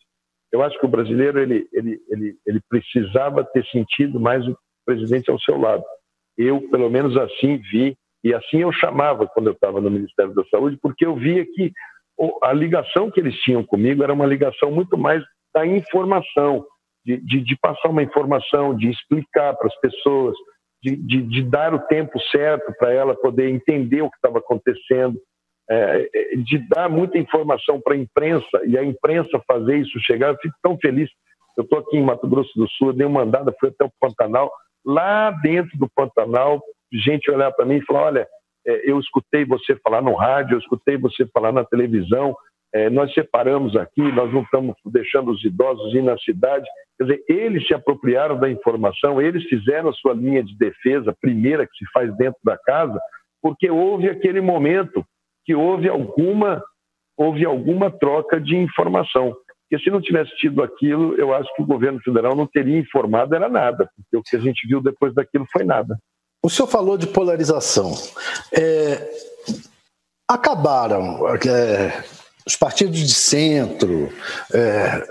Eu 0.52 0.62
acho 0.62 0.80
que 0.80 0.86
o 0.86 0.90
brasileiro 0.90 1.40
ele, 1.40 1.68
ele, 1.74 2.00
ele, 2.08 2.36
ele 2.46 2.62
precisava 2.70 3.44
ter 3.44 3.66
sentido 3.66 4.20
mais 4.20 4.48
o 4.48 4.56
presidente 4.86 5.32
ao 5.32 5.40
seu 5.40 5.58
lado. 5.60 5.84
Eu, 6.38 6.62
pelo 6.70 6.92
menos 6.92 7.18
assim, 7.18 7.58
vi 7.72 7.98
e 8.24 8.36
assim 8.36 8.62
eu 8.62 8.72
chamava 8.72 9.26
quando 9.28 9.48
eu 9.48 9.54
estava 9.54 9.82
no 9.82 9.90
Ministério 9.90 10.36
da 10.36 10.44
Saúde, 10.46 10.78
porque 10.80 11.06
eu 11.06 11.16
via 11.16 11.44
que 11.44 11.74
a 12.44 12.54
ligação 12.54 13.12
que 13.12 13.20
eles 13.20 13.36
tinham 13.42 13.64
comigo 13.64 14.04
era 14.04 14.14
uma 14.14 14.26
ligação 14.26 14.72
muito 14.72 14.98
mais 14.98 15.24
da 15.54 15.66
informação, 15.66 16.66
de, 17.06 17.18
de, 17.18 17.42
de 17.42 17.58
passar 17.58 17.90
uma 17.90 18.04
informação, 18.04 18.76
de 18.76 18.90
explicar 18.90 19.56
para 19.56 19.68
as 19.68 19.80
pessoas, 19.80 20.36
de, 20.84 20.96
de, 20.96 21.44
dar 21.44 21.74
o 21.74 21.80
tempo 21.80 22.20
certo 22.32 22.74
para 22.78 22.94
ela 22.94 23.16
poder 23.16 23.50
entender 23.50 24.02
o 24.02 24.10
que 24.10 24.16
estava 24.18 24.40
acontecendo, 24.40 25.20
é, 25.70 26.10
é, 26.14 26.36
de 26.38 26.58
dar 26.70 26.90
muita 26.90 27.18
informação 27.18 27.82
para 27.82 27.94
a 27.94 27.98
imprensa 27.98 28.62
e 28.66 28.78
a 28.78 28.84
imprensa 28.84 29.42
fazer 29.48 29.78
isso 29.80 30.00
chegar. 30.02 30.30
Eu 30.30 30.38
fico 30.38 30.56
tão 30.62 30.78
feliz. 30.78 31.10
Eu 31.58 31.64
estou 31.64 31.80
aqui 31.80 31.98
em 31.98 32.04
Mato 32.04 32.28
Grosso 32.28 32.52
do 32.56 32.70
Sul, 32.70 32.94
dei 32.94 33.06
uma 33.06 33.24
andada, 33.24 33.56
fui 33.60 33.70
até 33.70 33.84
o 33.84 33.92
Pantanal. 34.00 34.52
Lá 34.86 35.32
dentro 35.32 35.78
do 35.78 35.90
Pantanal, 35.90 36.62
gente 36.94 37.30
olhar 37.32 37.52
para 37.52 37.66
mim 37.66 37.78
e 37.78 37.86
falar: 37.86 38.04
olha, 38.04 38.28
eu 38.84 39.00
escutei 39.00 39.46
você 39.46 39.76
falar 39.78 40.02
no 40.02 40.14
rádio, 40.14 40.56
eu 40.56 40.60
escutei 40.60 40.98
você 40.98 41.26
falar 41.28 41.52
na 41.52 41.64
televisão, 41.64 42.36
é, 42.74 42.90
nós 42.90 43.14
separamos 43.14 43.76
aqui, 43.76 44.02
nós 44.12 44.32
não 44.34 44.42
estamos 44.42 44.76
deixando 44.86 45.32
os 45.32 45.44
idosos 45.44 45.94
ir 45.94 46.02
na 46.02 46.18
cidade. 46.18 46.66
Quer 46.98 47.04
dizer, 47.06 47.24
eles 47.30 47.66
se 47.66 47.74
apropriaram 47.74 48.38
da 48.38 48.50
informação, 48.50 49.22
eles 49.22 49.44
fizeram 49.46 49.90
a 49.90 49.94
sua 49.94 50.14
linha 50.14 50.44
de 50.44 50.56
defesa, 50.58 51.16
primeira 51.22 51.66
que 51.66 51.78
se 51.78 51.92
faz 51.92 52.16
dentro 52.18 52.40
da 52.44 52.58
casa, 52.58 53.00
porque 53.42 53.70
houve 53.70 54.10
aquele 54.10 54.42
momento 54.42 55.06
que 55.46 55.56
houve 55.56 55.88
alguma, 55.88 56.62
houve 57.16 57.46
alguma 57.46 57.90
troca 57.90 58.40
de 58.40 58.56
informação. 58.58 59.34
Porque 59.70 59.84
se 59.84 59.90
não 59.90 60.02
tivesse 60.02 60.36
tido 60.38 60.62
aquilo, 60.62 61.16
eu 61.16 61.34
acho 61.34 61.54
que 61.56 61.62
o 61.62 61.66
governo 61.66 62.00
federal 62.02 62.36
não 62.36 62.48
teria 62.48 62.78
informado 62.78 63.36
era 63.36 63.48
nada, 63.48 63.90
porque 63.96 64.18
o 64.18 64.22
que 64.22 64.36
a 64.36 64.40
gente 64.40 64.68
viu 64.68 64.82
depois 64.82 65.14
daquilo 65.14 65.46
foi 65.52 65.64
nada. 65.64 65.98
O 66.44 66.50
senhor 66.50 66.68
falou 66.68 66.98
de 66.98 67.08
polarização. 67.08 67.94
É, 68.54 69.10
acabaram 70.28 71.28
é, 71.30 72.04
os 72.46 72.56
partidos 72.56 73.00
de 73.00 73.14
centro, 73.14 74.10
é, 74.54 75.08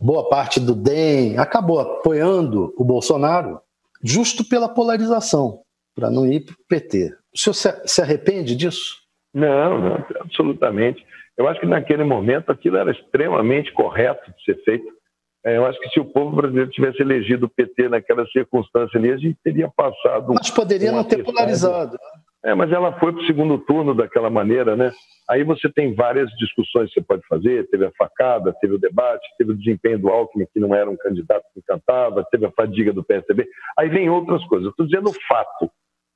boa 0.00 0.28
parte 0.28 0.58
do 0.58 0.74
DEM, 0.74 1.38
acabou 1.38 1.80
apoiando 1.80 2.74
o 2.76 2.84
Bolsonaro 2.84 3.60
justo 4.02 4.48
pela 4.48 4.68
polarização, 4.68 5.60
para 5.94 6.10
não 6.10 6.26
ir 6.26 6.44
para 6.44 6.54
o 6.54 6.66
PT. 6.68 7.14
O 7.34 7.38
senhor 7.38 7.54
se, 7.54 7.82
se 7.86 8.02
arrepende 8.02 8.56
disso? 8.56 8.98
Não, 9.32 9.78
não, 9.78 10.06
absolutamente. 10.20 11.04
Eu 11.36 11.48
acho 11.48 11.60
que 11.60 11.66
naquele 11.66 12.04
momento 12.04 12.50
aquilo 12.50 12.76
era 12.76 12.90
extremamente 12.90 13.72
correto 13.72 14.30
de 14.32 14.44
ser 14.44 14.62
feito. 14.64 14.99
É, 15.44 15.56
eu 15.56 15.64
acho 15.64 15.80
que 15.80 15.88
se 15.88 15.98
o 15.98 16.04
povo 16.04 16.36
brasileiro 16.36 16.70
tivesse 16.70 17.00
elegido 17.00 17.46
o 17.46 17.48
PT 17.48 17.88
naquela 17.88 18.26
circunstância 18.26 18.98
ali, 18.98 19.10
a 19.10 19.16
gente 19.16 19.38
teria 19.42 19.70
passado. 19.74 20.34
Mas 20.34 20.50
poderia 20.50 20.92
não 20.92 21.02
ter 21.02 21.24
polarizado. 21.24 21.96
É, 22.44 22.54
mas 22.54 22.72
ela 22.72 22.98
foi 22.98 23.12
para 23.12 23.22
o 23.22 23.26
segundo 23.26 23.58
turno 23.58 23.94
daquela 23.94 24.30
maneira, 24.30 24.74
né? 24.74 24.90
Aí 25.28 25.44
você 25.44 25.70
tem 25.70 25.94
várias 25.94 26.30
discussões 26.32 26.88
que 26.88 26.94
você 26.94 27.06
pode 27.06 27.22
fazer. 27.28 27.68
Teve 27.68 27.86
a 27.86 27.92
facada, 27.92 28.54
teve 28.60 28.74
o 28.74 28.78
debate, 28.78 29.26
teve 29.38 29.52
o 29.52 29.56
desempenho 29.56 29.98
do 29.98 30.08
Alckmin, 30.08 30.46
que 30.52 30.58
não 30.58 30.74
era 30.74 30.90
um 30.90 30.96
candidato 30.96 31.44
que 31.54 31.62
cantava, 31.62 32.26
teve 32.30 32.46
a 32.46 32.50
fadiga 32.50 32.92
do 32.92 33.04
PSDB. 33.04 33.46
Aí 33.78 33.88
vem 33.88 34.08
outras 34.08 34.44
coisas. 34.46 34.70
Estou 34.70 34.86
dizendo 34.86 35.10
o 35.10 35.14
fato. 35.28 35.70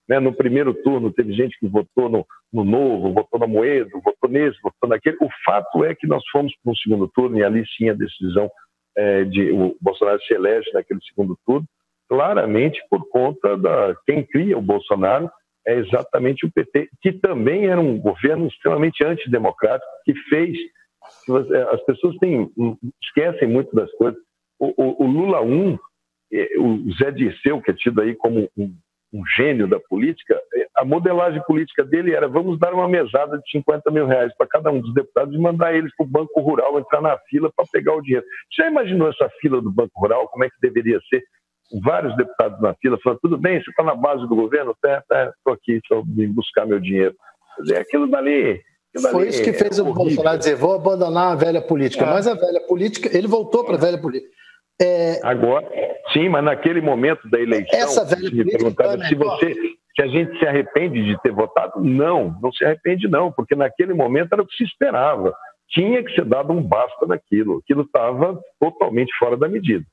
Né? 0.08 0.18
No 0.18 0.34
primeiro 0.34 0.74
turno, 0.74 1.12
teve 1.12 1.32
gente 1.32 1.58
que 1.58 1.68
votou 1.68 2.08
no, 2.08 2.26
no 2.52 2.64
Novo, 2.64 3.12
votou 3.12 3.38
na 3.38 3.46
Moedo, 3.46 4.00
votou 4.02 4.28
nesse, 4.28 4.58
votou 4.62 4.88
naquele. 4.88 5.16
O 5.20 5.28
fato 5.44 5.84
é 5.84 5.94
que 5.94 6.06
nós 6.06 6.22
fomos 6.32 6.52
para 6.62 6.72
um 6.72 6.76
segundo 6.76 7.08
turno 7.08 7.38
e 7.38 7.44
ali 7.44 7.64
sim 7.76 7.90
a 7.90 7.94
decisão 7.94 8.50
é, 8.96 9.24
de 9.24 9.50
o 9.52 9.76
Bolsonaro 9.80 10.20
se 10.22 10.34
elege 10.34 10.70
naquele 10.72 11.00
segundo 11.02 11.38
turno, 11.46 11.66
claramente 12.08 12.80
por 12.88 13.08
conta 13.08 13.56
da 13.56 13.94
quem 14.06 14.24
cria 14.24 14.56
o 14.56 14.62
Bolsonaro 14.62 15.30
é 15.66 15.74
exatamente 15.76 16.44
o 16.44 16.52
PT, 16.52 16.90
que 17.00 17.12
também 17.12 17.66
era 17.66 17.80
um 17.80 17.98
governo 17.98 18.46
extremamente 18.46 19.02
antidemocrático, 19.02 19.90
que 20.04 20.14
fez. 20.28 20.56
As 21.72 21.82
pessoas 21.84 22.16
têm, 22.18 22.50
esquecem 23.02 23.48
muito 23.48 23.74
das 23.74 23.90
coisas. 23.92 24.20
O, 24.58 24.74
o, 24.76 25.04
o 25.04 25.06
Lula 25.06 25.40
1, 25.40 25.78
é, 26.32 26.58
o 26.58 26.92
Zé 26.98 27.10
Dirceu, 27.10 27.62
que 27.62 27.70
é 27.70 27.74
tido 27.74 28.00
aí 28.00 28.14
como 28.14 28.48
um, 28.56 28.74
um, 29.14 29.22
gênio 29.36 29.68
da 29.68 29.78
política, 29.78 30.40
é, 30.54 30.66
a 30.76 30.84
modelagem 30.84 31.42
política 31.46 31.84
dele 31.84 32.14
era: 32.14 32.26
vamos 32.28 32.58
dar 32.58 32.74
uma 32.74 32.88
mesada 32.88 33.38
de 33.38 33.50
50 33.50 33.90
mil 33.90 34.06
reais 34.06 34.32
para 34.36 34.46
cada 34.46 34.70
um 34.70 34.80
dos 34.80 34.92
deputados 34.92 35.34
e 35.34 35.38
mandar 35.38 35.74
eles 35.74 35.94
para 35.96 36.04
o 36.04 36.08
Banco 36.08 36.40
Rural 36.40 36.78
entrar 36.78 37.00
na 37.00 37.16
fila 37.28 37.50
para 37.54 37.64
pegar 37.72 37.94
o 37.94 38.02
dinheiro. 38.02 38.26
Já 38.56 38.68
imaginou 38.68 39.08
essa 39.08 39.28
fila 39.40 39.60
do 39.60 39.70
Banco 39.70 39.98
Rural? 40.00 40.28
Como 40.28 40.44
é 40.44 40.48
que 40.48 40.56
deveria 40.60 41.00
ser? 41.08 41.22
vários 41.82 42.14
deputados 42.16 42.60
na 42.60 42.74
fila 42.74 42.98
falando, 43.02 43.20
tudo 43.20 43.38
bem, 43.38 43.60
você 43.60 43.70
está 43.70 43.82
na 43.82 43.94
base 43.94 44.26
do 44.28 44.36
governo? 44.36 44.76
Tá, 44.80 45.02
tá, 45.08 45.32
estou 45.36 45.54
aqui, 45.54 45.72
estou 45.72 46.04
me 46.06 46.26
buscar 46.26 46.66
meu 46.66 46.78
dinheiro. 46.78 47.14
Dizer, 47.60 47.78
aquilo 47.78 48.06
dali... 48.06 48.60
Aquilo 48.94 49.10
Foi 49.10 49.28
isso 49.28 49.42
que 49.42 49.52
fez 49.52 49.78
é 49.78 49.82
o 49.82 49.92
Bolsonaro 49.92 50.38
dizer, 50.38 50.54
vou 50.54 50.74
abandonar 50.74 51.32
a 51.32 51.34
velha 51.34 51.60
política. 51.60 52.04
É. 52.04 52.06
Mas 52.10 52.28
a 52.28 52.34
velha 52.34 52.60
política, 52.60 53.16
ele 53.16 53.26
voltou 53.26 53.64
para 53.64 53.74
a 53.74 53.78
velha 53.78 53.98
política. 54.00 54.30
É... 54.80 55.20
Agora, 55.22 55.68
sim, 56.12 56.28
mas 56.28 56.44
naquele 56.44 56.80
momento 56.80 57.28
da 57.28 57.40
eleição, 57.40 57.78
Essa 57.78 58.04
velha 58.04 58.30
me 58.30 58.44
perguntava 58.44 58.98
se 59.04 59.14
você 59.14 59.54
se 59.94 60.02
a 60.02 60.08
gente 60.08 60.38
se 60.38 60.46
arrepende 60.46 61.04
de 61.04 61.20
ter 61.22 61.32
votado, 61.32 61.80
não, 61.80 62.36
não 62.42 62.52
se 62.52 62.64
arrepende 62.64 63.06
não, 63.06 63.30
porque 63.30 63.54
naquele 63.54 63.94
momento 63.94 64.32
era 64.32 64.42
o 64.42 64.46
que 64.46 64.56
se 64.56 64.64
esperava. 64.64 65.32
Tinha 65.68 66.02
que 66.02 66.12
ser 66.14 66.24
dado 66.24 66.52
um 66.52 66.62
basta 66.62 67.06
naquilo. 67.06 67.58
Aquilo 67.58 67.82
estava 67.82 68.40
totalmente 68.58 69.12
fora 69.18 69.36
da 69.36 69.48
medida. 69.48 69.84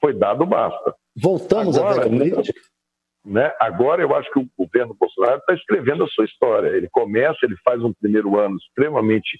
Foi 0.00 0.14
dado 0.14 0.46
basta. 0.46 0.94
Voltamos 1.16 1.76
agora, 1.76 2.02
à 2.02 2.08
velha 2.08 2.30
política? 2.30 2.60
Né, 3.26 3.52
agora 3.60 4.00
eu 4.00 4.14
acho 4.14 4.30
que 4.32 4.38
o 4.38 4.48
governo 4.56 4.96
Bolsonaro 4.98 5.38
está 5.38 5.52
escrevendo 5.54 6.04
a 6.04 6.08
sua 6.08 6.24
história. 6.24 6.68
Ele 6.68 6.88
começa, 6.90 7.38
ele 7.42 7.56
faz 7.64 7.82
um 7.82 7.92
primeiro 7.92 8.38
ano 8.38 8.56
extremamente 8.56 9.36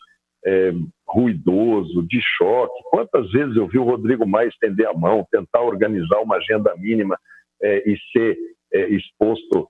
é, 0.48 0.72
ruidoso, 1.06 2.02
de 2.08 2.20
choque. 2.36 2.82
Quantas 2.90 3.30
vezes 3.30 3.54
eu 3.56 3.66
vi 3.68 3.78
o 3.78 3.84
Rodrigo 3.84 4.26
Maia 4.26 4.48
estender 4.48 4.86
a 4.86 4.94
mão, 4.94 5.26
tentar 5.30 5.60
organizar 5.60 6.20
uma 6.20 6.36
agenda 6.36 6.74
mínima 6.76 7.18
é, 7.62 7.90
e 7.90 7.98
ser 8.12 8.36
é, 8.72 8.88
exposto 8.88 9.68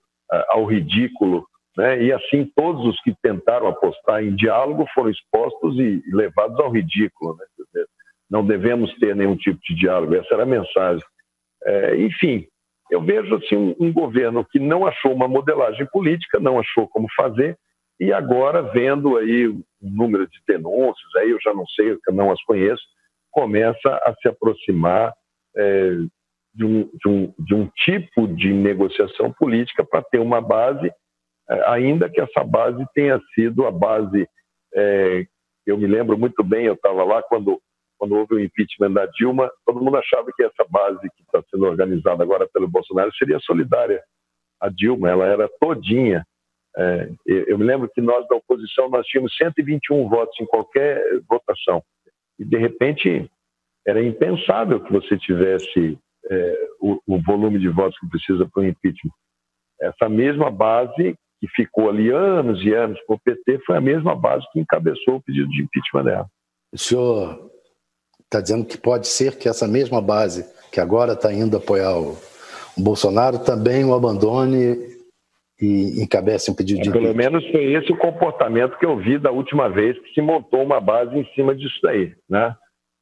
ao 0.50 0.66
ridículo, 0.66 1.46
né? 1.74 2.02
e 2.02 2.12
assim 2.12 2.44
todos 2.54 2.84
os 2.84 3.00
que 3.00 3.14
tentaram 3.22 3.66
apostar 3.66 4.22
em 4.22 4.36
diálogo 4.36 4.84
foram 4.94 5.08
expostos 5.08 5.78
e 5.78 6.02
levados 6.12 6.60
ao 6.60 6.70
ridículo. 6.70 7.34
Né? 7.34 7.84
Não 8.30 8.46
devemos 8.46 8.94
ter 8.98 9.16
nenhum 9.16 9.36
tipo 9.36 9.58
de 9.66 9.74
diálogo, 9.74 10.14
essa 10.14 10.34
era 10.34 10.42
a 10.42 10.46
mensagem. 10.46 11.02
É, 11.64 11.96
enfim, 11.96 12.46
eu 12.90 13.00
vejo 13.00 13.34
assim, 13.36 13.56
um, 13.56 13.74
um 13.80 13.90
governo 13.90 14.44
que 14.44 14.58
não 14.58 14.86
achou 14.86 15.14
uma 15.14 15.26
modelagem 15.26 15.86
política, 15.86 16.38
não 16.38 16.58
achou 16.60 16.86
como 16.86 17.06
fazer, 17.16 17.56
e 18.00 18.12
agora 18.12 18.62
vendo 18.62 19.16
aí 19.16 19.48
o 19.48 19.64
número 19.80 20.26
de 20.28 20.38
denúncias, 20.46 21.16
aí 21.16 21.30
eu 21.30 21.38
já 21.40 21.52
não 21.52 21.66
sei, 21.68 21.92
eu 21.92 22.14
não 22.14 22.30
as 22.30 22.42
conheço, 22.44 22.82
começa 23.30 23.88
a 23.88 24.14
se 24.20 24.28
aproximar 24.28 25.12
é, 25.56 25.90
de, 26.54 26.64
um, 26.64 26.90
de, 26.94 27.08
um, 27.08 27.34
de 27.38 27.54
um 27.54 27.68
tipo 27.84 28.28
de 28.28 28.52
negociação 28.52 29.32
política 29.32 29.84
para 29.84 30.02
ter 30.02 30.18
uma 30.18 30.40
base, 30.40 30.90
é, 31.50 31.70
ainda 31.70 32.08
que 32.08 32.20
essa 32.20 32.44
base 32.44 32.84
tenha 32.94 33.20
sido 33.34 33.66
a 33.66 33.70
base. 33.70 34.28
É, 34.74 35.24
eu 35.66 35.76
me 35.76 35.86
lembro 35.86 36.16
muito 36.16 36.42
bem, 36.42 36.66
eu 36.66 36.74
estava 36.74 37.04
lá 37.04 37.22
quando, 37.22 37.60
quando 37.98 38.16
houve 38.16 38.34
o 38.34 38.40
impeachment 38.40 38.92
da 38.92 39.06
Dilma, 39.06 39.50
todo 39.66 39.82
mundo 39.82 39.96
achava 39.96 40.30
que 40.34 40.42
essa 40.42 40.64
base 40.68 41.00
que 41.16 41.22
está 41.22 41.42
sendo 41.50 41.64
organizada 41.66 42.22
agora 42.22 42.48
pelo 42.52 42.68
Bolsonaro 42.68 43.12
seria 43.16 43.38
solidária 43.40 44.02
à 44.60 44.68
Dilma, 44.68 45.10
ela 45.10 45.26
era 45.26 45.48
todinha. 45.60 46.24
É, 46.78 47.10
eu 47.26 47.58
me 47.58 47.64
lembro 47.64 47.90
que 47.92 48.00
nós 48.00 48.26
da 48.28 48.36
oposição 48.36 48.88
nós 48.88 49.04
tínhamos 49.06 49.36
121 49.36 50.08
votos 50.08 50.38
em 50.40 50.46
qualquer 50.46 51.02
votação 51.28 51.82
e 52.38 52.44
de 52.44 52.56
repente 52.56 53.28
era 53.86 54.02
impensável 54.04 54.80
que 54.80 54.92
você 54.92 55.18
tivesse 55.18 55.98
é, 56.30 56.68
o, 56.80 57.00
o, 57.06 57.22
volume 57.22 57.58
de 57.58 57.68
votos 57.68 57.98
que 57.98 58.08
precisa 58.08 58.46
para 58.46 58.62
o 58.62 58.66
impeachment. 58.66 59.12
Essa 59.80 60.08
mesma 60.08 60.50
base 60.50 61.16
que 61.40 61.48
ficou 61.54 61.88
ali 61.88 62.10
anos 62.10 62.62
e 62.62 62.72
anos 62.72 63.00
com 63.06 63.14
o 63.14 63.18
PT 63.18 63.60
foi 63.64 63.76
a 63.76 63.80
mesma 63.80 64.14
base 64.14 64.44
que 64.52 64.60
encabeçou 64.60 65.16
o 65.16 65.22
pedido 65.22 65.48
de 65.48 65.62
impeachment 65.62 66.04
dela. 66.04 66.26
O 66.72 66.78
senhor 66.78 67.50
está 68.24 68.40
dizendo 68.40 68.66
que 68.66 68.76
pode 68.76 69.08
ser 69.08 69.38
que 69.38 69.48
essa 69.48 69.66
mesma 69.66 70.02
base 70.02 70.46
que 70.70 70.80
agora 70.80 71.14
está 71.14 71.32
indo 71.32 71.56
apoiar 71.56 71.96
o, 71.96 72.16
o, 72.76 72.82
Bolsonaro 72.82 73.38
também 73.38 73.84
o 73.84 73.94
abandone 73.94 74.97
e 75.60 76.02
encabece 76.02 76.50
um 76.50 76.54
pedido 76.54 76.80
é, 76.80 76.82
de 76.84 76.92
Pelo 76.92 77.14
menos 77.14 77.44
foi 77.50 77.72
esse 77.72 77.92
o 77.92 77.96
comportamento 77.96 78.78
que 78.78 78.86
eu 78.86 78.96
vi 78.96 79.18
da 79.18 79.30
última 79.30 79.68
vez 79.68 79.98
que 79.98 80.14
se 80.14 80.20
montou 80.20 80.62
uma 80.62 80.80
base 80.80 81.16
em 81.16 81.24
cima 81.34 81.54
disso 81.54 81.78
daí, 81.82 82.14
né? 82.28 82.54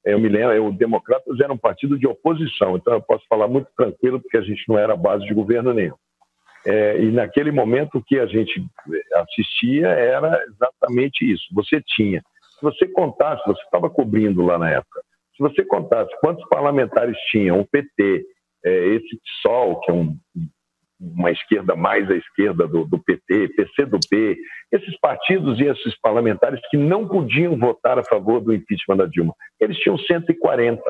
Eu 0.04 0.20
me 0.20 0.28
lembro, 0.28 0.66
o 0.66 0.72
Democratas 0.72 1.40
era 1.40 1.52
um 1.52 1.58
partido 1.58 1.98
de 1.98 2.06
oposição, 2.06 2.76
então 2.76 2.94
eu 2.94 3.02
posso 3.02 3.24
falar 3.28 3.48
muito 3.48 3.68
tranquilo, 3.76 4.20
porque 4.20 4.36
a 4.36 4.42
gente 4.42 4.62
não 4.68 4.78
era 4.78 4.96
base 4.96 5.26
de 5.26 5.34
governo 5.34 5.74
nenhum. 5.74 5.96
É, 6.64 7.00
e 7.00 7.10
naquele 7.10 7.50
momento 7.50 7.98
o 7.98 8.02
que 8.02 8.18
a 8.18 8.26
gente 8.26 8.64
assistia 9.14 9.88
era 9.88 10.44
exatamente 10.48 11.30
isso. 11.30 11.44
Você 11.52 11.82
tinha, 11.84 12.22
se 12.54 12.62
você 12.62 12.86
contasse, 12.86 13.42
você 13.46 13.60
estava 13.62 13.90
cobrindo 13.90 14.44
lá 14.44 14.56
na 14.58 14.70
época, 14.70 15.00
se 15.36 15.42
você 15.42 15.64
contasse 15.64 16.10
quantos 16.20 16.48
parlamentares 16.48 17.16
tinham 17.30 17.60
o 17.60 17.66
PT, 17.66 18.24
é, 18.64 18.86
esse 18.94 19.20
PSOL, 19.42 19.80
que 19.80 19.90
é 19.90 19.94
um 19.94 20.16
uma 20.98 21.30
esquerda 21.30 21.76
mais 21.76 22.10
à 22.10 22.14
esquerda 22.14 22.66
do, 22.66 22.84
do 22.84 22.98
PT, 22.98 23.48
PCdoB, 23.48 24.36
esses 24.72 24.98
partidos 24.98 25.60
e 25.60 25.64
esses 25.64 25.98
parlamentares 26.00 26.60
que 26.70 26.76
não 26.76 27.06
podiam 27.06 27.56
votar 27.56 27.98
a 27.98 28.04
favor 28.04 28.40
do 28.40 28.54
impeachment 28.54 28.96
da 28.96 29.06
Dilma. 29.06 29.34
Eles 29.60 29.76
tinham 29.78 29.98
140. 29.98 30.82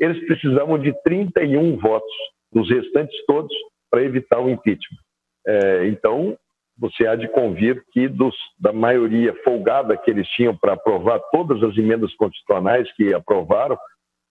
Eles 0.00 0.26
precisavam 0.26 0.78
de 0.78 0.92
31 1.02 1.76
votos 1.78 2.12
dos 2.52 2.68
restantes 2.68 3.16
todos 3.26 3.52
para 3.90 4.02
evitar 4.02 4.40
o 4.40 4.50
impeachment. 4.50 4.98
É, 5.46 5.86
então, 5.86 6.36
você 6.76 7.06
há 7.06 7.14
de 7.14 7.28
convir 7.28 7.82
que 7.92 8.08
dos, 8.08 8.34
da 8.58 8.72
maioria 8.72 9.34
folgada 9.44 9.96
que 9.96 10.10
eles 10.10 10.26
tinham 10.30 10.56
para 10.56 10.72
aprovar 10.72 11.20
todas 11.30 11.62
as 11.62 11.76
emendas 11.76 12.12
constitucionais 12.16 12.90
que 12.96 13.14
aprovaram, 13.14 13.78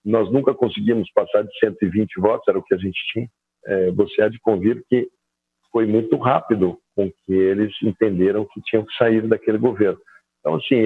nós 0.03 0.31
nunca 0.31 0.53
conseguimos 0.53 1.09
passar 1.13 1.43
de 1.43 1.59
120 1.59 2.19
votos, 2.19 2.47
era 2.47 2.57
o 2.57 2.63
que 2.63 2.73
a 2.73 2.77
gente 2.77 2.99
tinha 3.13 3.27
é, 3.65 3.91
você 3.91 4.21
há 4.21 4.29
de 4.29 4.39
convir 4.39 4.83
que 4.89 5.07
foi 5.71 5.85
muito 5.85 6.17
rápido 6.17 6.77
com 6.95 7.09
que 7.09 7.33
eles 7.33 7.73
entenderam 7.81 8.45
que 8.45 8.61
tinham 8.61 8.85
que 8.85 8.93
sair 8.95 9.27
daquele 9.27 9.57
governo. 9.57 9.99
Então, 10.39 10.55
assim, 10.55 10.81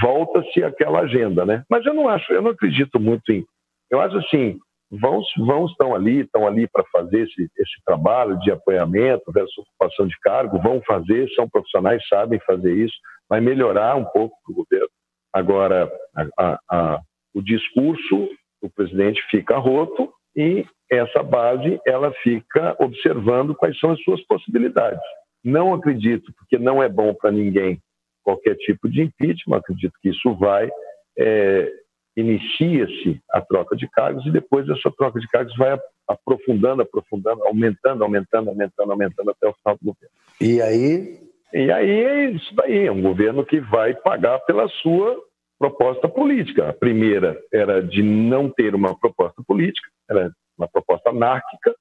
volta-se 0.00 0.62
aquela 0.62 1.00
agenda, 1.00 1.44
né? 1.44 1.64
Mas 1.68 1.84
eu 1.84 1.92
não 1.92 2.08
acho, 2.08 2.32
eu 2.32 2.40
não 2.40 2.52
acredito 2.52 2.98
muito 3.00 3.32
em. 3.32 3.44
Eu 3.90 4.00
acho 4.00 4.16
assim, 4.18 4.58
vão, 4.90 5.20
vão 5.38 5.66
estão 5.66 5.94
ali, 5.94 6.20
estão 6.20 6.46
ali 6.46 6.68
para 6.68 6.84
fazer 6.92 7.22
esse, 7.22 7.42
esse 7.42 7.84
trabalho 7.84 8.38
de 8.38 8.50
apoiamento 8.50 9.30
versus 9.32 9.58
ocupação 9.58 10.06
de 10.06 10.18
cargo, 10.20 10.62
vão 10.62 10.80
fazer, 10.82 11.28
são 11.30 11.48
profissionais, 11.48 12.06
sabem 12.08 12.38
fazer 12.46 12.74
isso, 12.74 12.94
vai 13.28 13.40
melhorar 13.40 13.96
um 13.96 14.04
pouco 14.04 14.36
o 14.48 14.54
governo. 14.54 14.88
Agora, 15.32 15.90
a, 16.14 16.26
a, 16.38 16.58
a, 16.70 17.00
o 17.34 17.42
discurso, 17.42 18.28
o 18.62 18.70
presidente 18.70 19.20
fica 19.30 19.56
roto 19.56 20.12
e 20.36 20.64
essa 20.92 21.22
base 21.22 21.80
ela 21.86 22.12
fica 22.22 22.76
observando 22.78 23.54
quais 23.54 23.78
são 23.78 23.90
as 23.90 24.02
suas 24.02 24.20
possibilidades. 24.26 25.00
Não 25.42 25.74
acredito, 25.74 26.32
porque 26.36 26.58
não 26.58 26.82
é 26.82 26.88
bom 26.88 27.14
para 27.14 27.32
ninguém 27.32 27.80
qualquer 28.22 28.54
tipo 28.56 28.88
de 28.88 29.02
impeachment, 29.02 29.56
acredito 29.56 29.94
que 30.00 30.10
isso 30.10 30.34
vai, 30.34 30.70
é, 31.18 31.72
inicia-se 32.16 33.20
a 33.30 33.40
troca 33.40 33.74
de 33.74 33.88
cargos 33.88 34.24
e 34.26 34.30
depois 34.30 34.68
essa 34.68 34.92
troca 34.96 35.18
de 35.18 35.26
cargos 35.28 35.56
vai 35.56 35.76
aprofundando, 36.06 36.82
aprofundando, 36.82 37.42
aumentando, 37.44 38.04
aumentando, 38.04 38.50
aumentando, 38.50 38.92
aumentando 38.92 39.30
até 39.30 39.48
o 39.48 39.54
final 39.54 39.78
do 39.80 39.86
governo. 39.86 40.14
E 40.40 40.60
aí? 40.60 41.18
E 41.54 41.70
aí 41.70 42.04
é 42.04 42.30
isso 42.30 42.54
daí, 42.54 42.86
é 42.86 42.92
um 42.92 43.02
governo 43.02 43.44
que 43.44 43.60
vai 43.60 43.94
pagar 43.94 44.38
pela 44.40 44.68
sua 44.68 45.16
proposta 45.58 46.08
política. 46.08 46.68
A 46.68 46.72
primeira 46.72 47.40
era 47.52 47.82
de 47.82 48.02
não 48.02 48.48
ter 48.50 48.74
uma 48.74 48.98
proposta 48.98 49.42
política, 49.46 49.88
era 50.08 50.30
uma 50.58 50.68
proposta 50.68 51.10
anárquica, 51.10 51.74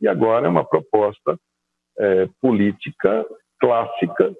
e 0.00 0.08
agora 0.08 0.46
é 0.46 0.50
uma 0.50 0.64
proposta 0.64 1.38
é, 1.98 2.28
política 2.40 3.24
clássica 3.60 4.34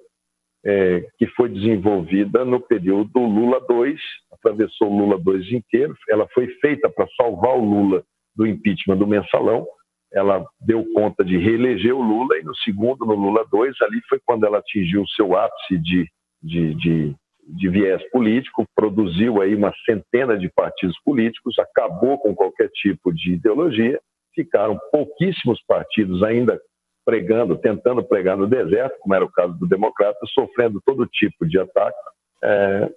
é, 0.65 1.05
que 1.17 1.27
foi 1.27 1.49
desenvolvida 1.49 2.45
no 2.45 2.59
período 2.59 3.19
Lula 3.19 3.59
2, 3.67 3.99
atravessou 4.31 4.91
o 4.91 4.97
Lula 4.97 5.19
2 5.19 5.51
inteiro, 5.51 5.95
ela 6.09 6.27
foi 6.33 6.47
feita 6.59 6.89
para 6.89 7.07
salvar 7.17 7.55
o 7.55 7.65
Lula 7.65 8.03
do 8.35 8.47
impeachment 8.47 8.97
do 8.97 9.07
mensalão, 9.07 9.65
ela 10.13 10.45
deu 10.61 10.85
conta 10.93 11.23
de 11.23 11.37
reeleger 11.37 11.93
o 11.93 12.01
Lula 12.01 12.37
e 12.37 12.43
no 12.43 12.55
segundo, 12.57 13.05
no 13.05 13.15
Lula 13.15 13.45
2, 13.51 13.81
ali 13.81 13.99
foi 14.07 14.19
quando 14.23 14.45
ela 14.45 14.59
atingiu 14.59 15.01
o 15.01 15.09
seu 15.09 15.35
ápice 15.35 15.77
de, 15.79 16.07
de, 16.41 16.75
de, 16.75 17.15
de 17.47 17.69
viés 17.69 18.01
político, 18.09 18.67
produziu 18.75 19.41
aí 19.41 19.55
uma 19.55 19.73
centena 19.85 20.37
de 20.37 20.49
partidos 20.49 20.97
políticos, 21.03 21.57
acabou 21.59 22.17
com 22.17 22.33
qualquer 22.33 22.69
tipo 22.69 23.13
de 23.13 23.33
ideologia, 23.33 23.99
ficaram 24.33 24.79
pouquíssimos 24.91 25.61
partidos 25.67 26.23
ainda 26.23 26.59
pregando, 27.05 27.57
tentando 27.57 28.03
pregar 28.03 28.37
no 28.37 28.47
deserto, 28.47 28.97
como 28.99 29.13
era 29.13 29.25
o 29.25 29.31
caso 29.31 29.53
do 29.59 29.67
Democrata, 29.67 30.19
sofrendo 30.33 30.81
todo 30.85 31.05
tipo 31.05 31.45
de 31.45 31.59
ataque, 31.59 31.97
é, 32.43 32.89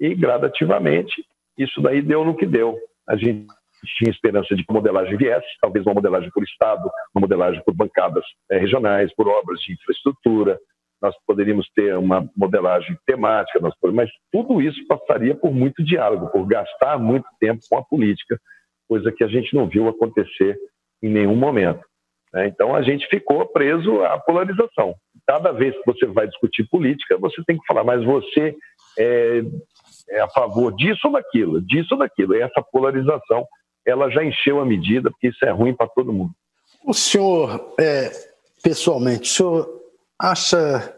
e 0.00 0.14
gradativamente 0.14 1.24
isso 1.56 1.80
daí 1.80 2.02
deu 2.02 2.24
no 2.24 2.36
que 2.36 2.46
deu. 2.46 2.76
A 3.08 3.16
gente 3.16 3.46
tinha 3.98 4.10
esperança 4.10 4.54
de 4.54 4.64
que 4.64 4.70
a 4.70 4.74
modelagem 4.74 5.16
viesse, 5.16 5.46
talvez 5.60 5.86
uma 5.86 5.94
modelagem 5.94 6.30
por 6.30 6.42
Estado, 6.42 6.90
uma 7.14 7.20
modelagem 7.20 7.62
por 7.64 7.74
bancadas 7.74 8.24
é, 8.50 8.58
regionais, 8.58 9.14
por 9.14 9.28
obras 9.28 9.60
de 9.60 9.74
infraestrutura, 9.74 10.58
nós 11.04 11.14
poderíamos 11.26 11.68
ter 11.74 11.94
uma 11.98 12.26
modelagem 12.34 12.96
temática, 13.04 13.60
nós 13.60 13.74
mas 13.92 14.10
tudo 14.32 14.62
isso 14.62 14.80
passaria 14.86 15.34
por 15.34 15.52
muito 15.52 15.84
diálogo, 15.84 16.28
por 16.28 16.46
gastar 16.46 16.98
muito 16.98 17.26
tempo 17.38 17.60
com 17.68 17.76
a 17.76 17.84
política, 17.84 18.40
coisa 18.88 19.12
que 19.12 19.22
a 19.22 19.28
gente 19.28 19.54
não 19.54 19.68
viu 19.68 19.86
acontecer 19.86 20.56
em 21.02 21.10
nenhum 21.10 21.36
momento. 21.36 21.84
Né? 22.32 22.46
Então 22.46 22.74
a 22.74 22.80
gente 22.80 23.06
ficou 23.08 23.46
preso 23.46 24.02
à 24.02 24.18
polarização. 24.18 24.94
Cada 25.26 25.52
vez 25.52 25.76
que 25.76 25.84
você 25.84 26.06
vai 26.06 26.26
discutir 26.26 26.66
política, 26.70 27.18
você 27.18 27.42
tem 27.46 27.58
que 27.58 27.66
falar, 27.66 27.84
mas 27.84 28.02
você 28.02 28.56
é, 28.98 29.42
é 30.08 30.20
a 30.22 30.28
favor 30.28 30.74
disso 30.74 31.08
ou 31.08 31.12
daquilo, 31.12 31.60
disso 31.60 31.88
ou 31.92 31.98
daquilo. 31.98 32.34
E 32.34 32.40
essa 32.40 32.62
polarização, 32.62 33.46
ela 33.86 34.08
já 34.08 34.24
encheu 34.24 34.58
a 34.58 34.64
medida, 34.64 35.10
porque 35.10 35.28
isso 35.28 35.44
é 35.44 35.50
ruim 35.50 35.74
para 35.74 35.86
todo 35.86 36.14
mundo. 36.14 36.32
O 36.82 36.94
senhor, 36.94 37.74
é, 37.78 38.10
pessoalmente, 38.62 39.30
o 39.30 39.34
senhor 39.34 39.83
acha, 40.20 40.94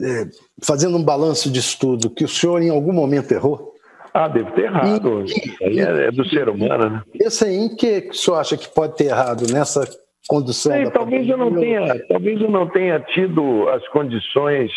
é, 0.00 0.24
fazendo 0.64 0.96
um 0.96 1.04
balanço 1.04 1.50
de 1.50 1.60
estudo, 1.60 2.10
que 2.10 2.24
o 2.24 2.28
senhor 2.28 2.62
em 2.62 2.70
algum 2.70 2.92
momento 2.92 3.32
errou? 3.32 3.74
Ah, 4.14 4.28
deve 4.28 4.50
ter 4.52 4.64
errado. 4.64 5.24
Isso 5.24 5.64
aí 5.64 5.78
é, 5.78 6.06
é, 6.06 6.10
do 6.10 6.26
ser 6.26 6.48
humano, 6.48 6.88
né? 6.88 7.02
Esse 7.14 7.44
aí, 7.44 7.56
em 7.56 7.76
que 7.76 8.08
o 8.10 8.14
senhor 8.14 8.38
acha 8.38 8.56
que 8.56 8.68
pode 8.68 8.96
ter 8.96 9.08
errado 9.08 9.42
nessa 9.52 9.82
condução? 10.26 10.72
Talvez 10.90 11.28
eu 11.28 11.36
não 11.36 11.54
tenha, 11.54 12.06
talvez 12.08 12.40
eu 12.40 12.50
não 12.50 12.66
tenha 12.68 12.98
tido 13.00 13.68
as 13.68 13.86
condições 13.88 14.70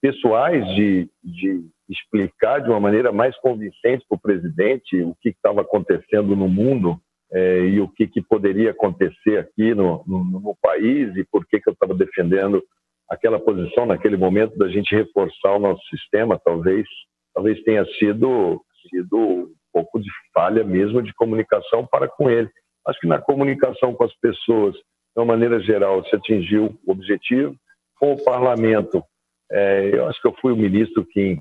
pessoais 0.00 0.64
de, 0.74 1.08
de 1.22 1.62
explicar 1.90 2.60
de 2.60 2.70
uma 2.70 2.80
maneira 2.80 3.12
mais 3.12 3.36
convincente 3.40 4.04
para 4.08 4.16
o 4.16 4.20
presidente 4.20 5.02
o 5.02 5.14
que 5.20 5.28
estava 5.28 5.60
acontecendo 5.60 6.34
no 6.34 6.48
mundo 6.48 6.98
é, 7.32 7.60
e 7.66 7.80
o 7.80 7.88
que, 7.88 8.06
que, 8.06 8.22
poderia 8.22 8.70
acontecer 8.70 9.38
aqui 9.38 9.74
no, 9.74 10.02
no, 10.06 10.24
no 10.24 10.56
país 10.60 11.14
e 11.16 11.24
por 11.24 11.46
que, 11.46 11.60
que 11.60 11.68
eu 11.68 11.74
estava 11.74 11.94
defendendo 11.94 12.62
aquela 13.10 13.40
posição 13.40 13.84
naquele 13.86 14.16
momento 14.16 14.56
da 14.56 14.68
gente 14.68 14.94
reforçar 14.94 15.56
o 15.56 15.58
nosso 15.58 15.82
sistema, 15.88 16.40
talvez, 16.42 16.86
talvez 17.34 17.60
tenha 17.64 17.84
sido, 17.98 18.62
sido 18.88 19.18
um 19.18 19.54
pouco 19.72 20.00
de 20.00 20.08
falha 20.32 20.62
mesmo 20.62 21.02
de 21.02 21.12
comunicação 21.14 21.86
para 21.86 22.06
com 22.08 22.30
ele. 22.30 22.48
Acho 22.86 23.00
que 23.00 23.08
na 23.08 23.20
comunicação 23.20 23.92
com 23.94 24.04
as 24.04 24.14
pessoas 24.20 24.74
de 24.74 25.20
uma 25.20 25.26
maneira 25.26 25.60
geral, 25.60 26.04
se 26.04 26.14
atingiu 26.14 26.78
o 26.86 26.92
objetivo. 26.92 27.54
Com 27.98 28.12
o 28.12 28.24
parlamento, 28.24 29.02
é, 29.50 29.90
eu 29.92 30.06
acho 30.06 30.20
que 30.22 30.28
eu 30.28 30.36
fui 30.40 30.52
o 30.52 30.56
ministro 30.56 31.04
que 31.04 31.38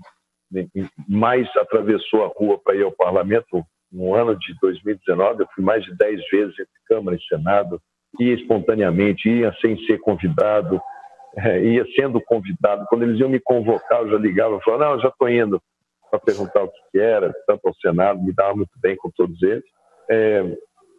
mais 1.08 1.48
atravessou 1.56 2.26
a 2.26 2.32
rua 2.36 2.60
para 2.62 2.76
ir 2.76 2.84
ao 2.84 2.92
parlamento 2.92 3.64
no 3.92 4.16
ano 4.16 4.36
de 4.38 4.56
2019. 4.60 5.44
Eu 5.44 5.48
fui 5.54 5.64
mais 5.64 5.84
de 5.84 5.96
10 5.96 6.22
vezes 6.32 6.60
entre 6.60 6.74
Câmara 6.88 7.16
e 7.16 7.28
Senado, 7.28 7.80
ia 8.20 8.34
espontaneamente, 8.34 9.30
ia 9.30 9.56
sem 9.62 9.78
ser 9.86 10.00
convidado, 10.00 10.82
é, 11.46 11.62
ia 11.64 11.86
sendo 11.96 12.22
convidado. 12.22 12.86
Quando 12.90 13.04
eles 13.04 13.20
iam 13.20 13.30
me 13.30 13.40
convocar, 13.40 14.02
eu 14.02 14.10
já 14.10 14.18
ligava 14.18 14.58
e 14.58 14.64
falava: 14.64 14.86
Não, 14.86 14.92
eu 14.94 15.02
já 15.02 15.10
estou 15.10 15.30
indo 15.30 15.62
para 16.10 16.20
perguntar 16.20 16.64
o 16.64 16.72
que 16.92 17.00
era, 17.00 17.32
tanto 17.48 17.68
ao 17.68 17.74
Senado, 17.76 18.22
me 18.22 18.34
dava 18.34 18.56
muito 18.56 18.72
bem 18.82 18.96
com 18.96 19.12
todos 19.12 19.42
eles. 19.44 19.64
É, 20.10 20.44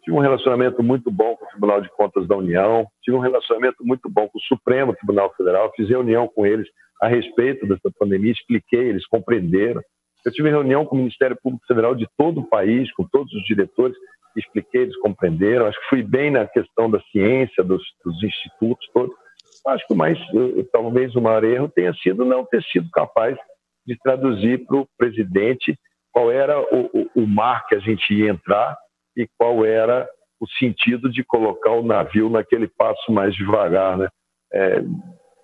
tive 0.03 0.15
um 0.15 0.21
relacionamento 0.21 0.81
muito 0.81 1.11
bom 1.11 1.35
com 1.35 1.45
o 1.45 1.49
Tribunal 1.49 1.81
de 1.81 1.89
Contas 1.89 2.27
da 2.27 2.35
União, 2.35 2.87
tive 3.03 3.17
um 3.17 3.19
relacionamento 3.19 3.85
muito 3.85 4.09
bom 4.09 4.27
com 4.27 4.37
o 4.37 4.41
Supremo 4.41 4.95
Tribunal 4.95 5.33
Federal, 5.35 5.71
fiz 5.75 5.89
reunião 5.89 6.27
com 6.27 6.45
eles 6.45 6.67
a 7.01 7.07
respeito 7.07 7.67
dessa 7.67 7.91
pandemia, 7.99 8.31
expliquei, 8.31 8.89
eles 8.89 9.05
compreenderam. 9.07 9.81
Eu 10.23 10.31
tive 10.31 10.49
reunião 10.49 10.85
com 10.85 10.95
o 10.95 10.99
Ministério 10.99 11.37
Público 11.41 11.65
Federal 11.65 11.95
de 11.95 12.07
todo 12.17 12.41
o 12.41 12.47
país, 12.47 12.91
com 12.93 13.03
todos 13.11 13.33
os 13.33 13.43
diretores, 13.43 13.97
expliquei, 14.35 14.83
eles 14.83 14.97
compreenderam. 14.99 15.65
Acho 15.65 15.79
que 15.81 15.89
fui 15.89 16.03
bem 16.03 16.31
na 16.31 16.47
questão 16.47 16.89
da 16.89 17.01
ciência, 17.11 17.63
dos, 17.63 17.83
dos 18.05 18.23
institutos 18.23 18.87
todos. 18.93 19.15
Acho 19.67 19.85
que 19.87 19.93
o 19.93 19.97
mais, 19.97 20.17
talvez 20.71 21.15
o 21.15 21.21
maior 21.21 21.43
erro 21.43 21.69
tenha 21.69 21.93
sido 21.95 22.25
não 22.25 22.45
ter 22.45 22.63
sido 22.63 22.89
capaz 22.91 23.37
de 23.85 23.97
traduzir 23.99 24.65
para 24.65 24.77
o 24.77 24.87
presidente 24.97 25.77
qual 26.11 26.31
era 26.31 26.59
o, 26.59 26.89
o, 26.93 27.23
o 27.23 27.27
mar 27.27 27.65
que 27.67 27.75
a 27.75 27.79
gente 27.79 28.13
ia 28.13 28.31
entrar 28.31 28.77
e 29.15 29.27
qual 29.37 29.65
era 29.65 30.09
o 30.39 30.47
sentido 30.57 31.11
de 31.11 31.23
colocar 31.23 31.71
o 31.71 31.83
navio 31.83 32.29
naquele 32.29 32.67
passo 32.67 33.11
mais 33.11 33.35
devagar, 33.35 33.97
né? 33.97 34.07
É, 34.53 34.83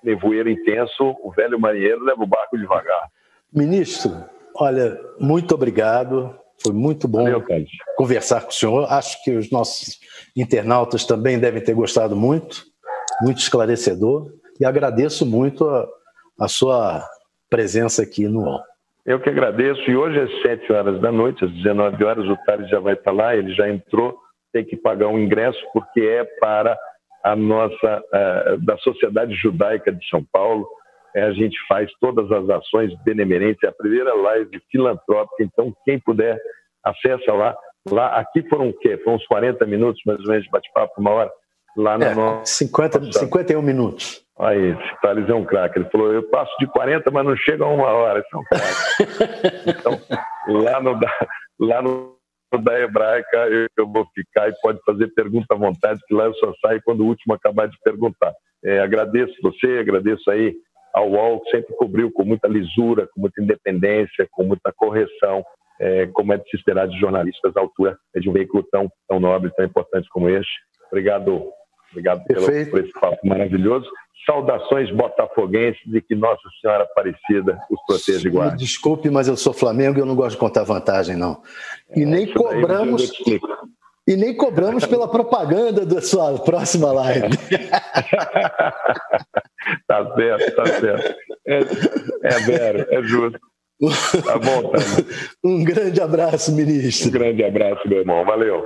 nevoeiro 0.04 0.50
intenso, 0.50 1.16
o 1.22 1.32
velho 1.32 1.60
marinheiro 1.60 2.04
leva 2.04 2.24
o 2.24 2.28
barco 2.28 2.58
devagar. 2.58 3.10
Ministro, 3.54 4.12
olha, 4.56 5.00
muito 5.20 5.54
obrigado. 5.54 6.38
Foi 6.62 6.74
muito 6.74 7.08
bom 7.08 7.24
Valeu, 7.24 7.44
conversar 7.96 8.42
com 8.42 8.50
o 8.50 8.54
senhor. 8.54 8.92
Acho 8.92 9.24
que 9.24 9.32
os 9.32 9.52
nossos 9.52 10.00
internautas 10.36 11.06
também 11.06 11.40
devem 11.40 11.64
ter 11.64 11.74
gostado 11.74 12.16
muito, 12.16 12.64
muito 13.22 13.40
esclarecedor. 13.40 14.32
E 14.60 14.66
agradeço 14.66 15.26
muito 15.26 15.68
a, 15.68 15.88
a 16.40 16.48
sua 16.48 17.04
presença 17.50 18.04
aqui 18.04 18.28
no 18.28 18.44
UOL. 18.44 18.62
Eu 19.06 19.20
que 19.22 19.30
agradeço. 19.30 19.82
E 19.90 19.96
hoje 19.96 20.20
às 20.20 20.42
7 20.42 20.72
horas 20.74 21.00
da 21.00 21.12
noite, 21.12 21.46
às 21.46 21.52
19 21.52 22.04
horas, 22.04 22.26
o 22.26 22.36
Thales 22.46 22.70
já 22.70 22.80
vai 22.80 22.94
estar 22.94 23.12
lá, 23.12 23.36
ele 23.36 23.54
já 23.54 23.70
entrou, 23.70 24.18
tem 24.52 24.66
que 24.66 24.76
pagar 24.76 25.08
um 25.08 25.18
ingresso, 25.18 25.60
porque 25.72 26.02
é 26.02 26.26
para 26.42 26.78
a 27.24 27.36
nossa, 27.36 28.04
uh, 28.14 28.66
da 28.66 28.78
Sociedade 28.80 29.34
Judaica 29.36 29.92
de 29.92 30.08
São 30.10 30.24
Paulo. 30.32 30.68
É, 31.16 31.24
a 31.24 31.32
gente 31.32 31.58
faz 31.68 31.90
todas 32.00 32.30
as 32.32 32.50
ações 32.50 32.94
benemerentes, 33.04 33.64
é 33.64 33.68
a 33.68 33.72
primeira 33.72 34.14
live 34.14 34.62
filantrópica, 34.70 35.42
então 35.42 35.74
quem 35.86 36.00
puder, 36.00 36.38
acessa 36.84 37.34
lá. 37.34 37.58
Lá, 37.90 38.08
aqui 38.18 38.48
foram 38.50 38.70
o 38.70 38.74
quê? 38.74 38.98
Foram 38.98 39.16
uns 39.16 39.26
40 39.28 39.66
minutos, 39.66 40.02
mais 40.06 40.20
ou 40.20 40.28
menos, 40.28 40.44
de 40.44 40.52
bate-papo, 40.52 41.00
uma 41.00 41.12
hora, 41.12 41.32
lá 41.78 41.98
na 41.98 42.06
é, 42.08 42.16
nossa... 42.16 42.54
50, 42.54 43.12
51 43.14 43.62
minutos. 43.62 44.26
Aí, 44.40 44.72
o 44.72 44.78
Thales 45.02 45.30
é 45.30 45.34
um 45.34 45.46
craque. 45.46 45.80
Ele 45.80 45.90
falou: 45.90 46.12
eu 46.12 46.24
passo 46.30 46.52
de 46.60 46.68
40, 46.68 47.10
mas 47.12 47.26
não 47.26 47.36
chega 47.38 47.64
a 47.64 47.68
uma 47.68 47.88
hora. 47.88 48.20
Isso 48.20 48.36
é 48.36 48.38
um 48.38 48.44
craque. 48.44 49.70
então, 49.70 50.02
lá 50.48 50.82
no, 50.82 51.00
lá 51.60 51.82
no 51.82 52.18
da 52.64 52.80
hebraica 52.80 53.38
eu, 53.50 53.68
eu, 53.78 53.88
vou 53.88 54.08
ficar 54.16 54.48
e 54.48 54.54
pode 54.62 54.80
fazer 54.86 55.08
pergunta 55.10 55.54
à 55.54 55.58
vontade, 55.58 56.00
que 56.08 56.14
lá 56.14 56.26
eu 56.26 56.34
só 56.36 56.54
saio 56.62 56.82
quando 56.86 57.02
o 57.02 57.08
último 57.08 57.34
acabar 57.34 57.68
de 57.68 57.78
perguntar. 57.84 58.34
É, 58.64 58.80
agradeço 58.80 59.34
você, 59.42 59.80
agradeço 59.80 60.30
aí 60.32 60.56
ao 60.94 61.12
UOL, 61.12 61.42
que 61.42 61.52
sempre 61.52 61.76
cobriu 61.76 62.12
com 62.12 62.24
muita 62.24 62.48
lisura, 62.48 63.08
com 63.14 63.22
muita 63.22 63.42
independência, 63.42 64.28
com 64.32 64.44
muita 64.44 64.72
correção, 64.72 65.44
é, 65.80 66.08
como 66.08 66.34
é 66.34 66.38
de 66.38 66.50
se 66.50 66.56
esperar 66.56 66.88
de 66.88 66.98
jornalistas 67.00 67.56
à 67.56 67.60
altura 67.60 67.98
de 68.16 68.30
um 68.30 68.34
veículo 68.34 68.64
tão, 68.72 68.90
tão 69.08 69.20
nobre, 69.20 69.52
tão 69.56 69.66
importante 69.66 70.08
como 70.10 70.30
este. 70.30 70.52
Obrigado, 70.88 71.52
obrigado 71.92 72.24
pelo, 72.26 72.46
por 72.46 72.80
esse 72.80 72.92
papo 73.00 73.28
maravilhoso. 73.28 73.90
Saudações 74.26 74.92
botafoguenses 74.92 75.82
e 75.94 76.02
que 76.02 76.14
Nossa 76.16 76.42
Senhora 76.60 76.84
Aparecida 76.84 77.60
os 77.70 77.80
proteja 77.86 78.28
e 78.28 78.32
guarde. 78.32 78.58
Desculpe, 78.58 79.10
mas 79.10 79.28
eu 79.28 79.38
sou 79.38 79.54
Flamengo 79.54 79.98
e 79.98 80.02
eu 80.02 80.06
não 80.06 80.16
gosto 80.16 80.32
de 80.32 80.38
contar 80.38 80.64
vantagem, 80.64 81.16
não. 81.16 81.42
E 81.96 82.04
é, 82.04 82.06
nem 82.06 82.34
cobramos. 82.34 83.12
E 84.08 84.16
nem 84.16 84.36
cobramos 84.36 84.86
pela 84.86 85.08
propaganda 85.08 85.86
da 85.86 86.02
sua 86.02 86.40
próxima 86.40 86.94
live. 86.94 87.28
tá 89.86 90.16
certo, 90.16 90.56
tá 90.56 90.66
certo. 90.66 91.16
É, 91.46 91.60
é 92.24 92.40
vero, 92.40 92.88
é 92.90 93.04
justo. 93.04 93.38
Tá 94.26 94.38
bom, 94.40 94.72
tá. 94.72 94.80
Um 95.44 95.64
grande 95.64 96.02
abraço, 96.02 96.52
ministro. 96.54 97.10
Um 97.10 97.12
grande 97.12 97.44
abraço, 97.44 97.88
meu 97.88 98.00
irmão. 98.00 98.26
Valeu. 98.26 98.66